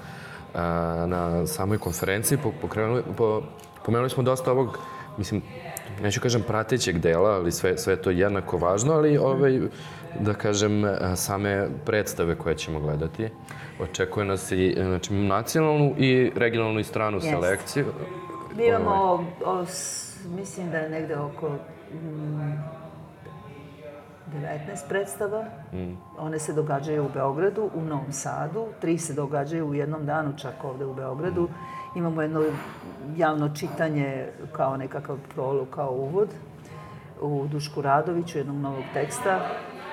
na 1.05 1.47
samoj 1.47 1.77
konferenciji. 1.77 2.37
Pokrenuli, 2.61 3.03
po, 3.17 3.41
pomenuli 3.85 4.09
smo 4.09 4.23
dosta 4.23 4.51
ovog, 4.51 4.79
mislim, 5.17 5.41
neću 6.01 6.21
kažem 6.21 6.43
pratećeg 6.47 6.99
dela, 6.99 7.29
ali 7.29 7.51
sve, 7.51 7.77
sve 7.77 7.95
to 7.95 8.09
jednako 8.09 8.57
važno, 8.57 8.93
ali 8.93 9.17
ovaj, 9.17 9.59
da 10.19 10.33
kažem, 10.33 10.83
same 11.15 11.67
predstave 11.85 12.35
koje 12.35 12.55
ćemo 12.55 12.79
gledati. 12.79 13.29
Očekuje 13.79 14.25
nas 14.25 14.51
i 14.51 14.75
znači, 14.77 15.13
nacionalnu 15.13 15.93
i 15.97 16.31
regionalnu 16.35 16.79
i 16.79 16.83
stranu 16.83 17.19
yes. 17.19 17.29
selekciju. 17.29 17.85
Mi 18.57 18.67
imamo, 18.67 19.25
o, 19.45 19.65
mislim 20.25 20.71
da 20.71 20.77
je 20.77 20.89
negde 20.89 21.17
oko 21.17 21.49
mm, 21.49 22.53
19 24.33 24.87
predstava. 24.89 25.45
Mm. 25.73 25.97
One 26.17 26.39
se 26.39 26.53
događaju 26.53 27.05
u 27.05 27.09
Beogradu, 27.13 27.69
u 27.75 27.81
Novom 27.81 28.11
Sadu. 28.11 28.65
Tri 28.81 28.97
se 28.97 29.13
događaju 29.13 29.67
u 29.67 29.73
jednom 29.73 30.05
danu 30.05 30.33
čak 30.37 30.63
ovde 30.63 30.85
u 30.85 30.93
Beogradu. 30.93 31.41
Mm. 31.41 31.53
Imamo 31.95 32.21
jedno 32.21 32.43
javno 33.17 33.49
čitanje 33.55 34.27
kao 34.51 34.77
nekakav 34.77 35.17
prolog, 35.33 35.69
kao 35.69 35.91
uvod 35.91 36.29
u 37.21 37.47
Dušku 37.51 37.81
Radoviću, 37.81 38.37
jednog 38.37 38.57
novog 38.57 38.83
teksta. 38.93 39.39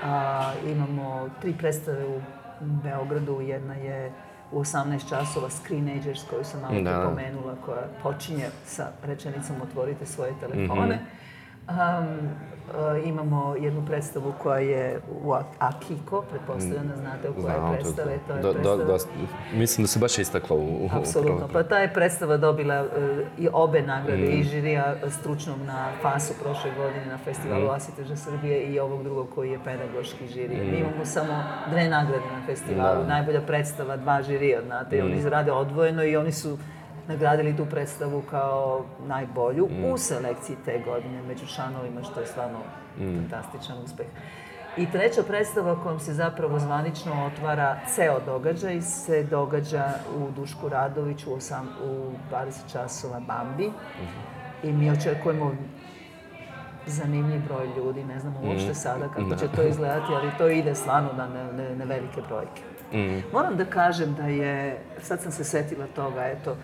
A, 0.04 0.52
imamo 0.66 1.28
tri 1.40 1.54
predstave 1.58 2.06
u 2.06 2.20
Beogradu. 2.60 3.40
Jedna 3.40 3.74
je 3.74 4.12
u 4.52 4.60
18 4.60 5.08
časova 5.08 5.50
Screenagers 5.50 6.20
koju 6.30 6.44
sam 6.44 6.60
malo 6.60 6.80
da. 6.80 7.08
pomenula, 7.08 7.54
koja 7.64 7.82
počinje 8.02 8.46
sa 8.64 8.88
rečenicom 9.02 9.56
otvorite 9.62 10.06
svoje 10.06 10.32
telefone. 10.40 10.96
Mm 10.96 10.98
-hmm. 10.98 11.21
Um, 11.68 12.28
uh, 12.68 13.06
imamo 13.06 13.54
jednu 13.60 13.86
predstavu 13.86 14.32
koja 14.42 14.58
je 14.58 15.00
u 15.24 15.34
Akiko, 15.58 16.22
pretpostavljam 16.30 16.88
da 16.88 16.96
znate 16.96 17.30
u 17.30 17.34
kojoj 17.34 17.54
je 17.54 17.72
predstave. 17.72 18.18
To 18.26 18.34
je 18.34 18.40
predstava... 18.42 18.76
Do, 18.76 18.84
do, 18.84 18.98
mislim 19.52 19.84
da 19.84 19.88
se 19.88 19.98
baš 19.98 20.18
istakla 20.18 20.56
u... 20.56 20.60
u 20.60 20.88
Apsolutno. 20.92 21.48
Pa 21.52 21.62
ta 21.62 21.78
je 21.78 21.92
predstava 21.92 22.36
dobila 22.36 22.82
uh, 22.82 22.88
i 23.38 23.48
obe 23.52 23.82
nagrade, 23.82 24.22
mm. 24.22 24.40
i 24.40 24.42
žirija 24.42 24.94
stručnog 25.10 25.58
na 25.66 25.88
FAS-u 26.02 26.34
prošle 26.42 26.70
godine 26.76 27.06
na 27.06 27.18
Festivalu 27.18 27.66
mm. 27.66 27.70
Asiteža 27.70 28.16
Srbije 28.16 28.62
i 28.62 28.80
ovog 28.80 29.02
drugog 29.02 29.28
koji 29.34 29.50
je 29.50 29.58
pedagoški 29.64 30.28
žiri. 30.28 30.56
Mm. 30.56 30.70
Mi 30.70 30.78
imamo 30.78 31.04
samo 31.04 31.44
dve 31.70 31.88
nagrade 31.88 32.26
na 32.32 32.46
festivalu. 32.46 33.02
Da. 33.02 33.08
Najbolja 33.08 33.40
predstava, 33.40 33.96
dva 33.96 34.22
žirija, 34.22 34.62
znate. 34.62 35.02
Mm. 35.02 35.06
Oni 35.06 35.28
rade 35.28 35.52
odvojeno 35.52 36.04
i 36.04 36.16
oni 36.16 36.32
su 36.32 36.58
nagradili 37.08 37.56
tu 37.56 37.66
predstavu 37.66 38.22
kao 38.30 38.84
najbolju 39.06 39.68
mm. 39.70 39.84
u 39.84 39.98
selekciji 39.98 40.56
te 40.64 40.82
godine 40.84 41.22
među 41.22 41.46
članovima, 41.46 42.02
što 42.02 42.20
je 42.20 42.26
stvarno 42.26 42.58
mm. 42.98 43.14
fantastičan 43.16 43.78
uspeh. 43.84 44.06
I 44.76 44.90
treća 44.90 45.22
predstava 45.22 45.82
kojom 45.82 46.00
se 46.00 46.14
zapravo 46.14 46.58
zvanično 46.58 47.26
otvara 47.26 47.80
ceo 47.94 48.20
događaj 48.26 48.80
se 48.80 49.22
događa 49.22 49.84
u 50.16 50.30
Dušku 50.30 50.68
Radoviću 50.68 51.30
u, 51.30 51.34
osam, 51.34 51.68
u 51.84 52.12
20 52.30 52.72
časova 52.72 53.20
Bambi. 53.20 53.68
Mm 53.68 53.72
-hmm. 53.72 54.68
I 54.68 54.72
mi 54.72 54.90
očekujemo 54.90 55.52
zanimljiv 56.86 57.40
broj 57.48 57.68
ljudi, 57.76 58.04
ne 58.04 58.18
znamo 58.18 58.40
uopšte 58.42 58.70
mm. 58.70 58.74
sada 58.74 59.08
kako 59.08 59.28
da. 59.28 59.36
će 59.36 59.48
to 59.56 59.62
izgledati, 59.62 60.12
ali 60.14 60.30
to 60.38 60.48
ide 60.48 60.74
stvarno 60.74 61.12
na, 61.12 61.28
ne, 61.28 61.76
ne, 61.76 61.84
velike 61.84 62.20
brojke. 62.28 62.62
Mm. 62.92 63.22
Moram 63.32 63.56
da 63.56 63.64
kažem 63.64 64.14
da 64.14 64.22
je, 64.22 64.78
sad 65.00 65.20
sam 65.20 65.32
se 65.32 65.44
setila 65.44 65.86
toga, 65.86 66.24
eto, 66.24 66.56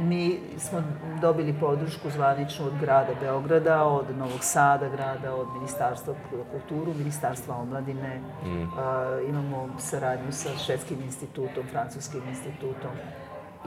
Mi 0.00 0.40
smo 0.58 0.82
dobili 1.20 1.54
podršku 1.60 2.10
zvaničnu 2.10 2.66
od 2.66 2.72
grada 2.80 3.12
Beograda, 3.20 3.84
od 3.84 4.16
Novog 4.18 4.38
Sada 4.40 4.88
grada, 4.88 5.34
od 5.34 5.46
Ministarstva 5.54 6.14
kulturu, 6.50 6.94
Ministarstva 6.98 7.56
omladine. 7.56 8.20
Mm. 8.44 8.62
Uh, 8.62 8.68
imamo 9.28 9.68
saradnju 9.78 10.32
sa 10.32 10.48
Švedskim 10.58 11.02
institutom, 11.02 11.64
Francuskim 11.72 12.22
institutom 12.28 12.90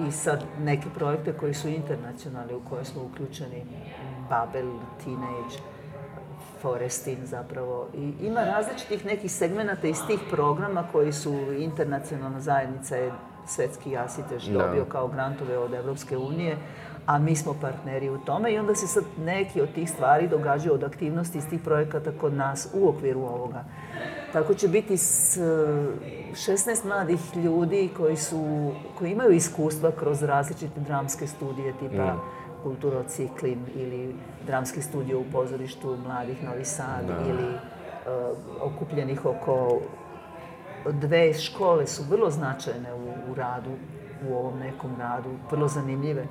i 0.08 0.12
sad 0.12 0.44
neke 0.60 0.90
projekte 0.96 1.34
koji 1.34 1.54
su 1.54 1.68
internacionalni, 1.68 2.54
u 2.54 2.62
koje 2.70 2.86
smo 2.86 3.04
uključeni, 3.04 3.66
Babel, 4.30 4.72
Teenage, 5.04 5.56
Forestin 6.62 7.26
zapravo. 7.26 7.88
I 7.94 8.14
ima 8.22 8.44
različitih 8.44 9.06
nekih 9.06 9.32
segmenata 9.32 9.88
iz 9.88 9.98
tih 10.08 10.20
programa 10.30 10.84
koji 10.92 11.12
su 11.12 11.34
internacionalna 11.58 12.40
zajednica 12.40 12.96
je 12.96 13.12
svetski 13.50 13.92
jasitež 13.92 14.48
da. 14.48 14.60
dobio 14.60 14.86
kao 14.86 15.08
grantove 15.08 15.58
od 15.58 15.74
Evropske 15.74 16.18
unije, 16.18 16.58
a 17.06 17.20
mi 17.20 17.36
smo 17.36 17.56
partneri 17.62 18.10
u 18.10 18.18
tome 18.18 18.54
i 18.54 18.60
onda 18.60 18.76
se 18.76 18.88
sad 18.88 19.04
neki 19.18 19.62
od 19.62 19.74
tih 19.74 19.90
stvari 19.90 20.28
događaju 20.28 20.74
od 20.74 20.84
aktivnosti 20.84 21.38
iz 21.38 21.50
tih 21.50 21.62
projekata 21.62 22.12
kod 22.22 22.34
nas 22.34 22.70
u 22.74 22.90
okviru 22.90 23.20
ovoga. 23.20 23.64
Tako 24.34 24.54
će 24.54 24.68
biti 24.68 24.98
s 24.98 25.38
16 25.38 26.86
mladih 26.86 27.20
ljudi 27.36 27.90
koji, 27.98 28.16
su, 28.16 28.72
koji 28.98 29.12
imaju 29.12 29.32
iskustva 29.32 29.92
kroz 29.92 30.24
različite 30.24 30.80
dramske 30.80 31.28
studije 31.28 31.74
tipa 31.80 32.14
mm. 32.14 32.20
Kulturociklin 32.64 33.66
ili 33.76 34.16
dramski 34.46 34.82
studio 34.82 35.20
u 35.20 35.26
pozorištu 35.32 35.98
Mladih 36.06 36.44
Novi 36.44 36.66
Sad 36.66 37.08
da. 37.08 37.30
ili 37.30 37.54
uh, 37.54 38.38
okupljenih 38.62 39.26
oko 39.26 39.82
dve 40.86 41.34
škole 41.34 41.88
su 41.88 42.04
vrlo 42.10 42.30
značajne 42.30 42.94
u, 42.94 43.32
u 43.32 43.36
radu, 43.36 43.72
u 44.30 44.34
ovom 44.34 44.60
nekom 44.60 44.92
radu, 45.00 45.30
vrlo 45.52 45.68
zanimljive. 45.68 46.26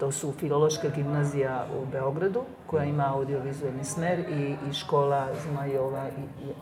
To 0.00 0.12
su 0.12 0.32
Filološka 0.32 0.88
gimnazija 0.88 1.66
u 1.82 1.86
Beogradu, 1.86 2.42
koja 2.66 2.84
ima 2.84 3.14
audiovizualni 3.14 3.84
smer, 3.84 4.18
i, 4.18 4.56
i 4.70 4.72
škola 4.72 5.28
Zmajova 5.42 6.08
i, 6.08 6.44
i 6.44 6.52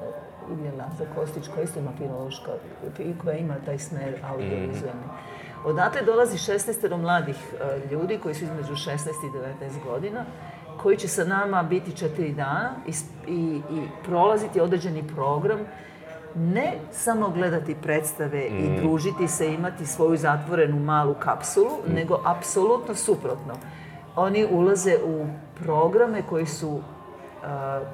Ivljena 0.52 0.84
Kostić, 1.14 1.48
koja 1.48 1.64
isto 1.64 1.78
ima 1.78 1.90
filološka, 1.98 2.50
i 2.98 3.14
koja 3.22 3.36
ima 3.36 3.54
taj 3.66 3.78
smer 3.78 4.14
audiovizualni. 4.24 5.02
Odatle 5.64 6.02
dolazi 6.02 6.36
16 6.36 6.96
mladih 6.96 7.36
uh, 7.36 7.90
ljudi 7.90 8.18
koji 8.22 8.34
su 8.34 8.44
između 8.44 8.74
16 8.74 8.90
i 9.08 9.64
19 9.64 9.84
godina, 9.84 10.24
koji 10.82 10.96
će 10.96 11.08
sa 11.08 11.24
nama 11.24 11.62
biti 11.62 11.96
četiri 11.96 12.32
dana 12.32 12.70
i, 12.86 12.92
i, 13.32 13.60
i 13.70 13.88
prolaziti 14.04 14.60
određeni 14.60 15.04
program 15.14 15.58
ne 16.34 16.72
samo 16.92 17.28
gledati 17.28 17.74
predstave 17.82 18.50
mm. 18.50 18.58
i 18.58 18.80
družiti 18.80 19.28
se, 19.28 19.54
imati 19.54 19.86
svoju 19.86 20.16
zatvorenu 20.16 20.78
malu 20.78 21.14
kapsulu, 21.14 21.70
mm. 21.70 21.94
nego 21.94 22.20
apsolutno 22.24 22.94
suprotno. 22.94 23.54
Oni 24.16 24.46
ulaze 24.50 24.98
u 25.04 25.26
programe 25.64 26.22
koji 26.22 26.46
su 26.46 26.68
uh, 26.68 26.82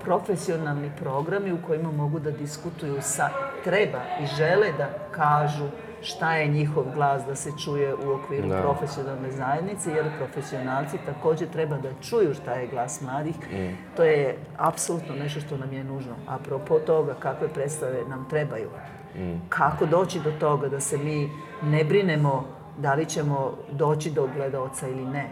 profesionalni 0.05 0.91
programi 1.01 1.53
u 1.53 1.59
kojima 1.66 1.91
mogu 1.93 2.18
da 2.18 2.30
diskutuju 2.30 2.97
sa, 3.01 3.28
treba 3.64 3.99
i 4.22 4.26
žele 4.26 4.72
da 4.78 4.89
kažu 5.11 5.64
šta 6.03 6.36
je 6.36 6.49
njihov 6.49 6.84
glas 6.94 7.22
da 7.26 7.34
se 7.34 7.51
čuje 7.64 7.94
u 7.94 8.11
okviru 8.11 8.49
da. 8.49 8.61
profesionalne 8.61 9.30
zajednice, 9.30 9.90
jer 9.90 10.07
profesionalci 10.18 10.99
takođe 11.07 11.47
treba 11.47 11.76
da 11.78 11.88
čuju 12.03 12.34
šta 12.34 12.55
je 12.55 12.66
glas 12.66 13.01
mladih. 13.01 13.34
Mm. 13.53 13.97
To 13.97 14.05
je 14.05 14.38
apsolutno 14.57 15.14
nešto 15.14 15.40
što 15.40 15.57
nam 15.57 15.72
je 15.72 15.84
nužno. 15.84 16.14
Apropo 16.28 16.78
toga 16.78 17.14
kakve 17.14 17.49
predstave 17.49 18.03
nam 18.09 18.26
trebaju. 18.30 18.68
Mm. 19.16 19.36
Kako 19.49 19.86
doći 19.86 20.20
do 20.20 20.32
toga 20.32 20.68
da 20.68 20.80
se 20.80 20.99
mi 20.99 21.30
ne 21.62 21.84
brinemo 21.84 22.44
da 22.78 22.94
li 22.94 23.07
ćemo 23.07 23.59
doći 23.72 24.11
do 24.11 24.28
gledaoca 24.36 24.88
ili 24.88 25.05
ne 25.05 25.26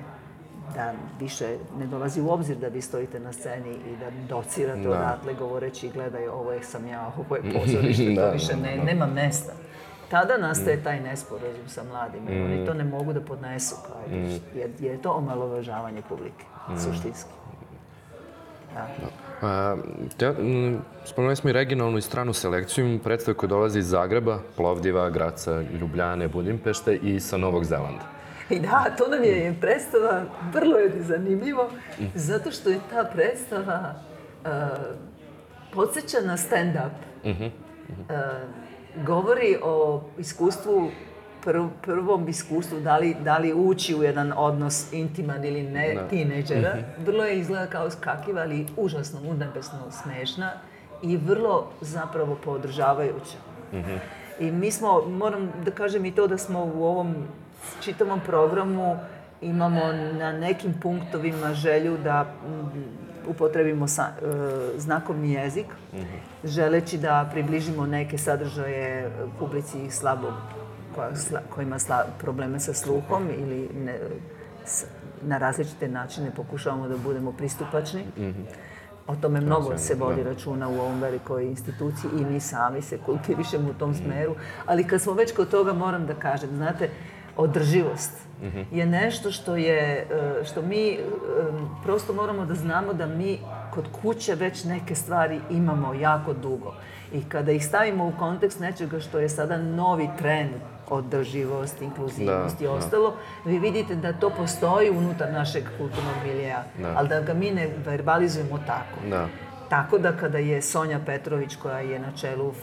da 0.74 0.92
više 1.20 1.56
ne 1.78 1.86
dolazi 1.86 2.20
u 2.20 2.30
obzir 2.30 2.56
da 2.56 2.68
vi 2.68 2.80
stojite 2.80 3.20
na 3.20 3.32
sceni 3.32 3.70
i 3.70 3.96
da 4.00 4.10
docirate 4.28 4.80
da. 4.80 4.90
odatle 4.90 5.34
govoreći 5.34 5.88
gledaj 5.88 6.28
ovo 6.28 6.52
je 6.52 6.62
sam 6.62 6.86
ja, 6.86 7.12
ovo 7.18 7.36
je 7.36 7.42
pozorište, 7.54 8.12
da, 8.12 8.26
to 8.26 8.32
više 8.32 8.56
ne, 8.56 8.76
da. 8.76 8.84
nema 8.84 9.06
mesta 9.06 9.52
tada 10.10 10.36
nastaje 10.36 10.82
taj 10.82 11.00
nesporazum 11.00 11.68
sa 11.68 11.82
mladima. 11.84 12.30
Mm. 12.30 12.44
Oni 12.44 12.66
to 12.66 12.74
ne 12.74 12.84
mogu 12.84 13.12
da 13.12 13.20
podnesu, 13.20 13.76
kao, 13.86 14.16
mm. 14.16 14.40
jer 14.54 14.70
je 14.78 15.02
to 15.02 15.12
omalovažavanje 15.12 16.02
publike, 16.08 16.44
mm. 16.68 16.78
suštinski. 16.78 17.30
Da. 18.74 18.86
A, 19.42 19.76
te, 20.16 20.26
m, 20.26 20.80
spomenuli 21.04 21.36
smo 21.36 21.50
i 21.50 21.52
regionalnu 21.52 21.98
i 21.98 22.02
stranu 22.02 22.32
selekciju. 22.32 22.98
Predstave 23.04 23.36
koje 23.36 23.48
dolaze 23.48 23.78
iz 23.78 23.88
Zagreba, 23.88 24.38
Plovdiva, 24.56 25.10
Graca, 25.10 25.62
Ljubljane, 25.80 26.28
Budimpešte 26.28 26.96
i 26.96 27.20
sa 27.20 27.36
Novog 27.36 27.64
Zelanda. 27.64 28.04
I 28.50 28.60
da, 28.60 28.86
to 28.98 29.08
nam 29.08 29.24
je 29.24 29.56
predstava, 29.60 30.22
vrlo 30.52 30.78
je 30.78 31.02
zanimljivo, 31.02 31.70
zato 32.14 32.50
što 32.50 32.70
je 32.70 32.78
ta 32.90 33.04
predstava 33.14 33.94
uh, 33.94 34.50
podsjeća 35.72 36.16
na 36.24 36.36
stand-up. 36.36 36.90
Uh, 37.24 37.36
govori 39.06 39.56
o 39.62 40.02
iskustvu, 40.18 40.90
prv, 41.44 41.64
prvom 41.82 42.28
iskustvu, 42.28 42.80
da 42.80 42.96
li, 42.96 43.16
da 43.20 43.38
li 43.38 43.52
ući 43.52 43.94
u 43.94 44.02
jedan 44.02 44.32
odnos 44.36 44.92
intiman 44.92 45.44
ili 45.44 45.62
ne, 45.62 45.94
Da. 45.94 46.08
tineđera. 46.08 46.76
Vrlo 47.06 47.24
je 47.24 47.38
izgleda 47.38 47.66
kao 47.66 47.90
skakiva, 47.90 48.40
ali 48.40 48.66
užasno, 48.76 49.20
unebesno 49.30 49.78
smešna 50.02 50.50
i 51.02 51.16
vrlo 51.16 51.66
zapravo 51.80 52.38
podržavajuća. 52.44 53.38
I 54.40 54.50
mi 54.50 54.70
smo, 54.70 55.02
moram 55.08 55.52
da 55.64 55.70
kažem 55.70 56.04
i 56.04 56.14
to 56.14 56.26
da 56.26 56.38
smo 56.38 56.64
u 56.74 56.84
ovom 56.84 57.14
čitavom 57.80 58.20
programu 58.26 58.96
imamo 59.40 59.80
na 60.18 60.32
nekim 60.32 60.74
punktovima 60.82 61.54
želju 61.54 61.96
da 62.04 62.22
mm, 62.22 63.13
upotrebimo 63.26 63.88
sa, 63.88 64.02
e, 64.02 64.26
znakovni 64.76 65.32
jezik, 65.32 65.66
želeći 66.44 66.98
da 66.98 67.28
približimo 67.32 67.86
neke 67.86 68.18
sadržaje 68.18 69.10
publici 69.38 69.90
slabo, 69.90 70.26
koja, 70.94 71.16
sla, 71.16 71.40
koja 71.50 71.62
ima 71.62 71.78
sla, 71.78 72.04
probleme 72.18 72.60
sa 72.60 72.74
sluhom 72.74 73.28
ili 73.30 73.68
ne, 73.76 73.98
s- 74.64 74.84
na 75.22 75.38
različite 75.38 75.88
načine 75.88 76.30
pokušavamo 76.30 76.88
da 76.88 76.96
budemo 76.98 77.32
pristupačni. 77.32 78.04
O 79.06 79.16
tome 79.16 79.40
mnogo 79.40 79.78
se 79.78 79.94
vodi 79.96 80.22
računa 80.24 80.68
u 80.68 80.74
ovom 80.74 81.00
velikoj 81.00 81.44
instituciji 81.44 82.10
i 82.12 82.24
mi 82.24 82.40
sami 82.40 82.82
se 82.82 82.98
kultivišemo 82.98 83.70
u 83.70 83.74
tom 83.74 83.94
smeru. 83.94 84.34
Ali 84.66 84.84
kad 84.84 85.00
smo 85.00 85.12
već 85.12 85.34
kod 85.34 85.48
toga, 85.48 85.72
moram 85.72 86.06
da 86.06 86.14
kažem, 86.14 86.50
znate, 86.50 86.88
održivost 87.36 88.24
je 88.70 88.86
nešto 88.86 89.30
što 89.30 89.56
je, 89.56 90.06
e, 90.40 90.44
što 90.44 90.62
mi 90.62 90.88
e, 90.90 90.98
prosto 91.82 92.12
moramo 92.12 92.44
da 92.46 92.54
znamo 92.54 92.92
da 92.92 93.06
mi 93.06 93.38
kod 93.74 93.84
kuće 94.02 94.34
već 94.34 94.64
neke 94.64 94.94
stvari 94.94 95.40
imamo 95.50 95.94
jako 95.94 96.32
dugo. 96.32 96.74
I 97.12 97.24
kada 97.28 97.52
ih 97.52 97.66
stavimo 97.66 98.06
u 98.06 98.12
kontekst 98.18 98.60
nečega 98.60 99.00
što 99.00 99.18
je 99.18 99.28
sada 99.28 99.56
novi 99.56 100.08
trend, 100.18 100.50
održivost, 100.90 101.82
inkluzivnost 101.82 102.58
Da, 102.58 102.64
i 102.64 102.66
da. 102.68 102.72
ostalo, 102.72 103.14
vi 103.44 103.58
vidite 103.58 103.94
da 103.94 104.12
to 104.12 104.30
postoji 104.30 104.90
unutar 104.90 105.32
našeg 105.32 105.64
kulturnog 105.78 106.14
milijeja, 106.24 106.64
Da. 106.78 106.92
ali 106.96 107.08
da 107.08 107.20
ga 107.20 107.34
mi 107.34 107.50
ne 107.50 107.68
verbalizujemo 107.86 108.58
tako. 108.66 109.08
Da. 109.10 109.26
Tako 109.68 109.98
da 109.98 110.12
kada 110.12 110.38
je 110.38 110.62
Sonja 110.62 111.00
Petrović, 111.06 111.56
koja 111.56 111.78
je 111.78 111.98
na 111.98 112.12
čelu 112.20 112.48
uh, 112.48 112.54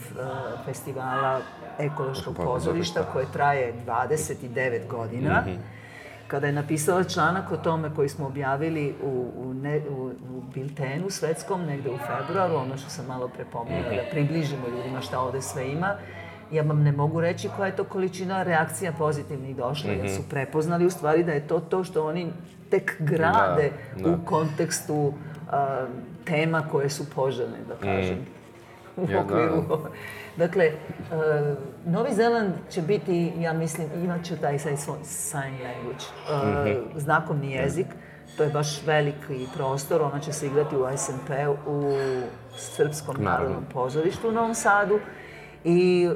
festivala 0.64 1.40
ekološkog 1.78 2.36
pozorišta, 2.36 3.04
koje 3.12 3.26
traje 3.32 3.74
29 3.86 4.86
godina, 4.88 5.44
kada 6.28 6.46
je 6.46 6.52
napisala 6.52 7.04
članak 7.04 7.52
o 7.52 7.56
tome 7.56 7.90
koji 7.96 8.08
smo 8.08 8.26
objavili 8.26 8.94
u, 9.02 9.30
u, 9.36 9.54
ne, 9.54 9.80
u, 9.90 10.06
u 10.06 10.42
biltenu 10.54 11.10
svetskom, 11.10 11.62
negde 11.64 11.90
u 11.90 11.98
februaru, 11.98 12.54
ono 12.54 12.76
što 12.76 12.90
sam 12.90 13.06
malo 13.06 13.28
prepomenula, 13.28 13.90
da 13.90 14.10
približimo 14.10 14.68
ljudima 14.68 15.00
šta 15.00 15.20
ovde 15.20 15.42
sve 15.42 15.68
ima, 15.68 15.94
ja 16.52 16.62
vam 16.62 16.82
ne 16.82 16.92
mogu 16.92 17.20
reći 17.20 17.48
koja 17.56 17.66
je 17.66 17.76
to 17.76 17.84
količina 17.84 18.42
reakcija 18.42 18.92
pozitivnih 18.92 19.56
došla, 19.56 19.90
jer 19.90 20.10
su 20.10 20.22
prepoznali 20.30 20.86
u 20.86 20.90
stvari 20.90 21.24
da 21.24 21.32
je 21.32 21.46
to 21.46 21.60
to 21.60 21.84
što 21.84 22.06
oni 22.06 22.32
tek 22.70 22.96
grade 22.98 23.70
Da, 23.96 24.02
da. 24.02 24.10
u 24.10 24.24
kontekstu 24.24 25.12
a, 25.50 25.86
tema 26.24 26.68
koje 26.70 26.90
su 26.90 27.10
poželjne, 27.14 27.58
da 27.68 27.74
kažem. 27.74 28.18
U 28.96 29.10
Ja, 29.10 29.22
da. 29.22 29.78
Dakle, 30.36 30.64
e, 30.64 30.74
Novi 31.84 32.14
Zeland 32.14 32.52
će 32.70 32.82
biti, 32.82 33.32
ja 33.38 33.52
mislim, 33.52 33.88
imat 33.96 34.24
će 34.24 34.36
taj 34.36 34.58
sign 34.58 34.76
language, 35.62 36.04
e, 36.68 36.96
znakovni 36.96 37.52
jezik. 37.52 37.86
To 38.36 38.42
je 38.42 38.50
baš 38.50 38.86
veliki 38.86 39.46
prostor, 39.56 40.02
ona 40.02 40.20
će 40.20 40.32
se 40.32 40.46
igrati 40.46 40.76
u 40.76 40.86
SMP 40.96 41.30
u 41.66 41.82
Srpskom 42.56 43.16
narodnom 43.18 43.64
pozorištu 43.72 44.28
u 44.28 44.32
Novom 44.32 44.54
Sadu 44.54 44.98
i 45.64 46.04
e, 46.04 46.14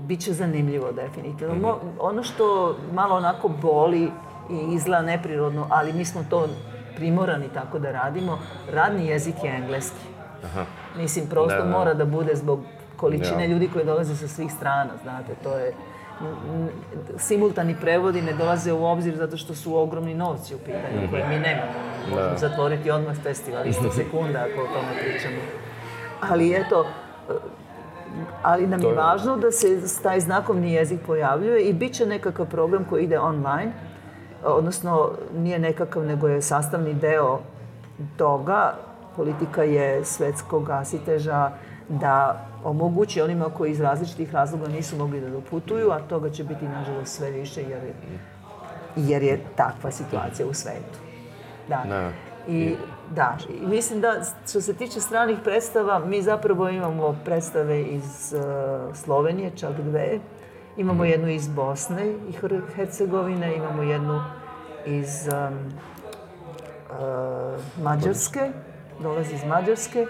bit 0.00 0.20
će 0.20 0.32
zanimljivo 0.32 0.92
definitivno. 0.92 1.54
Mo- 1.56 1.78
ono 1.98 2.22
što 2.22 2.76
malo 2.92 3.16
onako 3.16 3.48
boli 3.48 4.10
i 4.50 4.74
izgleda 4.74 5.02
neprirodno, 5.02 5.66
ali 5.70 5.92
mi 5.92 6.04
smo 6.04 6.24
to 6.30 6.48
primorani 6.96 7.48
tako 7.54 7.78
da 7.78 7.92
radimo, 7.92 8.38
radni 8.72 9.06
jezik 9.06 9.34
je 9.44 9.50
engleski. 9.52 10.06
Mislim, 10.96 11.26
prosto 11.26 11.56
Da, 11.56 11.64
da. 11.64 11.70
mora 11.70 11.94
da 11.94 12.04
bude 12.04 12.34
zbog 12.36 12.60
količine 12.98 13.46
Da. 13.46 13.52
ljudi 13.52 13.68
koji 13.72 13.84
dolaze 13.84 14.16
sa 14.16 14.28
svih 14.28 14.52
strana, 14.52 14.90
znate, 15.02 15.34
to 15.42 15.58
je... 15.58 15.72
Simultani 17.18 17.76
prevodi 17.80 18.22
ne 18.22 18.32
dolaze 18.32 18.72
u 18.72 18.84
obzir 18.84 19.16
zato 19.16 19.36
što 19.36 19.54
su 19.54 19.76
ogromni 19.76 20.14
novci 20.14 20.54
u 20.54 20.58
pitanju 20.58 21.08
koje 21.10 21.28
mi 21.28 21.38
nemamo. 21.38 21.72
Možemo 22.10 22.30
Da. 22.30 22.36
zatvoriti 22.36 22.90
odmah 22.90 23.16
festival, 23.22 23.66
istog 23.66 23.94
sekunda 24.00 24.38
ako 24.38 24.60
o 24.60 24.66
tome 24.66 24.88
pričamo. 25.00 25.36
Ali 26.30 26.52
eto, 26.54 26.86
ali 28.42 28.66
nam 28.66 28.80
To 28.80 28.88
je 28.88 28.94
važno 28.94 29.36
da 29.36 29.50
se 29.52 29.80
taj 30.02 30.20
znakovni 30.20 30.72
jezik 30.72 31.00
pojavljuje 31.06 31.62
i 31.62 31.72
bit 31.72 31.94
će 31.94 32.06
nekakav 32.06 32.46
program 32.46 32.84
koji 32.84 33.04
ide 33.04 33.18
online, 33.18 33.72
odnosno 34.44 35.10
nije 35.36 35.58
nekakav, 35.58 36.04
nego 36.04 36.28
je 36.28 36.42
sastavni 36.42 36.94
deo 36.94 37.40
toga. 38.16 38.74
Politika 39.16 39.62
je 39.62 40.04
svetskog 40.04 40.66
gasiteža 40.66 41.50
da 41.88 42.46
omogući 42.64 43.20
onima 43.20 43.44
koji 43.44 43.70
iz 43.70 43.80
različitih 43.80 44.34
razloga 44.34 44.68
nisu 44.68 44.96
mogli 44.96 45.20
da 45.20 45.30
doputuju, 45.30 45.90
a 45.90 46.00
toga 46.00 46.30
će 46.30 46.44
biti 46.44 46.68
nažalost 46.68 47.16
sve 47.16 47.30
više 47.30 47.62
jer 47.62 47.84
je, 47.84 47.94
jer 48.96 49.22
je 49.22 49.40
takva 49.56 49.90
situacija 49.90 50.48
u 50.48 50.54
svetu. 50.54 50.98
Da. 51.68 51.84
Da. 51.88 52.10
I, 52.48 52.76
da, 53.14 53.36
i 53.62 53.66
mislim 53.66 54.00
da 54.00 54.14
što 54.48 54.60
se 54.60 54.74
tiče 54.74 55.00
stranih 55.00 55.38
predstava, 55.44 55.98
mi 55.98 56.22
zapravo 56.22 56.68
imamo 56.68 57.16
predstave 57.24 57.82
iz 57.82 58.34
uh, 58.34 58.96
Slovenije, 58.96 59.50
čak 59.56 59.72
dve. 59.80 60.18
Imamo 60.76 61.04
jednu 61.04 61.28
iz 61.28 61.48
Bosne 61.48 62.14
i 62.28 62.32
Hercegovine, 62.74 63.56
imamo 63.56 63.82
jednu 63.82 64.20
iz 64.86 65.28
um, 65.28 65.58
uh, 66.90 67.84
Mađarske, 67.84 68.52
dolazi 69.02 69.34
iz 69.34 69.44
Mađarske. 69.44 70.06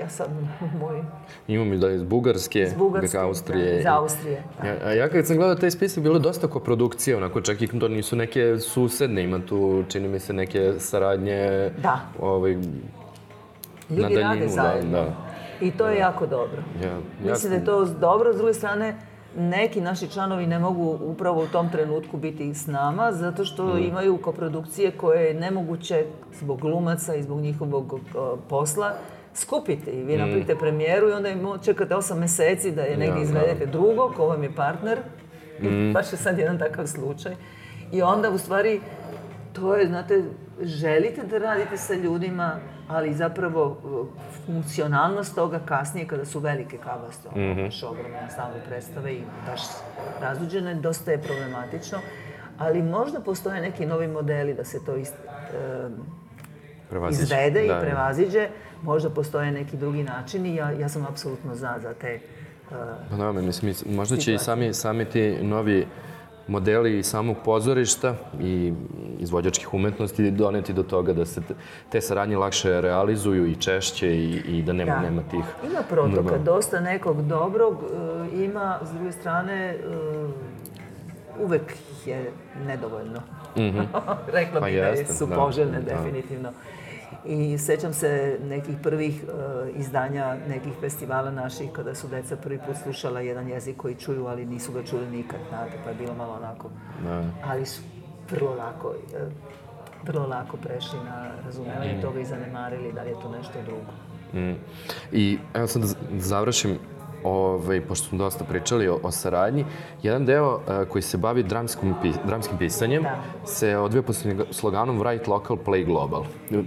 Ja 0.00 0.08
sad, 0.08 0.28
moj, 0.80 1.02
Imamo 1.48 1.74
i 1.74 1.78
da 1.78 1.90
iz 1.90 2.02
Bugarske, 2.02 2.60
iz 2.60 2.74
Bugarske, 2.74 3.18
Austrije. 3.18 3.72
da, 3.72 3.78
iz 3.80 3.86
Austrije. 3.86 4.42
Da. 4.62 4.68
Ja, 4.68 4.76
a 4.84 4.92
ja 4.92 5.08
kad 5.08 5.26
sam 5.26 5.36
gledao 5.36 5.54
taj 5.54 5.70
spisak, 5.70 6.02
bilo 6.02 6.14
je 6.16 6.20
dosta 6.20 6.48
koprodukcije, 6.48 7.16
onako 7.16 7.40
čak 7.40 7.62
i 7.62 7.78
to 7.78 7.88
nisu 7.88 8.16
neke 8.16 8.58
susedne, 8.58 9.24
ima 9.24 9.38
tu, 9.38 9.84
čini 9.88 10.08
mi 10.08 10.18
se, 10.18 10.32
neke 10.32 10.72
saradnje, 10.78 11.70
Da. 11.82 12.00
ovaj, 12.20 12.52
Ljudi 13.90 14.02
na 14.02 14.08
rade 14.08 14.20
daljinu, 14.20 14.48
zajedno. 14.48 14.90
Da, 14.92 15.04
da. 15.04 15.16
I 15.60 15.70
to 15.70 15.88
je 15.88 15.98
jako 15.98 16.26
dobro. 16.26 16.62
Ja, 16.84 16.98
Mislim 17.22 17.50
da 17.50 17.58
je 17.58 17.64
to 17.64 17.84
dobro, 17.84 18.32
s 18.32 18.36
druge 18.36 18.54
strane, 18.54 18.96
neki 19.36 19.80
naši 19.80 20.08
članovi 20.08 20.46
ne 20.46 20.58
mogu 20.58 20.98
upravo 21.02 21.42
u 21.42 21.46
tom 21.46 21.70
trenutku 21.70 22.16
biti 22.16 22.54
s 22.54 22.66
nama, 22.66 23.12
zato 23.12 23.44
što 23.44 23.78
imaju 23.78 24.16
koprodukcije 24.16 24.90
koje 24.90 25.24
je 25.24 25.34
nemoguće 25.34 26.04
zbog 26.32 26.60
glumaca 26.60 27.14
i 27.14 27.22
zbog 27.22 27.40
njihovog 27.40 28.00
posla 28.48 28.92
skupiti. 29.36 29.90
I 29.90 30.04
vi 30.04 30.16
napravite 30.16 30.56
premijeru 30.56 31.08
i 31.08 31.12
onda 31.12 31.28
im 31.28 31.46
čekate 31.64 31.94
osam 31.94 32.18
meseci 32.18 32.72
da 32.72 32.82
je 32.82 32.96
negdje 32.96 33.20
Ja, 33.20 33.22
izvedete 33.22 33.66
drugo, 33.66 34.12
ko 34.16 34.26
vam 34.26 34.42
je 34.42 34.54
partner. 34.54 34.98
I 35.60 35.92
baš 35.94 36.12
je 36.12 36.16
sad 36.16 36.38
jedan 36.38 36.58
takav 36.58 36.86
slučaj. 36.86 37.34
I 37.92 38.02
onda 38.02 38.30
u 38.30 38.38
stvari 38.38 38.80
to 39.52 39.76
je, 39.76 39.86
znate, 39.86 40.22
želite 40.60 41.22
da 41.22 41.38
radite 41.38 41.76
sa 41.76 41.94
ljudima, 41.94 42.56
ali 42.88 43.14
zapravo 43.14 43.76
funkcionalnost 44.46 45.34
toga 45.34 45.58
kasnije 45.58 46.06
kada 46.06 46.24
su 46.24 46.38
velike 46.38 46.78
kavaste, 46.78 47.28
ono, 47.34 47.54
baš 47.54 47.82
ogromne 47.82 48.28
stalne 48.30 48.60
predstave 48.68 49.12
i 49.12 49.22
baš 49.50 49.60
razluđene, 50.20 50.74
dosta 50.74 51.10
je 51.10 51.22
problematično. 51.22 51.98
Ali 52.58 52.82
možda 52.82 53.20
postoje 53.20 53.60
neki 53.60 53.86
novi 53.86 54.08
modeli 54.08 54.54
da 54.54 54.64
se 54.64 54.84
to 54.86 54.96
ist, 54.96 55.14
em, 55.14 55.92
Prevaziđe. 56.90 57.22
izvede 57.22 57.66
Da, 57.66 57.78
i 57.78 57.80
prevaziđe. 57.80 58.48
Možda 58.82 59.10
postoje 59.10 59.52
neki 59.52 59.76
drugi 59.76 60.02
načini. 60.02 60.54
Ja, 60.54 60.70
ja 60.70 60.88
sam 60.88 61.06
apsolutno 61.10 61.54
za, 61.54 61.74
za 61.82 61.94
te 61.94 62.20
uh, 62.70 62.76
Pa 63.10 63.16
da, 63.16 63.32
mislim, 63.32 63.74
možda 63.86 64.16
će 64.16 64.34
i 64.34 64.38
sami, 64.38 64.74
sami 64.74 65.04
ti 65.04 65.38
novi 65.42 65.86
modeli 66.48 66.98
i 66.98 67.02
samog 67.02 67.36
pozorišta 67.44 68.14
i 68.40 68.72
izvođačkih 69.18 69.74
umetnosti 69.74 70.30
doneti 70.30 70.72
do 70.72 70.82
toga 70.82 71.12
da 71.12 71.24
se 71.24 71.40
te- 71.90 72.00
saradnje 72.00 72.36
lakše 72.36 72.80
realizuju 72.80 73.46
i 73.46 73.54
češće 73.54 74.16
i, 74.16 74.42
i 74.48 74.62
da 74.62 74.72
nema, 74.72 75.00
nema 75.00 75.22
tih... 75.30 75.44
Ima 75.70 75.82
protoka, 75.90 76.38
dosta 76.38 76.80
nekog 76.80 77.22
dobrog, 77.22 77.76
e, 78.34 78.44
ima, 78.44 78.78
s 78.82 78.92
druge 78.92 79.12
strane, 79.12 79.76
uvek 81.44 81.74
je 82.06 82.32
nedovoljno. 82.66 83.20
Rekla 84.38 84.60
Pa 84.60 84.66
bih 84.66 84.76
da 84.76 84.86
jeste, 84.86 85.14
su 85.14 85.26
da, 85.26 85.36
poželjne, 85.36 85.80
da. 85.80 85.94
definitivno. 85.94 86.52
I 87.24 87.58
sećam 87.58 87.92
se 87.92 88.38
nekih 88.44 88.76
prvih 88.82 89.24
uh, 89.24 89.78
izdanja 89.80 90.36
nekih 90.48 90.72
festivala 90.80 91.30
naših 91.30 91.70
kada 91.72 91.94
su 91.94 92.08
deca 92.08 92.36
prvi 92.36 92.58
put 92.66 92.76
slušala 92.82 93.20
jedan 93.20 93.48
jezik 93.48 93.76
koji 93.76 93.94
čuju, 93.94 94.26
ali 94.26 94.46
nisu 94.46 94.72
ga 94.72 94.82
čuli 94.82 95.10
nikad, 95.10 95.40
znate, 95.48 95.72
pa 95.84 95.90
je 95.90 95.96
bilo 95.96 96.14
malo 96.14 96.34
onako. 96.34 96.70
Da. 97.04 97.24
Ali 97.44 97.66
su 97.66 97.82
vrlo 98.30 98.54
lako, 98.54 98.88
uh, 98.88 99.32
vrlo 100.06 100.26
lako 100.26 100.56
prešli 100.56 100.98
na 101.04 101.30
razumevanje 101.44 101.96
mm. 101.98 102.02
toga 102.02 102.20
i 102.20 102.24
zanemarili 102.24 102.92
da 102.92 103.02
li 103.02 103.08
je 103.08 103.20
to 103.22 103.30
nešto 103.30 103.58
drugo. 103.66 103.92
Mm. 104.34 104.56
I 105.12 105.38
evo 105.54 105.66
sad 105.66 105.82
da 105.82 105.88
završim 106.18 106.78
ovaj, 107.24 107.80
pošto 107.80 108.08
smo 108.08 108.18
dosta 108.18 108.44
pričali 108.44 108.88
o, 108.88 108.98
o 109.02 109.10
saradnji, 109.10 109.64
jedan 110.02 110.26
deo 110.26 110.54
uh, 110.54 110.88
koji 110.88 111.02
se 111.02 111.16
bavi 111.16 111.42
dramskom, 111.42 111.94
dramskim 112.24 112.58
pisanjem 112.58 113.02
da. 113.02 113.46
se 113.46 113.76
odvija 113.76 114.02
pod 114.02 114.16
sloganom 114.50 115.00
Write 115.00 115.28
Local, 115.28 115.56
Play 115.56 115.84
Global. 115.84 116.24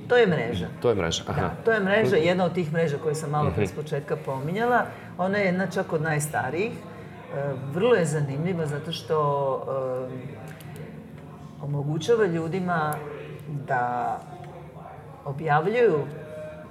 To 0.07 0.17
je 0.17 0.27
mreža. 0.27 0.67
To 0.81 0.89
je 0.89 0.95
mreža, 0.95 1.23
aha. 1.27 1.41
Da, 1.41 1.49
to 1.65 1.71
je 1.71 1.79
mreža, 1.79 2.15
jedna 2.15 2.45
od 2.45 2.53
tih 2.53 2.73
mreža 2.73 2.97
koje 3.03 3.15
sam 3.15 3.29
malo 3.29 3.51
pre 3.55 3.67
s 3.67 3.71
početka 3.71 4.15
pominjala. 4.25 4.85
Ona 5.17 5.37
je 5.37 5.45
jedna 5.45 5.67
čak 5.67 5.93
od 5.93 6.01
najstarijih. 6.01 6.71
Uh, 6.71 7.73
vrlo 7.73 7.95
je 7.95 8.05
zanimljiva 8.05 8.65
zato 8.65 8.91
što 8.91 9.17
uh, 10.01 11.63
omogućava 11.63 12.25
ljudima 12.25 12.93
da 13.67 14.17
objavljuju 15.25 15.99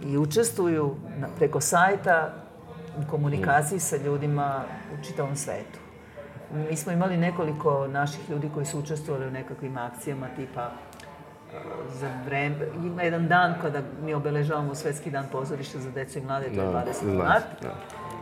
i 0.03 0.19
učestvuju 0.19 0.95
na, 1.19 1.29
preko 1.39 1.61
sajta 1.61 2.33
komunikaciji 3.11 3.81
sa 3.81 3.97
ljudima 3.97 4.65
u 4.95 5.05
čitavom 5.05 5.37
svetu. 5.37 5.79
Mi 6.70 6.77
smo 6.77 6.93
imali 6.93 7.16
nekoliko 7.16 7.87
naših 7.87 8.31
ljudi 8.31 8.51
koji 8.55 8.66
su 8.66 8.79
učestvovali 8.79 9.27
u 9.27 9.31
nekakvim 9.31 9.77
akcijama 9.79 10.27
tipa 10.37 10.70
za 11.93 12.11
vreme, 12.27 12.57
ima 12.85 13.03
jedan 13.03 13.29
dan 13.29 13.55
kada 13.62 13.83
mi 14.03 14.15
obeležavamo 14.15 14.75
Svetski 14.75 15.11
dan 15.11 15.25
pozorišta 15.33 15.79
za 15.79 15.91
decu 15.91 16.19
i 16.19 16.23
mlade, 16.23 16.47
to 16.55 16.62
je 16.62 16.69
20. 16.69 17.07
Da, 17.07 17.25
mart. 17.25 17.45
Da. 17.62 17.75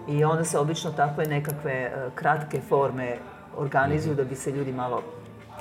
I 0.09 0.24
onda 0.24 0.44
se 0.44 0.59
obično 0.59 0.93
takve 0.93 1.24
nekakve 1.24 1.93
kratke 2.15 2.61
forme 2.61 3.16
organizuju 3.57 4.12
mm 4.12 4.16
-hmm. 4.16 4.23
da 4.23 4.28
bi 4.28 4.35
se 4.35 4.51
ljudi 4.51 4.73
malo, 4.73 5.03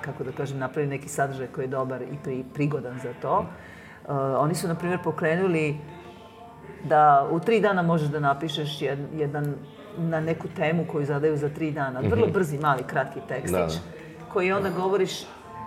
kako 0.02 0.24
da 0.24 0.32
kažem, 0.32 0.58
napravili 0.58 0.90
neki 0.90 1.10
sadržaj 1.10 1.48
koji 1.48 1.64
je 1.64 1.68
dobar 1.68 2.02
i 2.02 2.18
pri, 2.24 2.44
prigodan 2.54 3.00
za 3.00 3.14
to. 3.22 3.40
Uh, 3.40 4.16
oni 4.38 4.56
su, 4.56 4.68
na 4.68 4.76
primjer, 4.76 5.00
pokrenuli 5.04 5.78
da 6.84 7.30
u 7.31 7.39
tri 7.39 7.61
dana 7.61 7.81
možeš 7.81 8.07
da 8.07 8.19
napišeš 8.19 8.81
jedan 9.14 9.56
na 9.97 10.19
neku 10.19 10.47
temu 10.56 10.85
koju 10.91 11.06
zadaju 11.06 11.38
za 11.38 11.49
tri 11.49 11.72
dana. 11.72 11.99
Vrlo 11.99 12.26
mhm. 12.26 12.34
brzi, 12.34 12.57
mali, 12.57 12.84
kratki 12.84 13.19
tekstić, 13.27 13.73
da. 13.73 14.30
koji 14.34 14.52
onda 14.52 14.69
govoriš 14.69 15.11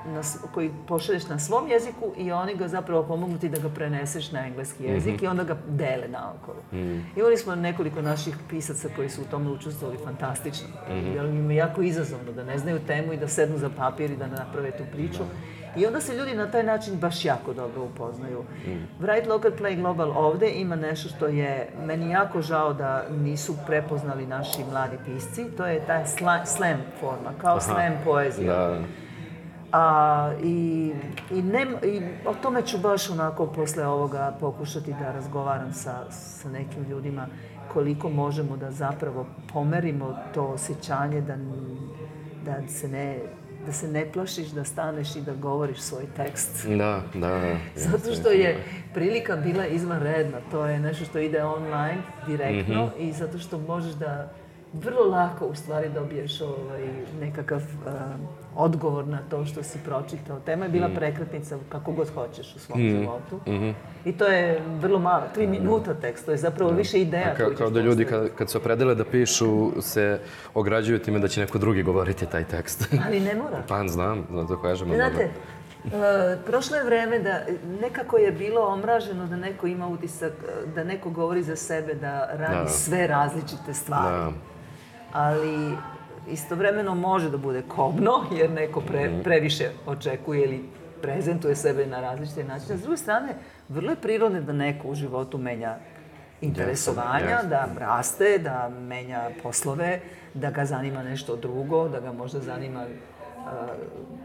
na, 0.06 0.22
koji 0.54 0.70
pošalješ 0.88 1.28
na 1.28 1.38
svom 1.38 1.68
jeziku 1.68 2.12
i 2.16 2.32
oni 2.32 2.54
ga 2.54 2.68
zapravo 2.68 3.02
pomognu 3.02 3.38
ti 3.38 3.48
da 3.48 3.60
ga 3.60 3.68
preneseš 3.68 4.32
na 4.32 4.46
engleski 4.46 4.84
jezik 4.84 5.12
mm 5.12 5.16
-hmm. 5.16 5.24
i 5.24 5.26
onda 5.26 5.44
ga 5.44 5.56
dele 5.68 6.08
naokolo. 6.08 6.58
Mm 6.72 6.76
-hmm. 6.76 7.02
Imali 7.16 7.36
smo 7.36 7.54
nekoliko 7.54 8.02
naših 8.02 8.36
pisaca 8.48 8.88
koji 8.96 9.08
su 9.08 9.22
u 9.22 9.24
tome 9.24 9.50
učestvovali 9.50 9.98
fantastično. 10.04 10.68
Mm 10.68 10.92
-hmm. 10.92 11.14
Jer 11.14 11.24
im 11.24 11.50
je 11.50 11.56
jako 11.56 11.82
izazovno 11.82 12.32
da 12.32 12.44
ne 12.44 12.58
znaju 12.58 12.80
temu 12.86 13.12
i 13.12 13.16
da 13.16 13.28
sednu 13.28 13.58
za 13.58 13.70
papir 13.76 14.10
i 14.10 14.16
da 14.16 14.26
naprave 14.26 14.70
tu 14.70 14.84
priču. 14.92 15.18
Da. 15.18 15.57
I 15.78 15.86
onda 15.86 16.00
se 16.00 16.14
ljudi 16.14 16.34
na 16.34 16.50
taj 16.50 16.62
način 16.62 16.96
baš 16.96 17.24
jako 17.24 17.52
dobro 17.52 17.82
upoznaju. 17.82 18.42
Mm. 18.66 19.04
Write 19.04 19.28
Local 19.28 19.50
Play 19.50 19.80
Global 19.80 20.10
ovde 20.16 20.50
ima 20.50 20.76
nešto 20.76 21.08
što 21.08 21.26
je 21.26 21.70
meni 21.86 22.10
jako 22.10 22.42
žao 22.42 22.72
da 22.72 23.04
nisu 23.10 23.54
prepoznali 23.66 24.26
naši 24.26 24.64
mladi 24.70 24.96
pisci. 25.06 25.44
To 25.56 25.66
je 25.66 25.86
ta 25.86 26.06
sla, 26.06 26.46
slam 26.46 26.82
forma, 27.00 27.32
kao 27.40 27.56
Aha. 27.56 27.60
slam 27.60 27.92
poezija. 28.04 28.54
Da. 28.56 28.78
A, 29.72 30.32
i, 30.42 30.92
i, 31.30 31.42
ne, 31.42 31.66
I 31.82 32.02
o 32.26 32.34
tome 32.42 32.62
ću 32.62 32.78
baš 32.78 33.10
onako 33.10 33.46
posle 33.46 33.86
ovoga 33.86 34.36
pokušati 34.40 34.94
da 35.00 35.12
razgovaram 35.12 35.72
sa, 35.72 36.10
sa 36.10 36.48
nekim 36.48 36.84
ljudima 36.90 37.26
koliko 37.72 38.08
možemo 38.08 38.56
da 38.56 38.70
zapravo 38.70 39.26
pomerimo 39.52 40.16
to 40.34 40.44
osjećanje 40.44 41.20
da, 41.20 41.36
da 42.44 42.68
se 42.68 42.88
ne 42.88 43.18
da 43.68 43.72
se 43.72 43.88
ne 43.88 44.12
plašiš 44.12 44.48
da 44.48 44.64
staneš 44.64 45.16
i 45.16 45.20
da 45.20 45.32
govoriš 45.32 45.78
svoj 45.78 46.04
tekst. 46.16 46.66
Da, 46.66 47.02
da. 47.14 47.28
da. 47.28 47.56
Zato 47.90 48.14
što 48.14 48.30
je 48.30 48.64
prilika 48.94 49.36
bila 49.36 49.66
izvanredna. 49.66 50.38
To 50.50 50.66
je 50.66 50.80
nešto 50.80 51.04
što 51.04 51.18
ide 51.18 51.44
online, 51.44 51.98
direktno 52.26 52.84
mm 52.84 52.88
-hmm. 52.88 53.08
i 53.08 53.12
zato 53.12 53.38
što 53.38 53.58
možeš 53.58 53.92
da 53.92 54.32
vrlo 54.72 55.04
lako 55.04 55.46
u 55.46 55.54
stvari 55.54 55.88
dobiješ 55.94 56.40
ovaj, 56.40 56.88
nekakav 57.20 57.58
uh, 57.58 57.92
odgovor 58.56 59.06
na 59.06 59.18
to 59.30 59.44
što 59.44 59.62
si 59.62 59.78
pročitao. 59.84 60.40
Tema 60.40 60.64
je 60.64 60.70
bila 60.70 60.88
mm. 60.88 60.94
prekretnica 60.94 61.58
kako 61.68 61.92
god 61.92 62.08
hoćeš 62.14 62.56
u 62.56 62.58
svom 62.58 62.80
mm. 62.80 62.90
životu. 62.90 63.36
Mm 63.46 63.50
-hmm. 63.50 63.72
I 64.04 64.12
to 64.12 64.26
je 64.26 64.62
vrlo 64.80 64.98
malo, 64.98 65.24
tri 65.34 65.46
da. 65.46 65.52
minuta 65.52 65.94
tekst, 65.94 66.24
to 66.24 66.30
je 66.30 66.36
zapravo 66.36 66.70
da. 66.70 66.76
više 66.76 67.00
ideja. 67.00 67.34
Ka, 67.34 67.54
kao 67.54 67.70
da 67.70 67.80
ljudi 67.80 68.04
kad, 68.04 68.28
kad 68.34 68.50
se 68.50 68.58
opredele 68.58 68.94
da 68.94 69.04
pišu 69.04 69.82
se 69.82 70.20
ograđuju 70.54 70.98
time 70.98 71.18
da 71.18 71.28
će 71.28 71.40
neko 71.40 71.58
drugi 71.58 71.82
govoriti 71.82 72.26
taj 72.26 72.44
tekst. 72.44 72.88
Ali 73.06 73.20
ne 73.20 73.34
mora. 73.34 73.62
Pa 73.68 73.88
znam, 73.88 74.26
da 74.30 74.46
to 74.46 74.62
kažemo. 74.62 74.94
Znate, 74.94 75.30
Uh, 75.84 75.92
prošlo 76.46 76.76
je 76.76 76.84
vreme 76.84 77.18
da 77.18 77.40
nekako 77.80 78.16
je 78.16 78.32
bilo 78.32 78.60
omraženo 78.66 79.26
da 79.26 79.36
neko 79.36 79.66
ima 79.66 79.88
utisak, 79.88 80.32
da 80.74 80.84
neko 80.84 81.10
govori 81.10 81.42
za 81.42 81.56
sebe, 81.56 81.94
da 81.94 82.28
radi 82.32 82.64
da. 82.64 82.68
sve 82.68 83.06
različite 83.06 83.74
stvari. 83.74 84.32
Da 84.32 84.32
ali 85.12 85.76
istovremeno 86.28 86.94
može 86.94 87.30
da 87.30 87.36
bude 87.36 87.62
kobno, 87.68 88.12
jer 88.32 88.50
neko 88.50 88.80
pre, 88.80 89.08
mhm. 89.08 89.22
previše 89.22 89.70
očekuje 89.86 90.44
ili 90.44 90.64
prezentuje 91.02 91.56
sebe 91.56 91.86
na 91.86 92.00
različite 92.00 92.44
načine. 92.44 92.78
S 92.78 92.82
druge 92.82 92.96
strane, 92.96 93.28
vrlo 93.68 93.90
je 93.90 93.96
prirodno 93.96 94.40
da 94.40 94.52
neko 94.52 94.88
u 94.88 94.94
životu 94.94 95.38
menja 95.38 95.76
interesovanja, 96.40 97.40
yes, 97.42 97.48
da 97.48 97.68
raste, 97.78 98.38
da 98.38 98.70
menja 98.80 99.30
poslove, 99.42 100.00
da 100.34 100.50
ga 100.50 100.64
zanima 100.64 101.02
nešto 101.02 101.36
drugo, 101.36 101.88
da 101.88 102.00
ga 102.00 102.12
možda 102.12 102.40
zanima 102.40 102.84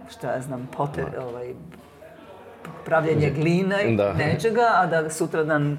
šta 0.10 0.34
ja 0.34 0.42
znam, 0.42 0.70
poter, 0.78 1.06
da. 1.16 1.26
ovaj, 1.26 1.54
pravljenje 2.86 3.30
gline 3.30 3.84
i 3.84 3.96
da. 3.96 4.14
nečega, 4.14 4.72
a 4.74 4.86
da 4.86 5.10
sutradan 5.10 5.78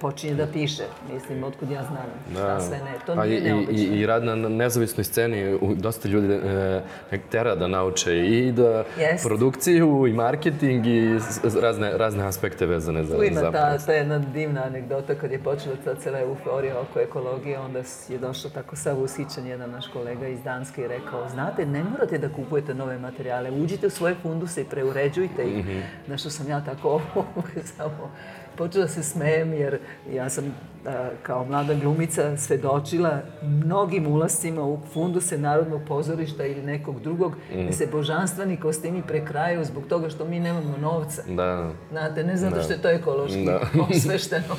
počinje 0.00 0.34
da 0.34 0.46
piše. 0.46 0.82
Mislim, 1.12 1.44
otkud 1.44 1.70
ja 1.70 1.82
znam 1.82 2.06
šta 2.32 2.54
da. 2.54 2.60
sve 2.60 2.78
ne. 2.78 2.92
To 3.06 3.14
pa 3.14 3.24
nije 3.24 3.40
neobično. 3.40 3.94
I, 3.94 4.00
I 4.00 4.06
rad 4.06 4.24
na 4.24 4.34
nezavisnoj 4.34 5.04
sceni, 5.04 5.58
dosta 5.76 6.08
ljudi 6.08 6.34
e, 6.34 6.82
tera 7.30 7.54
da 7.54 7.66
nauče 7.66 8.18
i 8.18 8.52
da 8.52 8.84
Jest. 8.98 9.26
produkciju 9.26 10.06
i 10.06 10.12
marketing 10.12 10.86
i 10.86 11.18
razne, 11.62 11.92
razne 11.98 12.26
aspekte 12.26 12.66
vezane 12.66 13.04
za, 13.04 13.16
tu 13.16 13.24
ima 13.24 13.40
ta, 13.40 13.78
ta 13.78 13.92
jedna 13.92 14.18
divna 14.18 14.62
anegdota 14.64 15.14
kad 15.14 15.32
je 15.32 15.38
počela 15.38 15.76
ta 15.84 15.94
cela 15.94 16.20
euforija 16.20 16.80
oko 16.80 17.00
ekologije, 17.00 17.58
onda 17.58 17.78
je 18.08 18.18
došao 18.18 18.50
tako 18.50 18.76
sav 18.76 19.02
usićan 19.02 19.46
jedan 19.46 19.70
naš 19.70 19.86
kolega 19.92 20.28
iz 20.28 20.42
Danske 20.42 20.82
i 20.82 20.88
rekao, 20.88 21.28
znate, 21.28 21.66
ne 21.66 21.84
morate 21.84 22.18
da 22.18 22.28
kupujete 22.28 22.74
nove 22.74 22.98
materijale, 22.98 23.50
uđite 23.50 23.86
u 23.86 23.90
svoje 23.90 24.14
funduse 24.22 24.60
i 24.60 24.64
preuređujte 24.64 25.42
ih. 25.44 25.66
Mm 25.66 25.68
-hmm. 25.68 25.82
Na 26.06 26.16
što 26.16 26.30
sam 26.30 26.48
ja 26.48 26.64
tako 26.64 27.00
samo 27.76 28.10
počela 28.58 28.84
da 28.84 28.90
se 28.90 29.02
smejem 29.02 29.52
jer 29.52 29.78
ja 30.12 30.30
sam 30.30 30.44
a, 30.86 31.08
kao 31.22 31.44
mlada 31.44 31.74
glumica 31.74 32.36
svedočila 32.36 33.20
mnogim 33.42 34.06
ulascima 34.06 34.62
u 34.62 34.78
funduse 34.92 35.38
Narodnog 35.38 35.80
pozorišta 35.88 36.46
ili 36.46 36.62
nekog 36.62 37.00
drugog, 37.00 37.32
mm. 37.54 37.66
da 37.66 37.72
se 37.72 37.86
božanstveni 37.92 38.56
kostimi 38.56 39.02
prekrajaju 39.02 39.64
zbog 39.64 39.86
toga 39.88 40.10
što 40.10 40.24
mi 40.24 40.40
nemamo 40.40 40.76
novca. 40.80 41.22
Da. 41.28 41.70
Znate, 41.90 42.24
ne 42.24 42.36
zato 42.36 42.56
da. 42.56 42.62
što 42.62 42.72
je 42.72 42.82
to 42.82 42.88
ekološki 42.88 43.44
da. 43.44 43.60
osvešteno. 43.90 44.54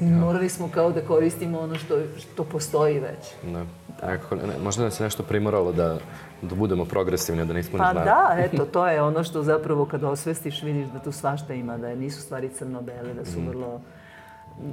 Morali 0.24 0.48
smo 0.48 0.68
kao 0.74 0.92
da 0.92 1.00
koristimo 1.00 1.60
ono 1.60 1.74
što, 1.74 1.98
što 2.18 2.44
postoji 2.44 3.00
već. 3.00 3.52
Da. 3.52 3.64
Tako, 4.00 4.34
ne, 4.34 4.58
možda 4.64 4.84
nas 4.84 5.00
je 5.00 5.04
nešto 5.04 5.22
primoralo 5.22 5.72
da, 5.72 5.98
da 6.42 6.54
budemo 6.54 6.84
progresivni, 6.84 7.46
da 7.46 7.52
nismo 7.52 7.78
pa 7.78 7.84
ni 7.84 7.92
znali. 7.92 8.08
Pa 8.08 8.34
da, 8.34 8.42
eto, 8.42 8.64
to 8.64 8.86
je 8.86 9.02
ono 9.02 9.24
što 9.24 9.42
zapravo 9.42 9.84
kad 9.84 10.04
osvestiš 10.04 10.62
vidiš 10.62 10.88
da 10.88 10.98
tu 10.98 11.12
svašta 11.12 11.54
ima, 11.54 11.78
da 11.78 11.94
nisu 11.94 12.22
stvari 12.22 12.48
crno-bele, 12.48 13.14
da 13.14 13.24
su 13.24 13.40
mm. 13.40 13.48
vrlo... 13.48 13.80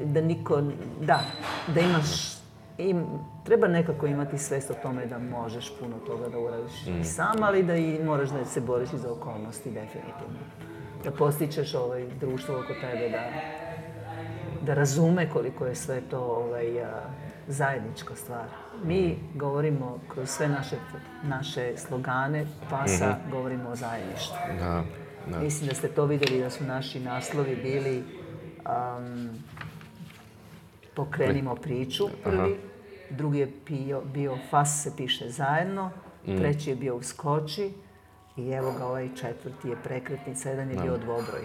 Da 0.05 0.21
niko... 0.21 0.61
Da, 1.01 1.19
da 1.75 1.79
imaš... 1.79 2.37
Im, 2.77 3.05
treba 3.43 3.67
nekako 3.67 4.07
imati 4.07 4.37
svest 4.37 4.71
o 4.71 4.73
tome 4.73 5.05
da 5.05 5.19
možeš 5.19 5.73
puno 5.79 5.95
toga 6.07 6.29
da 6.29 6.39
uradiš 6.39 6.85
mm. 6.85 7.01
i 7.01 7.03
sam, 7.03 7.43
ali 7.43 7.63
da 7.63 7.75
i 7.75 7.99
moraš 8.03 8.29
da 8.29 8.45
se 8.45 8.61
boriš 8.61 8.89
za 8.89 9.11
okolnosti, 9.11 9.71
definitivno. 9.71 10.39
Da 11.03 11.11
postičeš 11.11 11.73
ovaj 11.73 12.05
društvo 12.19 12.55
oko 12.55 12.73
tebe, 12.81 13.09
da, 13.09 13.23
da 14.65 14.73
razume 14.73 15.29
koliko 15.29 15.65
je 15.65 15.75
sve 15.75 16.01
to 16.01 16.19
ovaj, 16.19 16.83
a, 16.83 17.01
zajednička 17.47 18.15
stvar. 18.15 18.45
Mi 18.83 19.19
govorimo 19.35 19.99
kroz 20.13 20.29
sve 20.29 20.47
naše, 20.47 20.75
naše 21.23 21.77
slogane, 21.77 22.45
pasa, 22.69 23.07
mm 23.07 23.11
-hmm. 23.11 23.31
govorimo 23.31 23.69
o 23.69 23.75
zajedništvu. 23.75 24.37
Da, 24.59 24.83
da. 25.31 25.39
Mislim 25.39 25.69
da 25.69 25.75
ste 25.75 25.87
to 25.87 26.05
videli 26.05 26.41
da 26.41 26.49
su 26.49 26.63
naši 26.63 26.99
naslovi 26.99 27.55
bili 27.55 28.03
um, 28.65 29.29
Pokrenimo 30.95 31.55
priču 31.55 32.09
prvi, 32.23 32.37
Aha. 32.37 32.47
drugi 33.09 33.39
je 33.39 33.51
bio, 33.67 34.01
bio 34.13 34.37
Fas 34.49 34.83
se 34.83 34.91
piše 34.97 35.29
zajedno, 35.29 35.91
mm. 36.27 36.37
treći 36.37 36.69
je 36.69 36.75
bio 36.75 36.95
Uskoči 36.95 37.71
i 38.37 38.49
evo 38.49 38.73
ga 38.77 38.85
ovaj 38.85 39.09
četvrti 39.15 39.69
je 39.69 39.75
prekretnica, 39.83 40.49
jedan 40.49 40.69
je 40.69 40.75
da. 40.75 40.81
bio 40.81 40.97
dvobroj. 40.97 41.41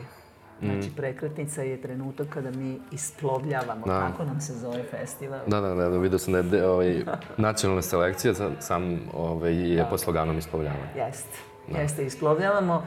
Znači, 0.61 0.91
prekretnica 0.93 1.63
je 1.63 1.83
trenutak 1.83 2.29
kada 2.29 2.51
mi 2.51 2.79
isplovljavamo. 2.93 3.87
Da. 3.87 4.01
Tako 4.01 4.25
nam 4.25 4.41
se 4.41 4.53
zove 4.55 4.83
festival. 4.83 5.41
Da, 5.47 5.61
da, 5.61 5.75
da, 5.75 5.89
vidio 5.89 6.19
sam 6.19 6.33
da 6.33 6.39
je 6.39 6.45
de- 6.45 6.67
ovaj, 6.67 7.05
nacionalna 7.39 7.83
selekcija, 7.83 8.35
sa- 8.35 8.51
sam 8.61 8.83
ovaj, 9.15 9.73
je 9.75 9.87
po 9.91 9.99
sloganom 9.99 10.39
isplovljavanja. 10.39 10.89
Jeste, 10.97 11.39
jeste, 11.71 12.07
isplovljavamo. 12.07 12.83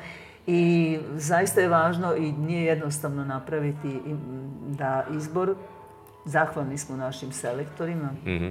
I 0.47 0.61
zaista 1.11 1.61
je 1.61 1.67
važno 1.69 2.15
i 2.15 2.31
nije 2.31 2.63
jednostavno 2.63 3.25
napraviti 3.25 4.01
da 4.69 5.05
izbor, 5.11 5.55
zahvalni 6.25 6.77
smo 6.77 6.95
našim 6.97 7.31
selektorima, 7.31 8.09
Mhm. 8.21 8.47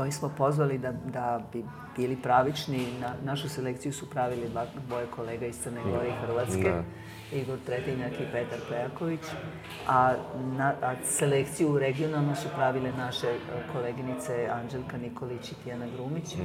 Koji 0.00 0.12
smo 0.12 0.28
pozvali 0.38 0.78
da, 0.78 0.92
da 0.92 1.40
bi 1.52 1.64
bili 1.96 2.16
pravični. 2.22 2.86
Na, 3.00 3.14
našu 3.24 3.48
selekciju 3.48 3.92
su 3.92 4.10
pravili 4.10 4.48
dva 4.48 4.66
boje 4.88 5.06
kolega 5.16 5.46
iz 5.46 5.58
Crne 5.62 5.80
Gore 5.84 6.08
i 6.08 6.26
Hrvatske. 6.26 6.70
Da. 6.70 6.82
Igor 7.36 7.58
Tretinjak 7.66 8.12
i 8.12 8.32
Petar 8.32 8.58
Pejaković, 8.68 9.20
a, 9.88 10.14
na, 10.56 10.72
a 10.82 10.94
selekciju 11.04 11.78
regionalno 11.78 12.34
su 12.34 12.48
pravile 12.56 12.92
naše 12.92 13.26
e, 13.26 13.38
koleginice 13.72 14.48
Anđelka 14.52 14.96
Nikolić 14.96 15.52
i 15.52 15.54
Tijana 15.64 15.86
Grumić. 15.96 16.36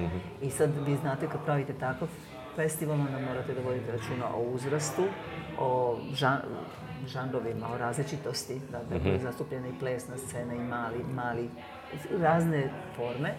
I 0.41 0.49
sad 0.49 0.69
vi 0.88 0.95
znate 0.95 1.27
kad 1.30 1.45
pravite 1.45 1.73
takav 1.73 2.07
festival, 2.56 2.99
onda 2.99 3.19
morate 3.19 3.53
da 3.53 3.61
vodite 3.61 3.91
računa 3.91 4.36
o 4.36 4.41
uzrastu, 4.41 5.03
o 5.60 5.98
žan, 6.14 6.40
žanrovima, 7.07 7.68
o 7.73 7.77
različitosti, 7.77 8.60
da, 8.72 8.80
da 8.90 8.99
bude 8.99 9.19
zastupljena 9.19 9.68
i 9.68 9.80
plesna 9.80 10.18
scena 10.18 10.53
i 10.53 10.60
mali, 10.60 11.03
mali, 11.15 11.49
razne 12.21 12.69
forme. 12.95 13.33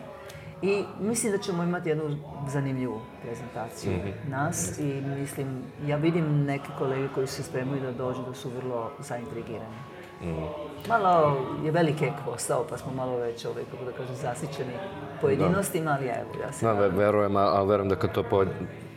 I 0.62 0.85
mislim 1.01 1.32
da 1.32 1.39
ćemo 1.39 1.62
imati 1.62 1.89
jednu 1.89 2.16
zanimljivu 2.48 3.01
prezentaciju 3.23 3.93
nas 4.28 4.78
i 4.78 5.01
mislim, 5.01 5.62
ja 5.86 5.97
vidim 5.97 6.44
neke 6.44 6.68
kolege 6.78 7.09
koji 7.14 7.27
se 7.27 7.43
spremaju 7.43 7.82
da 7.82 7.93
dođu 7.93 8.23
da 8.28 8.35
su 8.35 8.51
vrlo 8.51 8.90
zaintrigirani. 8.98 9.77
Malo 10.89 11.36
je 11.64 11.70
veliki 11.70 12.05
ek 12.05 12.14
postao, 12.24 12.66
pa 12.70 12.78
smo 12.78 12.93
malo 12.93 13.16
već, 13.16 13.44
ovaj, 13.44 13.64
kako 13.70 13.85
da 13.85 13.93
kažem, 13.93 14.16
zasićeni 14.16 14.73
pojedinostima, 15.20 15.90
ali 15.90 16.06
evo, 16.06 16.43
ja 16.43 16.52
se 16.52 16.66
Da, 16.66 16.73
verujem, 16.73 17.36
a, 17.36 17.62
verujem 17.62 17.89
da 17.89 17.97
kad 17.97 18.12
to 18.12 18.23
po, 18.23 18.44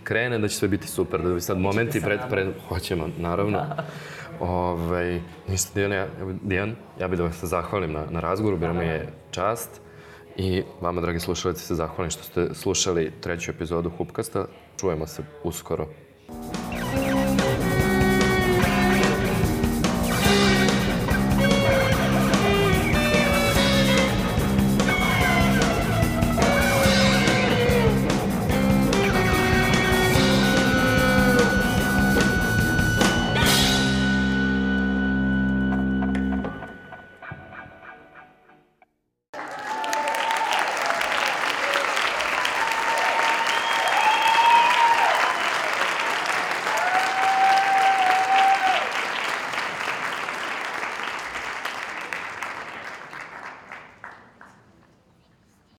krene, 0.03 0.38
da 0.39 0.47
će 0.47 0.55
sve 0.55 0.67
biti 0.67 0.88
super, 0.88 1.21
da 1.21 1.34
bi 1.34 1.41
sad 1.41 1.57
momenti 1.57 2.01
pred, 2.01 2.19
pred, 2.30 2.47
hoćemo, 2.69 3.09
naravno. 3.17 3.65
Ovaj, 4.40 5.22
ništa, 5.48 5.70
Dijan, 5.76 5.91
ja, 5.91 6.07
Dijan, 6.41 6.76
ja 6.99 7.07
bih 7.07 7.18
da 7.18 7.24
vas 7.24 7.40
se 7.40 7.48
zahvalim 7.48 7.91
na, 7.91 8.06
na 8.10 8.20
razgovoru, 8.20 8.57
bila 8.57 8.74
mi 8.74 8.86
je 8.86 9.14
čast. 9.32 9.82
I 10.38 10.64
vama, 10.82 11.02
dragi 11.02 11.20
slušalci, 11.20 11.66
se 11.66 11.76
zahvalim 11.76 12.11
što 12.11 12.24
ste 12.24 12.53
slušali 12.53 13.11
treću 13.22 13.52
epizodu 13.52 13.91
Hupkasta. 13.98 14.45
Čujemo 14.80 15.07
se 15.07 15.24
uskoro. 15.44 15.88